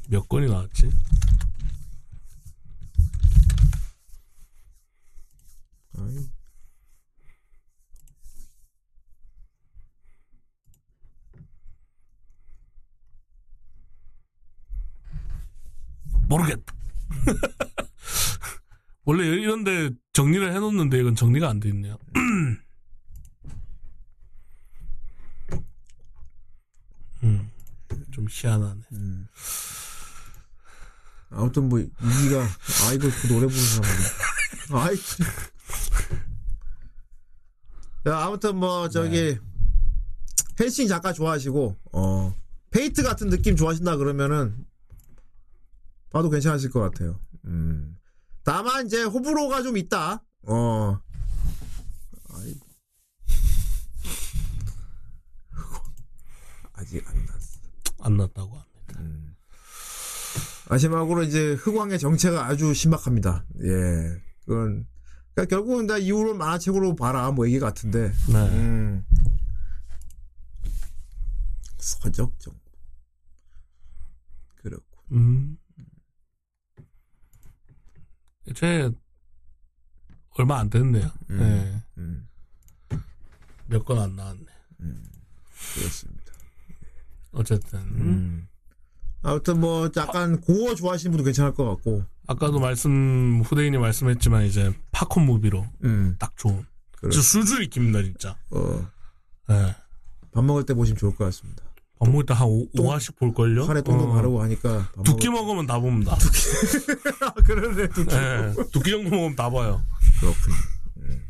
[0.09, 0.91] 몇 건이 나왔지?
[5.99, 6.29] 아이.
[16.29, 16.75] 모르겠다.
[19.05, 21.97] 원래 이런데 정리를 해놓는데 이건 정리가 안 돼 있네요.
[27.23, 27.51] 음,
[28.13, 28.83] 좀 희한하네.
[31.31, 32.47] 아무튼 뭐 이기가
[32.89, 34.05] 아이돌 그 노래 부르는 사람이
[34.71, 34.97] 아이
[38.07, 39.39] 야 아무튼 뭐 저기
[40.61, 42.35] 헬싱 작가 좋아하시고 어
[42.71, 44.65] 페이트 같은 느낌 좋아하신다 그러면은
[46.11, 47.21] 봐도 괜찮으실 것 같아요.
[47.45, 47.99] 음
[48.45, 50.23] 다만 이제 호불호가 좀 있다.
[50.43, 51.01] 어
[52.31, 52.55] 아이
[56.75, 57.59] 아직 안 났어.
[57.99, 59.01] 안 났다고 합니다.
[60.69, 63.45] 마지막으로 이제 흑왕의 정체가 아주 신박합니다.
[63.63, 64.23] 예.
[64.45, 64.87] 그건,
[65.35, 68.13] 그러니까 결국은 다 이후로 만화책으로 봐라, 뭐 얘기 같은데.
[68.33, 68.49] 네.
[68.57, 69.05] 음.
[71.79, 72.59] 서적 정보.
[74.57, 75.03] 그렇고.
[75.13, 75.57] 음.
[78.55, 78.91] 제
[80.31, 81.11] 얼마 안 됐네요.
[81.31, 81.39] 음.
[81.39, 81.83] 네.
[81.99, 82.29] 음,
[83.67, 84.47] 몇건 안 나왔네.
[85.75, 86.33] 그렇습니다.
[87.33, 88.49] 어쨌든 음.
[89.27, 92.05] 아무튼 뭐 약간 고어 좋아하시는 분도 괜찮을 것 같고.
[92.29, 96.17] 아까도 말씀 후대인이 말씀했지만 이제 팝콘 무비로 음.
[96.19, 96.65] 딱 좋은.
[96.93, 97.11] 그래.
[97.11, 98.37] 진짜 술줄이 깁니다 진짜.
[98.51, 98.87] 어,
[99.49, 99.75] 네.
[100.33, 101.65] 밥 먹을 때 보시면 좋을 것 같습니다.
[101.99, 102.47] 밥 먹을 때한
[102.77, 103.67] 똥- 5화씩 볼걸요?
[103.67, 104.13] 팔에 똥도 어.
[104.15, 104.91] 바르고 하니까.
[104.95, 106.13] 밥 두끼 먹으면 다 봅니다.
[106.13, 108.15] 아, 그러네, 두끼.
[108.15, 108.55] 네.
[108.73, 109.83] 두끼 정도 먹으면 다 봐요.
[110.21, 110.57] 그렇군요.
[110.99, 111.23] 음.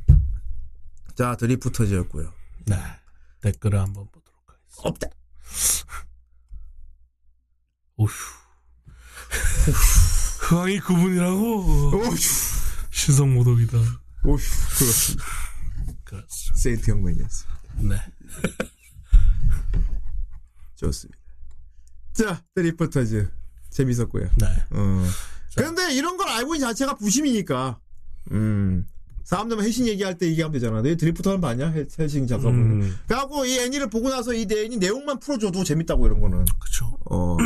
[1.14, 2.30] 자, 드리프터즈였고요.
[2.66, 2.76] 네.
[3.40, 4.88] 댓글을 한번 보도록 하겠습니다.
[4.88, 5.08] 없다.
[7.96, 8.08] 오휴.
[10.40, 11.90] 흥황이 그분이라고?
[11.96, 12.16] 오휴.
[12.90, 13.78] 신성 모독이다.
[13.78, 14.38] 오휴.
[14.78, 15.24] 그렇습니다.
[16.04, 16.54] 그렇습니다.
[16.60, 17.60] 세인트 영맨이었습니다.
[17.82, 17.96] 네.
[20.76, 21.18] 좋습니다.
[22.12, 23.30] 자, 드리프터즈.
[23.70, 24.28] 재밌었고요.
[24.36, 24.46] 네.
[24.70, 25.04] 어.
[25.56, 27.78] 근데 이런 걸 알고 있는 자체가 부심이니까.
[28.32, 28.86] 음.
[29.24, 30.82] 사람들만 해신 얘기할 때 얘기하면 되잖아.
[30.82, 31.68] 내 드리프터 하는 거 아니야?
[31.70, 32.54] 해- 해신 작업은.
[32.54, 36.44] 음, 그래갖고 이 애니를 보고 나서 이 애니 내용만 풀어줘도 재밌다고 이런 거는.
[36.60, 36.96] 그쵸.
[37.10, 37.36] 어.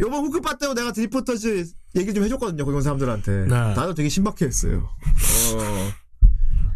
[0.00, 2.64] 요번 후크파 때도 내가 드리프터즈 얘기 좀 해줬거든요.
[2.64, 3.46] 거기 온 사람들한테.
[3.46, 3.74] 네.
[3.74, 4.88] 다들 되게 신박해 했어요.
[5.54, 5.92] 어.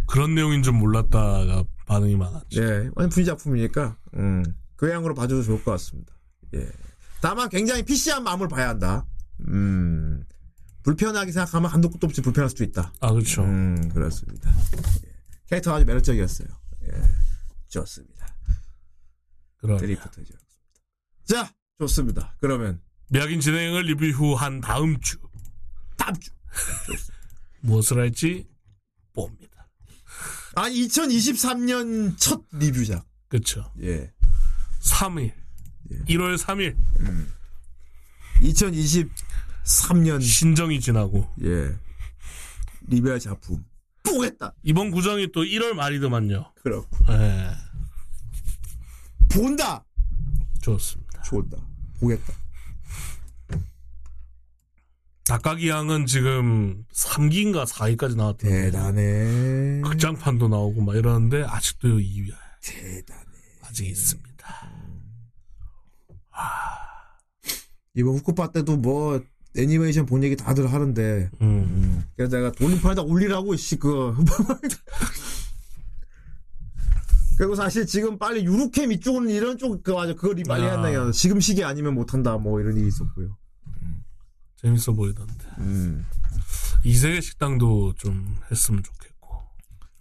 [0.06, 2.62] 그런 내용인 줄 몰랐다가 반응이 많았죠.
[2.62, 2.90] 예.
[2.94, 4.44] 완전 분위 작품이니까, 음.
[4.76, 6.12] 그 양으로 봐줘도 좋을 것 같습니다.
[6.54, 6.68] 예.
[7.20, 9.06] 다만 굉장히 PC한 마음을 봐야 한다.
[9.48, 10.24] 음.
[10.82, 12.92] 불편하게 생각하면 한도 끝도 없이 불편할 수도 있다.
[13.00, 13.42] 아, 그렇죠.
[13.42, 14.50] 음, 그렇습니다.
[14.50, 15.10] 예.
[15.46, 16.48] 캐릭터가 아주 매력적이었어요.
[16.84, 17.02] 예.
[17.68, 18.26] 좋습니다.
[19.58, 20.34] 그럼 드리프트죠.
[21.24, 22.34] 자, 좋습니다.
[22.40, 22.80] 그러면
[23.10, 25.18] 미약인 진행을 리뷰 후 한 다음 주
[25.96, 26.30] 다음 주.
[27.60, 28.46] 무엇을 할지
[29.12, 29.68] 봅니다.
[30.54, 33.06] 아, 2023년 첫 리뷰작.
[33.28, 33.72] 그쵸.
[33.82, 34.12] 예.
[34.82, 35.32] 3일.
[36.08, 37.32] 1월 3일 음.
[38.42, 41.76] 2023년 신정이 지나고 예.
[42.86, 43.64] 리뷰할 작품.
[44.04, 44.54] 보겠다.
[44.62, 46.52] 이번 구정이 또 1월 말이더만요.
[46.62, 47.50] 그럼 예.
[49.28, 49.84] 본다.
[50.62, 51.22] 좋습니다.
[51.22, 51.56] 좋다.
[52.00, 52.32] 보겠다.
[55.30, 59.80] 닭가기 양은 지금 3기인가 4기까지 나왔던데 대단해.
[59.82, 63.30] 극장판도 나오고 막 이러는데 아직도 2위 대단해.
[63.62, 64.28] 아직 있습니다.
[67.94, 69.22] 이번 후크파 때도 뭐
[69.56, 72.04] 애니메이션 본 얘기 다들 하는데 음.
[72.16, 74.12] 그래서 내가 돌림판에다 올리라고 씨 그.
[77.38, 80.72] 그리고 사실 지금 빨리 유로캠 이쪽은 이런 쪽 그 맞아 그걸 빨리 아.
[80.82, 83.39] 한다 지금 시기 아니면 못 한다 뭐 이런 일이 있었고요.
[84.60, 85.46] 재밌어 보이던데.
[85.58, 86.06] 음.
[86.84, 89.10] 이세계 식당도 좀 했으면 좋겠고.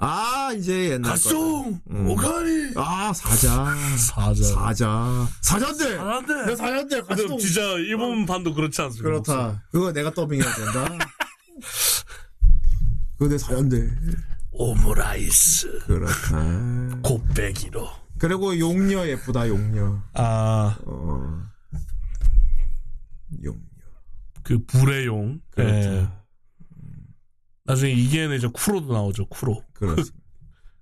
[0.01, 2.07] 아 이제 옛날 가송 음.
[2.09, 3.65] 오카리 아 사자
[3.97, 4.43] 사자.
[4.43, 6.45] 사자 사자인데 사자인데.
[6.45, 9.09] 내 사자인데 가수 진짜 일본 반도 그렇지 않습니까?
[9.09, 10.87] 그렇다 그거 내가 더빙해야 된다
[13.19, 13.89] 그거 내 사자인데
[14.51, 17.89] 오므라이스 그렇다 곱빼기로.
[18.19, 21.43] 그리고 용녀 예쁘다 용녀 아, 어
[23.43, 23.59] 용녀
[24.49, 25.39] 그 불의 용.
[25.51, 25.89] 그렇죠.
[25.89, 26.07] 예.
[27.65, 29.27] 나중에 이게는 이제 쿠로도 나오죠.
[29.27, 29.63] 쿠로.
[29.73, 30.17] 그렇습니다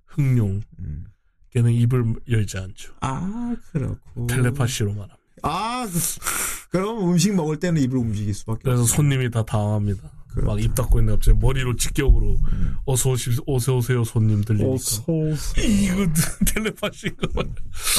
[0.06, 0.62] 흑용.
[0.78, 1.04] 음.
[1.50, 2.94] 걔는 입을 열지 않죠.
[3.02, 5.18] 아 그렇고 텔레파시로만 합니다.
[5.42, 5.92] 아 그,
[6.72, 10.10] 그럼 음식 먹을 때는 입을 움직일 수밖에 그래서 없어 손님이 다 당황합니다.
[10.28, 10.46] 그렇죠.
[10.46, 12.38] 막입 닫고 있는데 갑자기 머리로 직격으로
[12.86, 14.72] 어서 오시 어서 오세요 손님 들리니까.
[14.74, 16.06] 어서 오세요 이거
[16.54, 17.52] 텔레파시인가 봐요.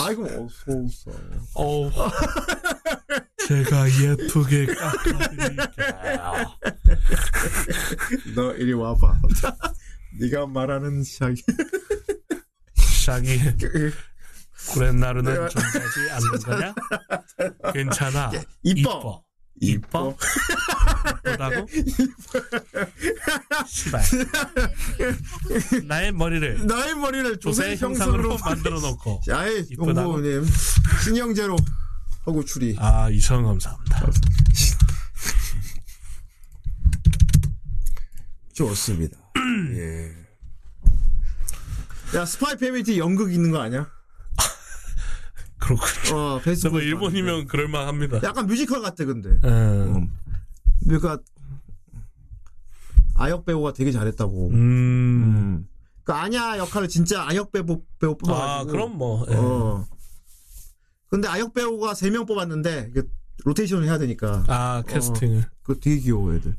[0.04, 1.16] 아이고 어서 오세요
[1.54, 1.91] 어우.
[3.50, 6.58] 제가 예쁘게 깎아드릴게요.
[8.36, 9.20] 너 이리 와봐
[10.20, 11.42] 네가 말하는 샤기
[12.76, 13.40] 샤기
[14.68, 16.76] 구렛나루는 존재하지 않는 거냐?
[17.74, 18.32] 괜찮아.
[18.62, 19.24] 이뻐.
[19.62, 20.16] 이뻐.
[21.24, 21.68] 이쁘다고?
[23.68, 24.04] 시발.
[25.88, 29.22] 나의 머리를 나의 머리를 조세 형상으로 만들어 놓고.
[29.32, 30.22] 아이 이쁘다고?
[31.04, 31.56] 신형제로
[32.30, 34.02] 하고 추리 아, 2,000원 감사합니다.
[38.54, 39.18] 좋습니다
[39.74, 40.12] 예.
[42.16, 43.90] 야 스파이 패밀리 연극 있는 거 아니야?
[45.58, 46.16] 그렇군요.
[46.16, 48.20] 어 저거 일본이면 그럴만 합니다.
[48.24, 50.12] 약간 뮤지컬 같아 근데 음.
[50.84, 51.20] 그러니까
[53.16, 54.54] 아역 배우가 되게 잘했다고 음.
[54.56, 55.68] 음.
[56.04, 57.64] 그 아냐 역할을 진짜 아역 배우
[58.00, 59.26] 배우 뽑아가지고 아, 그럼 뭐.
[59.30, 59.36] 예.
[59.36, 59.86] 어
[61.10, 63.10] 근데 아역 배우가 3명 뽑았는데 그
[63.45, 65.45] 로테이션을 해야 되니까 아, 캐스팅을.
[65.64, 66.56] 그 되게 귀여워 애들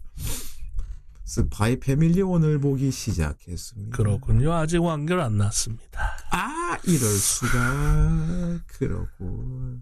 [1.24, 4.52] 스파이 패밀리 오늘 보기 시작했습니다 그렇군요.
[4.52, 6.16] 아직 완결 안 났습니다.
[6.32, 9.78] 아 이럴 수가 그러고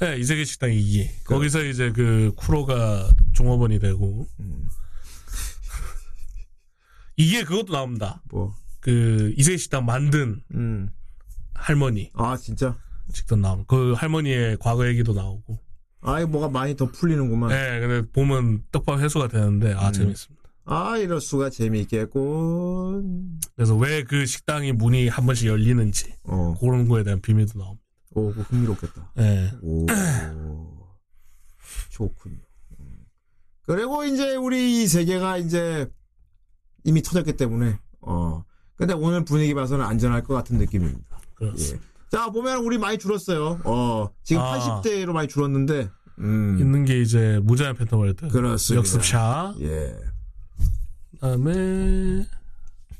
[0.00, 1.24] 네, 이세계 식당 2기.
[1.24, 4.28] 거기서 이제 그 쿠로가 종업원이 되고.
[7.16, 8.22] 이게 그것도 나옵니다.
[8.30, 10.88] 뭐 그 이세계 식당 만든 음.
[11.54, 12.76] 할머니 아 진짜
[13.12, 15.58] 직접 나오고 그 할머니의 과거 얘기도 나오고.
[16.02, 20.40] 아이 뭐가 많이 더 풀리는구만 네, 근데 보면 떡밥 해소가 되는데 아 재밌습니다.
[20.64, 27.02] 아 이럴 수가 재미있겠군 그래서 왜 그 식당이 문이 한 번씩 열리는지 어 그런 거에
[27.02, 27.84] 대한 비밀도 나옵니다.
[28.14, 29.12] 오, 흥미롭겠다.
[29.16, 29.52] 네.
[29.62, 29.86] 오,
[31.90, 32.38] 좋군요.
[32.80, 33.04] 음.
[33.66, 35.88] 그리고 이제 우리 이 세계가 이제
[36.84, 38.44] 이미 터졌기 때문에, 어.
[38.76, 41.20] 근데 오늘 분위기 봐서는 안전할 것 같은 느낌입니다.
[41.34, 41.84] 그렇습니다.
[41.86, 41.89] 예.
[42.10, 43.60] 자, 보면 우리 많이 줄었어요.
[43.64, 44.82] 어, 지금 아.
[44.82, 45.88] 80대로 많이 줄었는데,
[46.18, 46.58] 음.
[46.60, 48.78] 있는 게 이제 무자연 팬텀월드 그렇습니다.
[48.80, 49.96] 역습샷 예.
[51.12, 52.26] 그다음에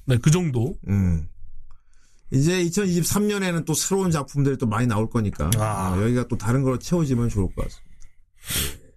[0.06, 1.26] 네 그 정도 음.
[2.32, 5.96] 이제 2023년에는 또 새로운 작품들이 또 많이 나올 거니까, 아.
[5.96, 7.90] 어, 여기가 또 다른 걸로 채워지면 좋을 것 같습니다.
[8.76, 8.90] 예.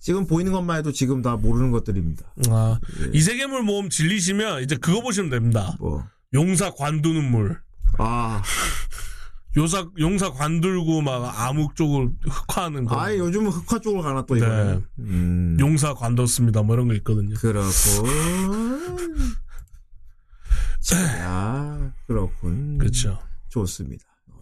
[0.00, 2.32] 지금 보이는 것만 해도 지금 다 모르는 것들입니다.
[2.48, 2.80] 아,
[3.12, 5.76] 이세계물 모험 질리시면 이제 그거 보시면 됩니다.
[5.78, 6.02] 뭐.
[6.32, 7.60] 용사 관두는 물.
[7.98, 8.42] 아,
[9.58, 12.98] 요사 용사 관들고 막 암흑 쪽을 흑화하는 거.
[12.98, 14.40] 아예 요즘은 흑화 쪽으로 가나 또 네.
[14.40, 14.86] 이거는.
[15.00, 16.62] 음, 용사 관뒀습니다.
[16.62, 17.34] 뭐 이런 거 있거든요.
[17.34, 18.06] 그렇군.
[20.80, 22.78] 자, 그렇군.
[22.78, 23.18] 그렇죠.
[23.48, 24.04] 좋습니다.
[24.28, 24.38] 어.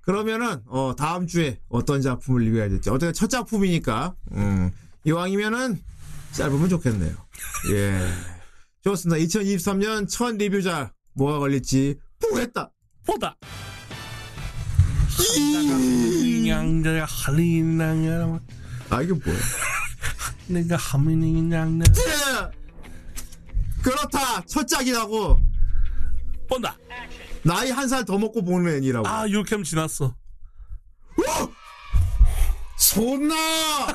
[0.00, 4.70] 그러면은 어, 다음 주에 어떤 작품을 리뷰해야 될지 어떻게 첫 작품이니까 음,
[5.04, 5.78] 이왕이면은
[6.32, 7.14] 짧으면 좋겠네요.
[7.72, 8.00] 예,
[8.82, 9.22] 좋습니다.
[9.24, 12.70] 2023년 첫 리뷰작 뭐가 걸릴지 뿌했다.
[13.06, 13.36] 보다.
[16.48, 18.40] 양자 할리낭
[18.90, 19.36] 아 이게 뭐야?
[20.48, 20.76] 내가
[22.00, 22.50] 예!
[23.82, 25.38] 그렇다 첫 짝이라고
[26.48, 26.76] 본다.
[27.42, 29.06] 나이 한 살 더 먹고 보는 애니라고.
[29.06, 30.14] 아 유캠 지났어.
[32.78, 33.34] 손나!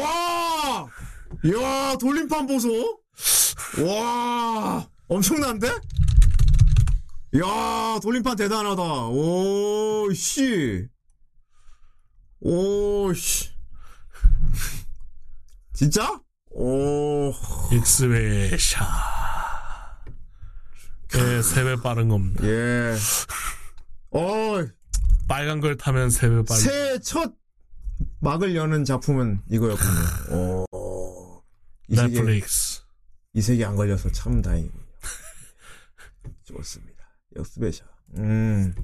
[0.00, 0.86] 와!
[1.52, 2.98] 야, 돌림판 보소?
[3.86, 4.86] 와!
[5.08, 5.68] 엄청난데?
[7.36, 8.82] 야, 돌림판 대단하다.
[9.08, 10.86] 오, 씨.
[12.40, 13.48] 오, 씨.
[15.74, 16.20] 진짜?
[16.50, 17.32] 오,
[17.72, 18.86] 익스웨 샤.
[21.16, 22.44] 예, 세배 빠른 겁니다.
[22.44, 22.96] 예.
[24.10, 24.64] 어,
[25.26, 26.60] 빨간 걸 타면 세배 빠른.
[26.62, 27.34] 새해 첫
[28.20, 30.66] 막을 여는 작품은 이거였군요.
[30.72, 31.42] 오.
[31.88, 32.82] 이 세계, 넷플릭스.
[33.32, 34.84] 이 세계 안 걸려서 참 다행이군요.
[36.44, 36.93] 좋습니다.
[37.36, 37.84] 역스베샤.
[38.18, 38.74] 음.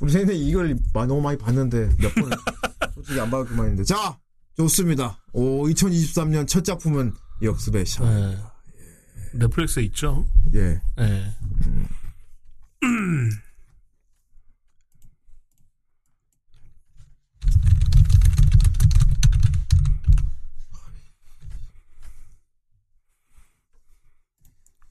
[0.00, 2.30] 우리 세대 이걸 마- 너무 많이 봤는데 몇 번,
[2.94, 3.84] 솔직히 안 봐도 그만인데.
[3.84, 4.18] 자!
[4.56, 5.22] 좋습니다.
[5.32, 7.12] 오, 2023년 첫 작품은
[7.42, 8.04] 역스베샤.
[8.04, 8.36] 네.
[9.34, 10.26] 넷플릭스에 있죠.
[10.54, 10.80] 예.
[10.98, 11.34] 예.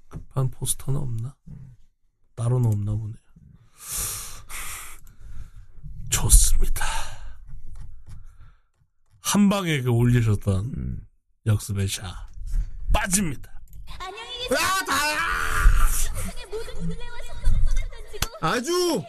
[0.09, 1.35] 급한 포스터는 없나?
[2.37, 3.15] 따로는 없나 보네요.
[6.09, 6.85] 좋습니다.
[9.21, 11.01] 한 방에 그 올리셨던
[11.47, 12.27] 역습의 샤
[12.93, 13.51] 빠집니다.
[13.99, 14.59] 안녕히 계세요.
[14.65, 15.17] 아, 다야!
[18.39, 19.03] 아주.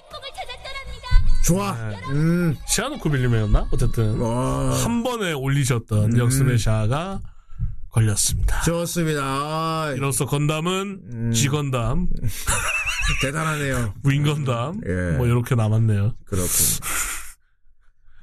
[1.45, 1.73] 좋아.
[2.11, 2.57] 음.
[2.67, 3.69] 시아노크 빌리면였나?
[3.71, 4.83] 어쨌든 와.
[4.85, 7.21] 한 번에 올리셨던 역습의 샤가
[7.91, 8.63] 걸렸습니다.
[8.63, 9.21] 좋습니다.
[9.23, 12.09] 아, 이로써 건담은 G건담,
[13.21, 13.95] 대단하네요.
[14.05, 15.17] 윈건담 예.
[15.17, 16.15] 뭐 이렇게 남았네요.
[16.25, 16.49] 그렇군.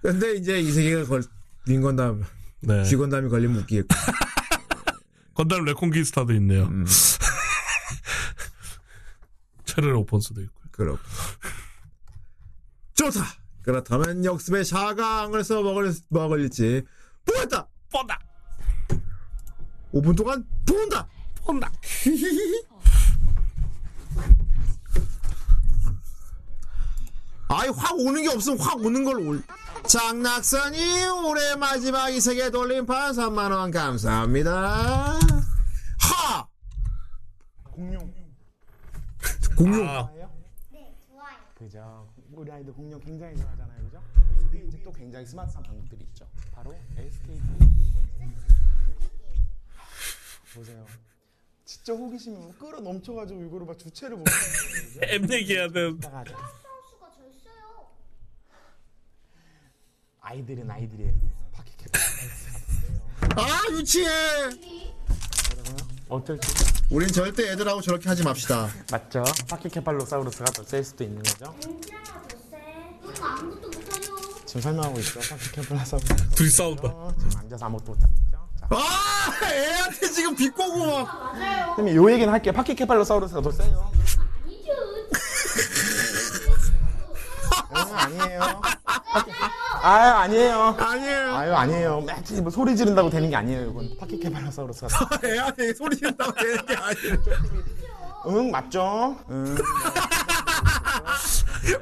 [0.02, 1.24] 근데 이제 이 세계가 걸,
[1.68, 2.24] 윈건담,
[2.62, 2.84] 네.
[2.84, 3.88] 쥐건담이 걸리면 웃기겠고.
[5.34, 6.66] 건담 레콘기스타도 있네요.
[6.66, 6.86] 음.
[9.66, 10.62] 체르 오펀스도 있고.
[10.72, 10.99] 그렇고.
[12.94, 13.26] 좋다!
[13.64, 16.84] 그렇다면 역습의 샤강을 써 먹을, 뭐가 걸릴지,
[17.26, 17.68] 보았다!
[17.91, 18.20] 뻔다
[19.94, 21.07] 5분 동안 본다!
[21.44, 21.72] 뻔다.
[27.57, 29.41] 아이, 확 오는 게 없으면 확 오는 걸 올.
[29.88, 35.19] 장낙선이 올해 마지막 이 세계 돌림판 3만원 감사합니다.
[35.99, 36.48] 하!
[37.72, 38.14] 공룡.
[39.57, 39.88] 공룡.
[39.88, 40.10] 아,
[41.57, 42.10] 그죠.
[42.34, 44.03] 우리 아이들 공룡 굉장히 좋아하잖아요, 그죠?
[44.52, 46.27] 그게 이제 또 굉장히 스마트한 방법들이 있죠.
[46.52, 47.41] 바로 SKT.
[50.53, 50.86] 보세요.
[51.64, 54.26] 진짜 호기심이 막 끌어 넘쳐가지고 이거를 막 주체를 못.
[55.03, 55.98] 엠 얘기해야 되는데.
[56.07, 56.36] 이따가 하자.
[60.30, 61.14] 아이들은 아이들이에요.
[61.77, 61.85] 캡
[63.38, 64.10] 아, 유치해!
[66.10, 66.47] 어쩔지
[66.89, 68.69] 우린 절대 애들하고 저렇게 하지 맙시다.
[68.91, 69.23] 맞죠?
[69.49, 71.56] 파키케팔로사우루스가 더 셀 수도 있는 거죠.
[74.45, 75.19] 지금 설명하고 있죠.
[75.19, 76.30] 파키케팔로사우루스.
[76.35, 76.81] 둘이 싸운다.
[76.81, 78.47] 지금 앉아서 아무것도 못하고 있죠.
[78.60, 81.35] 자, 아, 애한테 지금 비꼬고 막.
[81.76, 82.53] 선생님 요 얘기는 할게요.
[82.53, 83.91] 파키케팔로사우루스가 더 세요.
[87.71, 88.41] 응, 아니에요.
[89.81, 90.75] 아유 아니에요.
[90.79, 91.35] 아니에요.
[91.35, 92.01] 아유 아니에요.
[92.01, 93.69] 매지 뭐 소리 지른다고 되는 게 아니에요.
[93.69, 94.87] 이건 파키케팔로사우루스가.
[94.87, 97.17] 더- 애한테 소리 지른다고 되는 게 아니에요.
[98.27, 99.15] 응 맞죠?
[99.29, 99.55] 응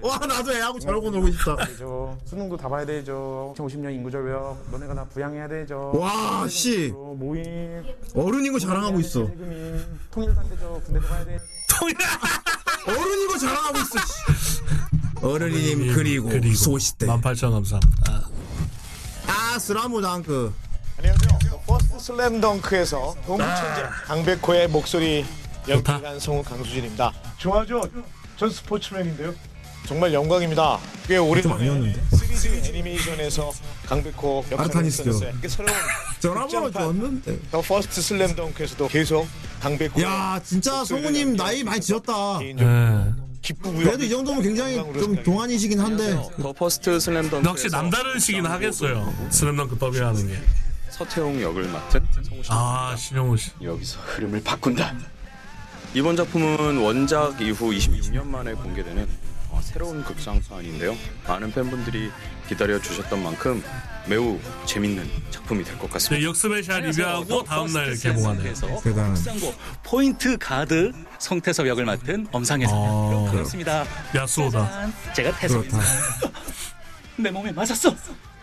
[0.01, 1.55] 와, 나도 애하고 저러고 놀고 싶다.
[1.65, 2.17] 되죠.
[2.25, 3.53] 수능도 다 봐야 되죠.
[3.57, 5.91] 2050년 인구절벽 너네가 다 부양해야 되죠.
[5.95, 6.89] 와, 씨.
[6.93, 7.83] 모임
[8.15, 9.27] 어른인 거 자랑하고 있어.
[10.11, 10.81] 통일도 안 되죠.
[10.85, 11.37] 군대도 가야 돼.
[12.87, 13.99] 어른인 거 자랑하고 있어.
[14.05, 14.52] 씨.
[15.23, 17.05] 어른이님 그리고, 소시대.
[17.07, 18.29] 18,000 감사합니다.
[19.27, 20.53] 아, 스라무당크.
[20.97, 21.61] 안녕하세요.
[21.65, 25.25] 퍼스트 슬램덩크에서 농구천재 강백호의 목소리
[25.67, 27.13] 연기한 성우 강수진입니다.
[27.37, 27.83] 좋아하죠?
[28.35, 29.33] 전 스포츠맨인데요.
[29.85, 30.77] 정말 영광입니다.
[31.07, 32.01] 꽤 오랜만에 아니었는데.
[32.11, 33.51] 3D 애니메이션에서
[33.87, 34.85] 강백호 역할을.
[34.87, 35.73] 이게 새로운
[36.19, 37.39] 전화번호 줬는데.
[37.49, 39.25] 더 퍼스트 슬램덩크에서도 계속
[39.61, 42.39] 강백호 야, 진짜 성우님 나이 많이 지었다.
[42.41, 43.22] 예.
[43.43, 43.83] 기쁘고요.
[43.85, 46.17] 그래도 이 정도면 굉장히 좀 동안이시긴 한데.
[46.41, 49.13] 더 퍼스트 슬램덩크 역시 남다르시긴 하겠어요.
[49.29, 50.35] 슬램덩크 더빙하는 게.
[50.89, 53.51] 서태웅 역을 맡은 성우 씨 아, 신영우 씨.
[53.61, 54.95] 여기서 흐름을 바꾼다.
[55.93, 59.07] 이번 작품은 원작 이후 26년 만에 공개되는
[59.49, 60.95] 어, 새로운 극장판인데요.
[61.27, 62.09] 많은 팬분들이
[62.47, 63.63] 기다려 주셨던 만큼
[64.07, 66.19] 매우 재밌는 작품이 될 것 같습니다.
[66.21, 68.53] 네, 역스페셜 리뷰하고 다음날 개봉하네요.
[68.83, 69.15] 대단한.
[69.39, 69.53] 고
[69.83, 72.77] 포인트 가드 성태섭 역을 맡은 엄상혜입니다.
[72.77, 73.85] 아, 그렇습니다.
[74.13, 74.69] 야수오다.
[74.69, 75.79] 짠, 제가 태섭입니다.
[77.17, 77.95] 내 몸에 맞았어.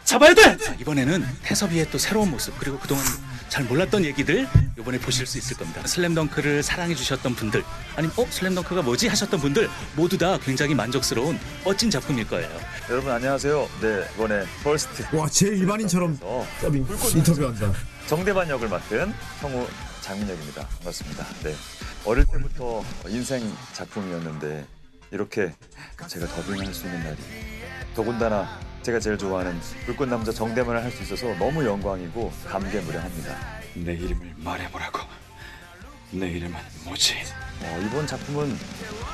[0.05, 0.57] 잡아야 돼.
[0.57, 3.05] 자, 이번에는 태섭이의 또 새로운 모습 그리고 그동안
[3.49, 5.87] 잘 몰랐던 얘기들 이번에 보실 수 있을 겁니다.
[5.87, 7.62] 슬램덩크를 사랑해 주셨던 분들
[7.97, 12.49] 아니면 어 슬램덩크가 뭐지 하셨던 분들 모두 다 굉장히 만족스러운 멋진 작품일 거예요.
[12.90, 13.68] 여러분 안녕하세요.
[13.80, 16.84] 네 이번에 퍼스트 와, 제일 일반인처럼 어, 더빙
[17.14, 17.72] 인터뷰한다.
[18.09, 19.66] 정대만 역을 맡은 성우
[20.00, 20.66] 장민혁입니다.
[20.66, 21.24] 반갑습니다.
[21.44, 21.54] 네
[22.04, 23.40] 어릴 때부터 인생
[23.74, 24.66] 작품이었는데
[25.12, 25.52] 이렇게
[26.08, 27.16] 제가 더빙할 수 있는 날이
[27.94, 29.56] 더군다나 제가 제일 좋아하는
[29.86, 33.36] 불꽃 남자 정대만을 할 수 있어서 너무 영광이고 감개무량합니다.
[33.76, 34.98] 내 이름을 말해보라고.
[36.12, 37.14] 내 이름은 뭐지?
[37.62, 38.59] 어, 이번 작품은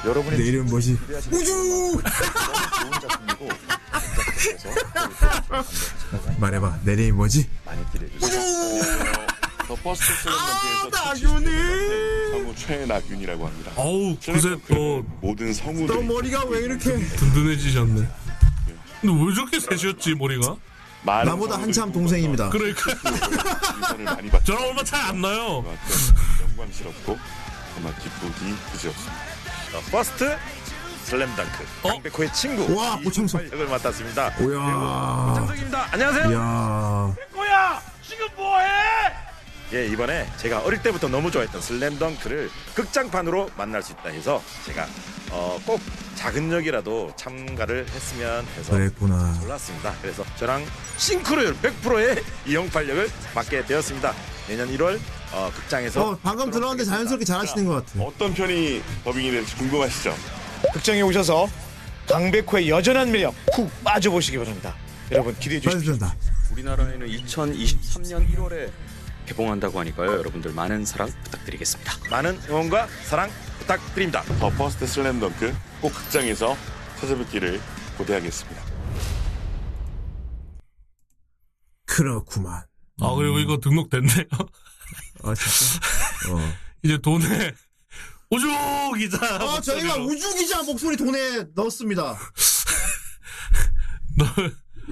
[0.04, 0.98] 여러분이 내 이름 뭐지?
[1.30, 1.46] 우주!
[1.52, 2.00] 좋은
[2.92, 3.48] 작품이고
[6.38, 7.48] 말해봐, 내 이름이 뭐지?
[7.64, 8.40] 많이 기대해 주세요.
[9.66, 12.30] 더 퍼스트 아, 슬램 덩크에서 낙윤이!
[12.30, 13.72] 성우 최낙윤이라고 합니다.
[13.74, 16.92] 어우, 그새 또 모든 너 성우들이 머리가 왜 이렇게.
[16.96, 18.08] 든든해지셨네.
[19.00, 20.54] 근데 왜 저렇게 세셨지, 머리가?
[21.02, 22.50] 많은 나보다 성우들이 한참 동생입니다.
[22.50, 22.92] 그러니까.
[23.76, 24.44] 인사를 많이 받죠.
[24.52, 25.64] 저랑 얼마 차이 안 나요.
[26.50, 27.18] 영광스럽고
[27.76, 29.14] 정말 기쁘기 그지없습니다.
[29.70, 30.36] 더 퍼스트
[31.04, 31.88] 슬램덩크 어?
[31.90, 32.98] 강백호의 친구 와.
[33.04, 34.34] 이승철 역을 맡았습니다.
[34.40, 35.34] 오야.
[35.36, 35.88] 장석입니다.
[35.92, 36.30] 안녕하세요.
[36.30, 37.14] 이야.
[37.34, 37.82] 뭐야?
[38.02, 38.66] 지금 뭐해?
[39.74, 44.86] 예, 이번에 제가 어릴 때부터 너무 좋아했던 슬램덩크를 극장판으로 만날 수 있다 해서 제가
[45.30, 45.80] 어, 꼭
[46.14, 49.36] 작은 역이라도 참가를 했으면 해서 그랬구나.
[49.40, 49.92] 골랐습니다.
[50.00, 50.64] 그래서 저랑
[50.96, 54.14] 싱크로율 100%의 이영팔 역을 맡게 되었습니다.
[54.48, 54.98] 내년 1월
[55.36, 58.02] 어, 극장에서 어, 방금 들었는데 자연스럽게 잘하시는 것 같아.
[58.02, 60.14] 어떤 편이 더빙이 될지 궁금하시죠?
[60.72, 61.46] 극장에 오셔서
[62.08, 64.74] 강백호의 여전한 매력 푹 빠져보시기 바랍니다.
[65.12, 65.92] 여러분 기대해 주십시오.
[65.92, 66.16] 빠져준다.
[66.52, 68.70] 우리나라에는 2023년 1월에
[69.26, 70.12] 개봉한다고 하니까요.
[70.12, 71.92] 여러분들 많은 사랑 부탁드리겠습니다.
[72.10, 74.22] 많은 응원과 사랑 부탁드립니다.
[74.40, 76.56] 더 퍼스트 슬램덩크 꼭 극장에서
[76.98, 77.60] 찾아뵙기를
[77.98, 78.62] 고대하겠습니다.
[81.84, 82.64] 그렇구만.
[83.02, 84.24] 아, 그리고 이거 등록됐네요.
[85.22, 86.32] 아, 진짜?
[86.32, 86.52] 어.
[86.82, 87.54] 이제 돈에
[88.30, 88.46] 우주
[88.98, 89.18] 기자.
[89.36, 92.14] 아, 저희가 목소리로 우주 기자 목소리 돈에 넣었습니다.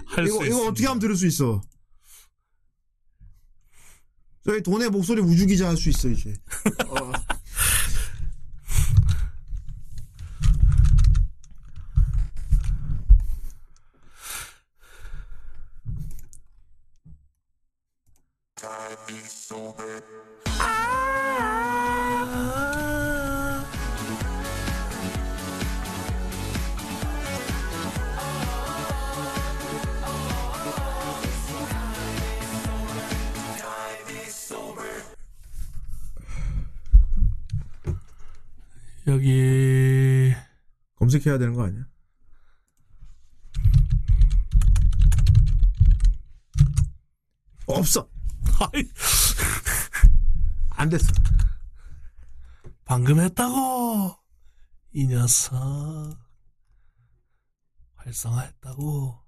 [0.07, 0.47] 할수 이거, 있습니다.
[0.47, 1.61] 이거 어떻게 하면 들을 수 있어?
[4.45, 6.35] 저희 돈의 목소리 우주 기자 할 수 있어, 이제.
[6.89, 7.13] 어.
[39.25, 40.35] 여기
[40.97, 41.87] 검색해야 되는 거 아니야?
[47.67, 48.07] 없어.
[48.61, 48.85] 아이,
[50.69, 51.11] 안 됐어.
[52.85, 54.15] 방금 했다고
[54.93, 56.19] 이 녀석
[57.95, 59.24] 활성화했다고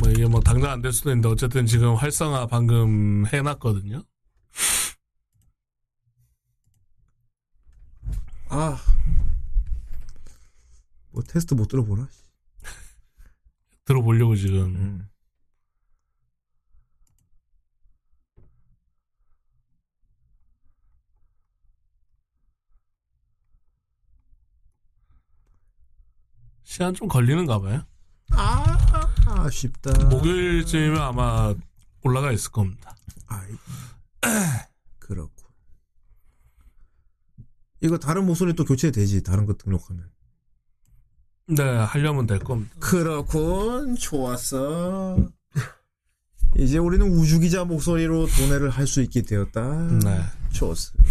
[0.00, 4.02] 뭐 이게 뭐 당장 안 될 수도 있는데 어쨌든 지금 활성화 방금 해놨거든요.
[8.48, 8.78] 아.
[11.12, 12.08] 뭐 테스트 못 들어보나?
[13.84, 14.74] 들어보려고 지금.
[14.76, 15.08] 음.
[26.62, 27.84] 시간 좀 걸리는가 봐요.
[28.32, 28.78] 아,
[29.26, 30.06] 아쉽다.
[30.06, 31.54] 목요일쯤이면 아마
[32.02, 32.94] 올라가 있을 겁니다.
[33.26, 33.48] 아이,
[34.98, 35.30] 그렇고.
[37.80, 40.10] 이거 다른 목소리 또 교체되지, 다른 거 등록하면.
[41.48, 42.74] 네, 하려면 될 겁니다.
[42.78, 45.16] 그렇군, 좋았어.
[46.56, 49.88] 이제 우리는 우주기자 목소리로 도내를 할 수 있게 되었다.
[50.04, 50.20] 네.
[50.52, 51.10] 좋습니다.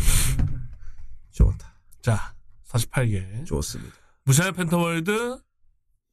[1.32, 1.74] 좋다.
[2.02, 2.36] 자,
[2.68, 3.46] 48개.
[3.46, 3.96] 좋습니다.
[4.26, 5.40] 무샤의 펜터월드,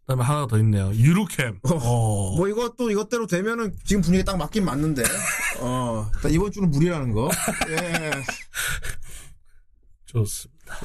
[0.07, 0.93] 그 다음에 하나 더 있네요.
[0.95, 1.59] 유루캠.
[1.65, 2.37] 어.
[2.37, 5.03] 뭐 이것도 이것대로 되면은 지금 분위기 딱 맞긴 맞는데.
[5.59, 7.29] 어, 이번 주는 무리라는 거.
[7.71, 8.13] 예.
[10.07, 10.77] 좋습니다.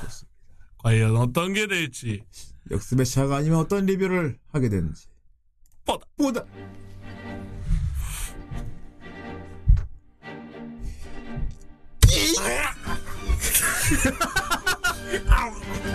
[0.80, 2.23] 과연 어떤 게 될지.
[2.72, 5.06] 역습의 차가 아니면 어떤 리뷰를 하게 되는지.
[5.85, 6.07] 뻗다.
[6.18, 6.43] 보다.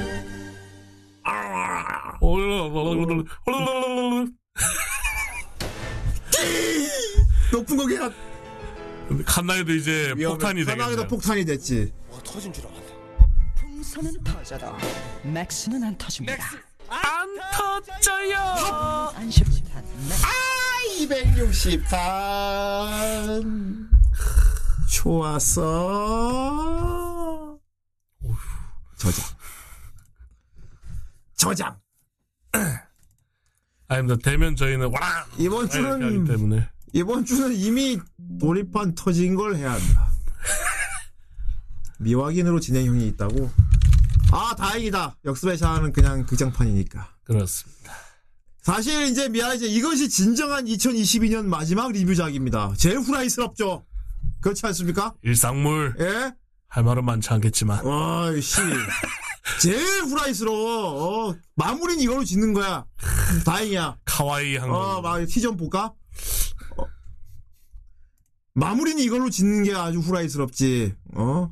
[7.53, 8.11] 높은 거기야.
[9.25, 11.07] 칸나에도 이제 폭탄이 하나에도 되겠네요.
[11.09, 11.93] 폭탄이 됐지.
[12.25, 12.87] 터진 줄 알았네.
[13.57, 14.77] 풍선은 터져도
[15.23, 16.45] 맥스는 안 터집니다.
[16.89, 18.37] 안 터져요.
[19.15, 19.85] 안심탄
[20.23, 20.27] 아,
[20.99, 23.89] 260단.
[24.91, 25.63] 좋았어.
[28.97, 29.36] 저장.
[31.47, 31.79] 저장.
[33.87, 34.19] 아닙니다.
[34.21, 35.25] 되면 저희는 와라.
[35.39, 36.69] 이번 주는 때문에.
[36.93, 38.01] 이번 주는 이미
[38.41, 40.11] 돌입한 터진 걸 해야 한다.
[42.01, 43.49] 미확인으로 진행형이 있다고.
[44.33, 45.19] 아 다행이다.
[45.25, 47.15] 역습의 샤는 그냥 극장판이니까.
[47.23, 47.93] 그렇습니다.
[48.63, 52.73] 사실 이제 미안하지 이것이 진정한 2022년 마지막 리뷰작입니다.
[52.77, 53.87] 제일 후라이스럽죠.
[54.41, 55.15] 그렇지 않습니까?
[55.23, 55.95] 일상물.
[56.01, 56.33] 예?
[56.67, 57.85] 할 말은 많지 않겠지만.
[57.85, 58.61] 와씨
[59.61, 61.29] 제일 후라이스러워.
[61.31, 62.85] 어, 마무리는 이걸로 짓는 거야.
[63.45, 63.97] 다행이야.
[64.05, 65.03] 카와이한 어, 거.
[65.03, 65.93] 막 티 좀 볼까?
[66.77, 66.85] 어.
[68.55, 70.95] 마무리는 이걸로 짓는 게 아주 후라이스럽지.
[71.15, 71.51] 어?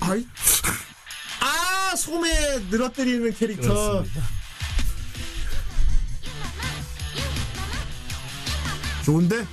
[0.00, 0.26] 아이.
[1.40, 2.30] 아, 소매
[2.70, 3.62] 늘어뜨리는 캐릭터.
[4.02, 4.22] 그렇습니다.
[9.04, 9.46] 좋은데?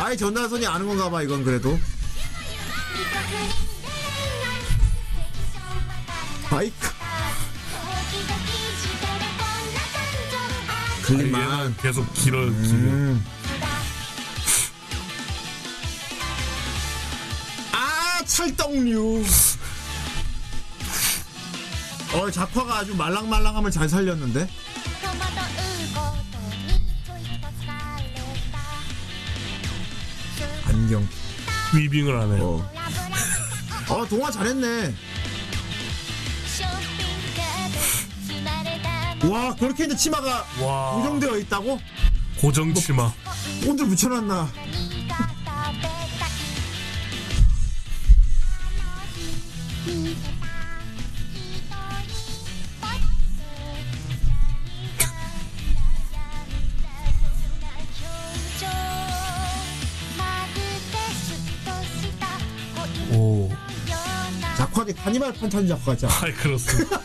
[0.00, 1.78] 아이, 전나선이 아는 건가 봐, 이건 그래도.
[6.50, 6.72] 아이,
[11.02, 11.76] 클립만.
[11.76, 12.50] 계속 길어, 길어.
[12.50, 13.24] 음.
[17.72, 19.24] 아, 찰떡류.
[22.14, 24.48] 어, 작화가 아주 말랑말랑함을 잘 살렸는데?
[30.70, 31.06] 안경.
[31.74, 32.40] 위빙을 하네.
[32.40, 32.70] 어.
[33.88, 34.94] 어, 동화 잘했네.
[39.28, 40.92] 와, 그렇게 이제 치마가 와.
[40.96, 41.78] 고정되어 있다고?
[42.40, 43.12] 고정 치마.
[43.66, 44.50] 온들 붙여놨나?
[63.20, 63.50] 오.
[64.56, 66.14] 작화니 카니발 판타지 작화 같지 않아?
[66.22, 66.98] 아이, 그렇습니다.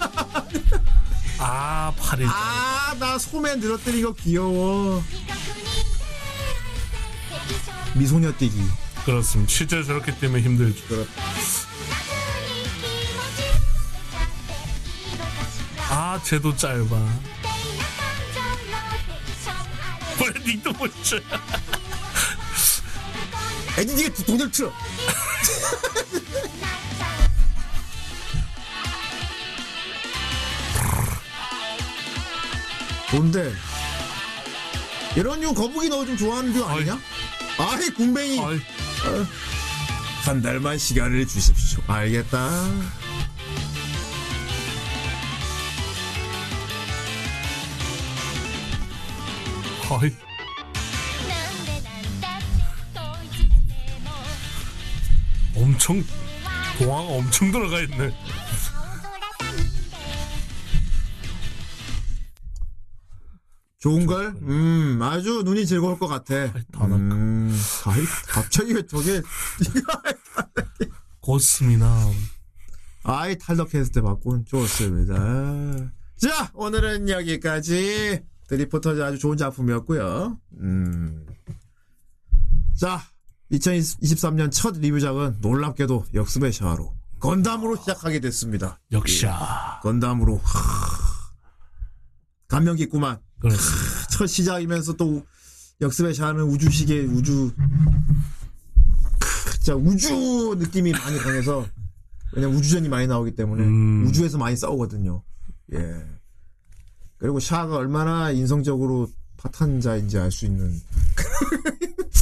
[1.38, 2.26] 아, 팔이.
[2.26, 5.04] 아, 나 소매 늘어뜨린 거 귀여워.
[7.96, 8.62] 미소녀 뛰기.
[9.04, 9.52] 그렇습니다.
[9.52, 11.06] 실제로 저렇게 뛰면 힘들죠.
[15.90, 16.96] 아, 쟤도 짧아.
[20.22, 21.18] 왜 닉도 못 쳐?
[23.78, 24.72] 에디디가 돈을 틀어.
[33.12, 33.54] 뭔데?
[35.16, 37.00] 이런 류 거북이 너 좀 좋아하는 류 아니냐?
[37.58, 38.40] 아이 군뱅이.
[38.40, 38.50] 어.
[40.24, 41.82] 한 달만 시간을 주십시오.
[41.86, 42.50] 조- 알겠다.
[49.90, 50.12] 허이.
[55.56, 56.04] 엄청
[56.78, 58.12] 동화가 엄청 들어가 있네.
[63.86, 64.36] 좋은 걸?
[64.42, 66.34] 음, 아주 눈이 즐거울 것 같아.
[66.82, 67.56] 음,
[67.86, 69.22] 아이, 갑자기 왜 저게,
[71.22, 72.12] 고스미나.
[73.04, 75.14] 아이, 탈덕했을 때 바꾼 좋습니다.
[76.18, 78.24] 자, 오늘은 여기까지.
[78.48, 81.28] 드리포터즈 아주 좋은 작품이었고요 음.
[82.76, 83.04] 자,
[83.52, 86.92] 2023년 첫 리뷰작은 놀랍게도 역습의 샤로.
[87.20, 88.80] 건담으로 시작하게 됐습니다.
[88.92, 89.78] 역시야.
[89.78, 90.38] 예, 건담으로.
[90.38, 90.60] 하,
[92.48, 93.20] 감명 깊구만.
[93.40, 94.08] 그렇습니다.
[94.12, 95.26] 첫 시작이면서 또
[95.82, 97.52] 역습의 샤는 우주시계 우주
[99.20, 101.66] 크, 진짜 우주 느낌이 많이 강해서
[102.34, 104.06] 왜냐면 우주전이 많이 나오기 때문에 음.
[104.08, 105.24] 우주에서 많이 싸우거든요.
[105.74, 105.80] 예.
[107.18, 110.82] 그리고 샤가 얼마나 인성적으로 파탄자인지 알 수 있는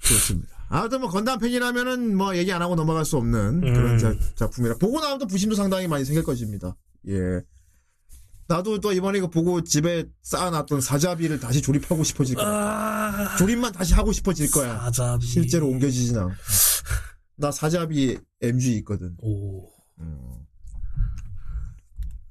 [0.00, 0.54] 좋습니다.
[0.68, 3.98] 아무튼 뭐 건담 팬이라면은 뭐 얘기 안 하고 넘어갈 수 없는 그런 음.
[3.98, 6.76] 자- 작품이라 보고 나면 또 부심도 상당히 많이 생길 것입니다.
[7.08, 7.40] 예.
[8.46, 13.36] 나도 또 이번에 이거 보고 집에 쌓아놨던 사자비를 다시 조립하고 싶어질 거야.
[13.38, 14.78] 조립만 다시 하고 싶어질 거야.
[14.80, 15.26] 사자비.
[15.26, 16.34] 실제로 옮겨지진 않고.
[17.36, 19.16] 나 사자비 MG 있거든.
[19.20, 19.70] 오.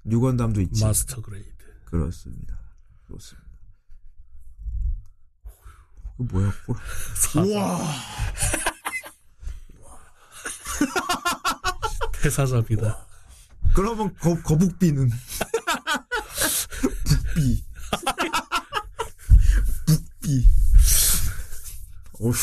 [0.04, 0.84] 뉴건담도 있지.
[0.84, 1.50] 마스터 그레이드.
[1.86, 2.60] 그렇습니다.
[3.08, 3.50] 좋습니다.
[6.18, 6.50] 그 뭐야?
[6.68, 6.76] 홀.
[7.16, 7.42] 사자.
[7.42, 7.80] 우와.
[12.22, 13.08] 태사자비다.
[13.76, 15.10] 그러면 거, 거북비는
[17.34, 17.64] 북비.
[19.86, 20.48] 북비.
[22.22, 22.34] 어휴.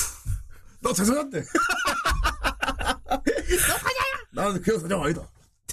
[0.80, 1.42] 너 대사한테.
[1.42, 3.22] 너
[3.58, 4.02] 사자야.
[4.32, 5.22] 나는 그냥 사자 아니다.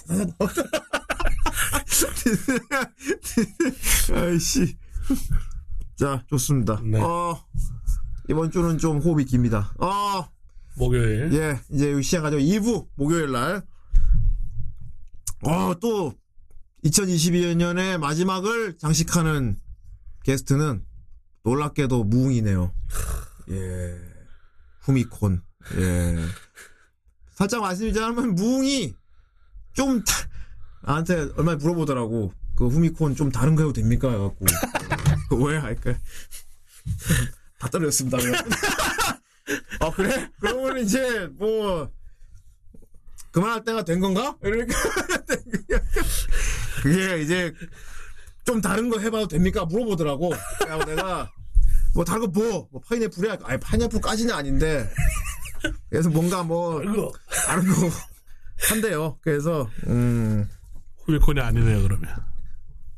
[0.06, 0.32] 대사다.
[4.14, 4.76] 아이씨.
[5.96, 6.80] 자, 좋습니다.
[6.84, 7.00] 네.
[7.00, 7.44] 어,
[8.28, 9.72] 이번 주는 좀 호흡이 깁니다.
[9.78, 10.28] 어,
[10.76, 11.32] 목요일.
[11.32, 12.36] 예, 이제 시작하죠.
[12.36, 13.62] 2부, 목요일 날.
[15.42, 16.14] 어, 또,
[16.84, 19.58] 2022년의 마지막을 장식하는
[20.24, 20.84] 게스트는
[21.44, 22.72] 놀랍게도 무웅이네요.
[23.50, 23.98] 예.
[24.80, 25.42] 후미콘.
[25.76, 26.16] 예.
[27.32, 28.94] 살짝 말씀드리자면 무웅이
[29.72, 30.14] 좀, 다-
[30.82, 32.32] 나한테 얼마 물어보더라고.
[32.56, 34.10] 그 후미콘 좀 다른 거 해도 됩니까?
[34.10, 34.44] 해갖고.
[35.28, 35.94] 그 왜 할까?
[37.58, 38.18] 다 떨어졌습니다.
[39.80, 40.30] 아, 그래?
[40.40, 41.90] 그러면 이제, 뭐,
[43.30, 44.36] 그만할 때가 된 건가?
[44.42, 44.74] 이러니까.
[46.82, 47.52] 그게 이제,
[48.44, 49.64] 좀 다른 거 해봐도 됩니까?
[49.64, 50.32] 물어보더라고.
[50.58, 51.30] 그래서 내가,
[51.94, 52.68] 뭐, 다른 거 뭐?
[52.70, 53.38] 뭐, 파인애플이야?
[53.44, 54.88] 아니, 파인애플까지는 아닌데.
[55.90, 56.82] 그래서 뭔가 뭐,
[57.46, 57.90] 다른 거
[58.68, 59.18] 한대요.
[59.20, 60.48] 그래서, 음.
[61.04, 62.08] 후미콘이 아니네요, 그러면.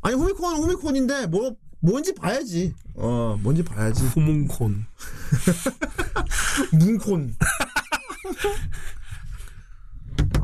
[0.02, 2.74] 아니, 후미콘은 후미콘인데, 뭐, 뭔지 봐야지.
[2.94, 4.04] 어, 뭔지 봐야지.
[4.08, 4.86] 후문콘.
[6.72, 7.34] 문콘.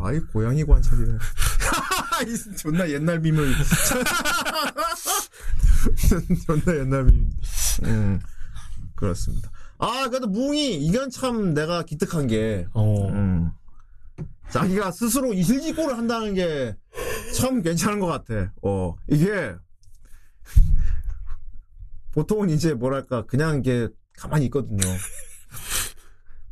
[0.03, 1.19] 아이, 고양이 관찰이네.
[2.29, 3.45] 이 존나 옛날 밈을.
[6.47, 7.31] 존나 옛날 밈.
[7.85, 8.21] 음,
[8.95, 9.51] 그렇습니다.
[9.79, 13.09] 아, 그래도 뭉이, 이건 참 내가 기특한 게, 어.
[13.09, 13.51] 음,
[14.51, 16.77] 자기가 스스로 이실직고를 한다는 게
[17.35, 18.53] 참 괜찮은 것 같아.
[18.63, 19.55] 어, 이게,
[22.13, 24.81] 보통은 이제 뭐랄까, 그냥 이게 가만히 있거든요.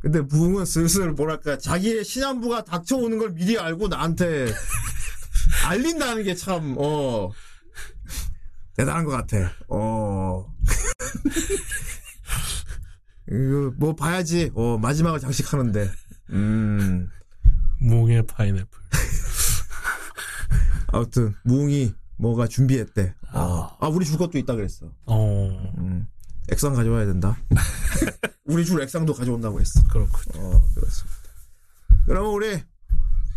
[0.05, 4.45] 근데 무웅은 슬슬 뭐랄까, 자기의 신안부가 닥쳐오는 걸 미리 알고 나한테
[5.65, 7.31] 알린다는 게 참, 어,
[8.75, 9.51] 대단한 것 같아.
[9.67, 10.45] 어.
[13.31, 14.51] 이거 뭐 봐야지.
[14.53, 15.89] 어, 마지막을 장식하는데.
[16.29, 17.09] 음.
[17.81, 18.67] 뭉의 파인애플.
[20.89, 23.15] 아무튼 무웅이 뭐가 준비했대.
[23.33, 23.75] 어.
[23.79, 24.85] 아, 우리 줄 것도 있다 그랬어.
[25.07, 25.73] 어.
[25.79, 26.07] 음.
[26.51, 27.37] 액상 가져와야 된다.
[28.45, 29.81] 우리 줄 액상도 가져온다고 했어.
[29.87, 30.45] 그렇군요.
[30.45, 31.17] 어, 그렇습니다.
[32.05, 32.59] 그러면 우리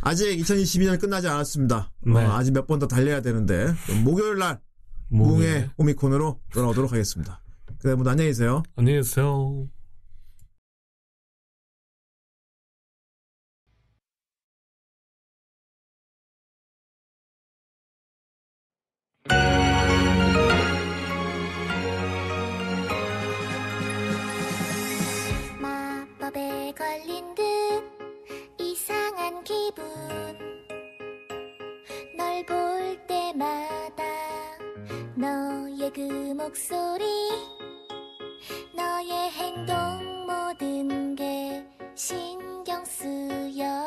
[0.02, 1.90] 아직 2022년 끝나지 않았습니다.
[2.02, 2.12] 네.
[2.24, 3.74] 어, 아직 몇 번 더 달려야 되는데
[4.04, 4.60] 목요일 날
[5.08, 7.40] 무웅의 오미콘으로 돌아오도록 하겠습니다.
[7.80, 8.62] 그래, 뭐 안녕히 계세요.
[8.76, 9.68] 안녕히 계세요.
[35.98, 36.02] 그
[36.32, 37.04] 목소리.
[38.72, 41.66] 너의 행동 모든 게
[41.96, 43.84] 신경 쓰여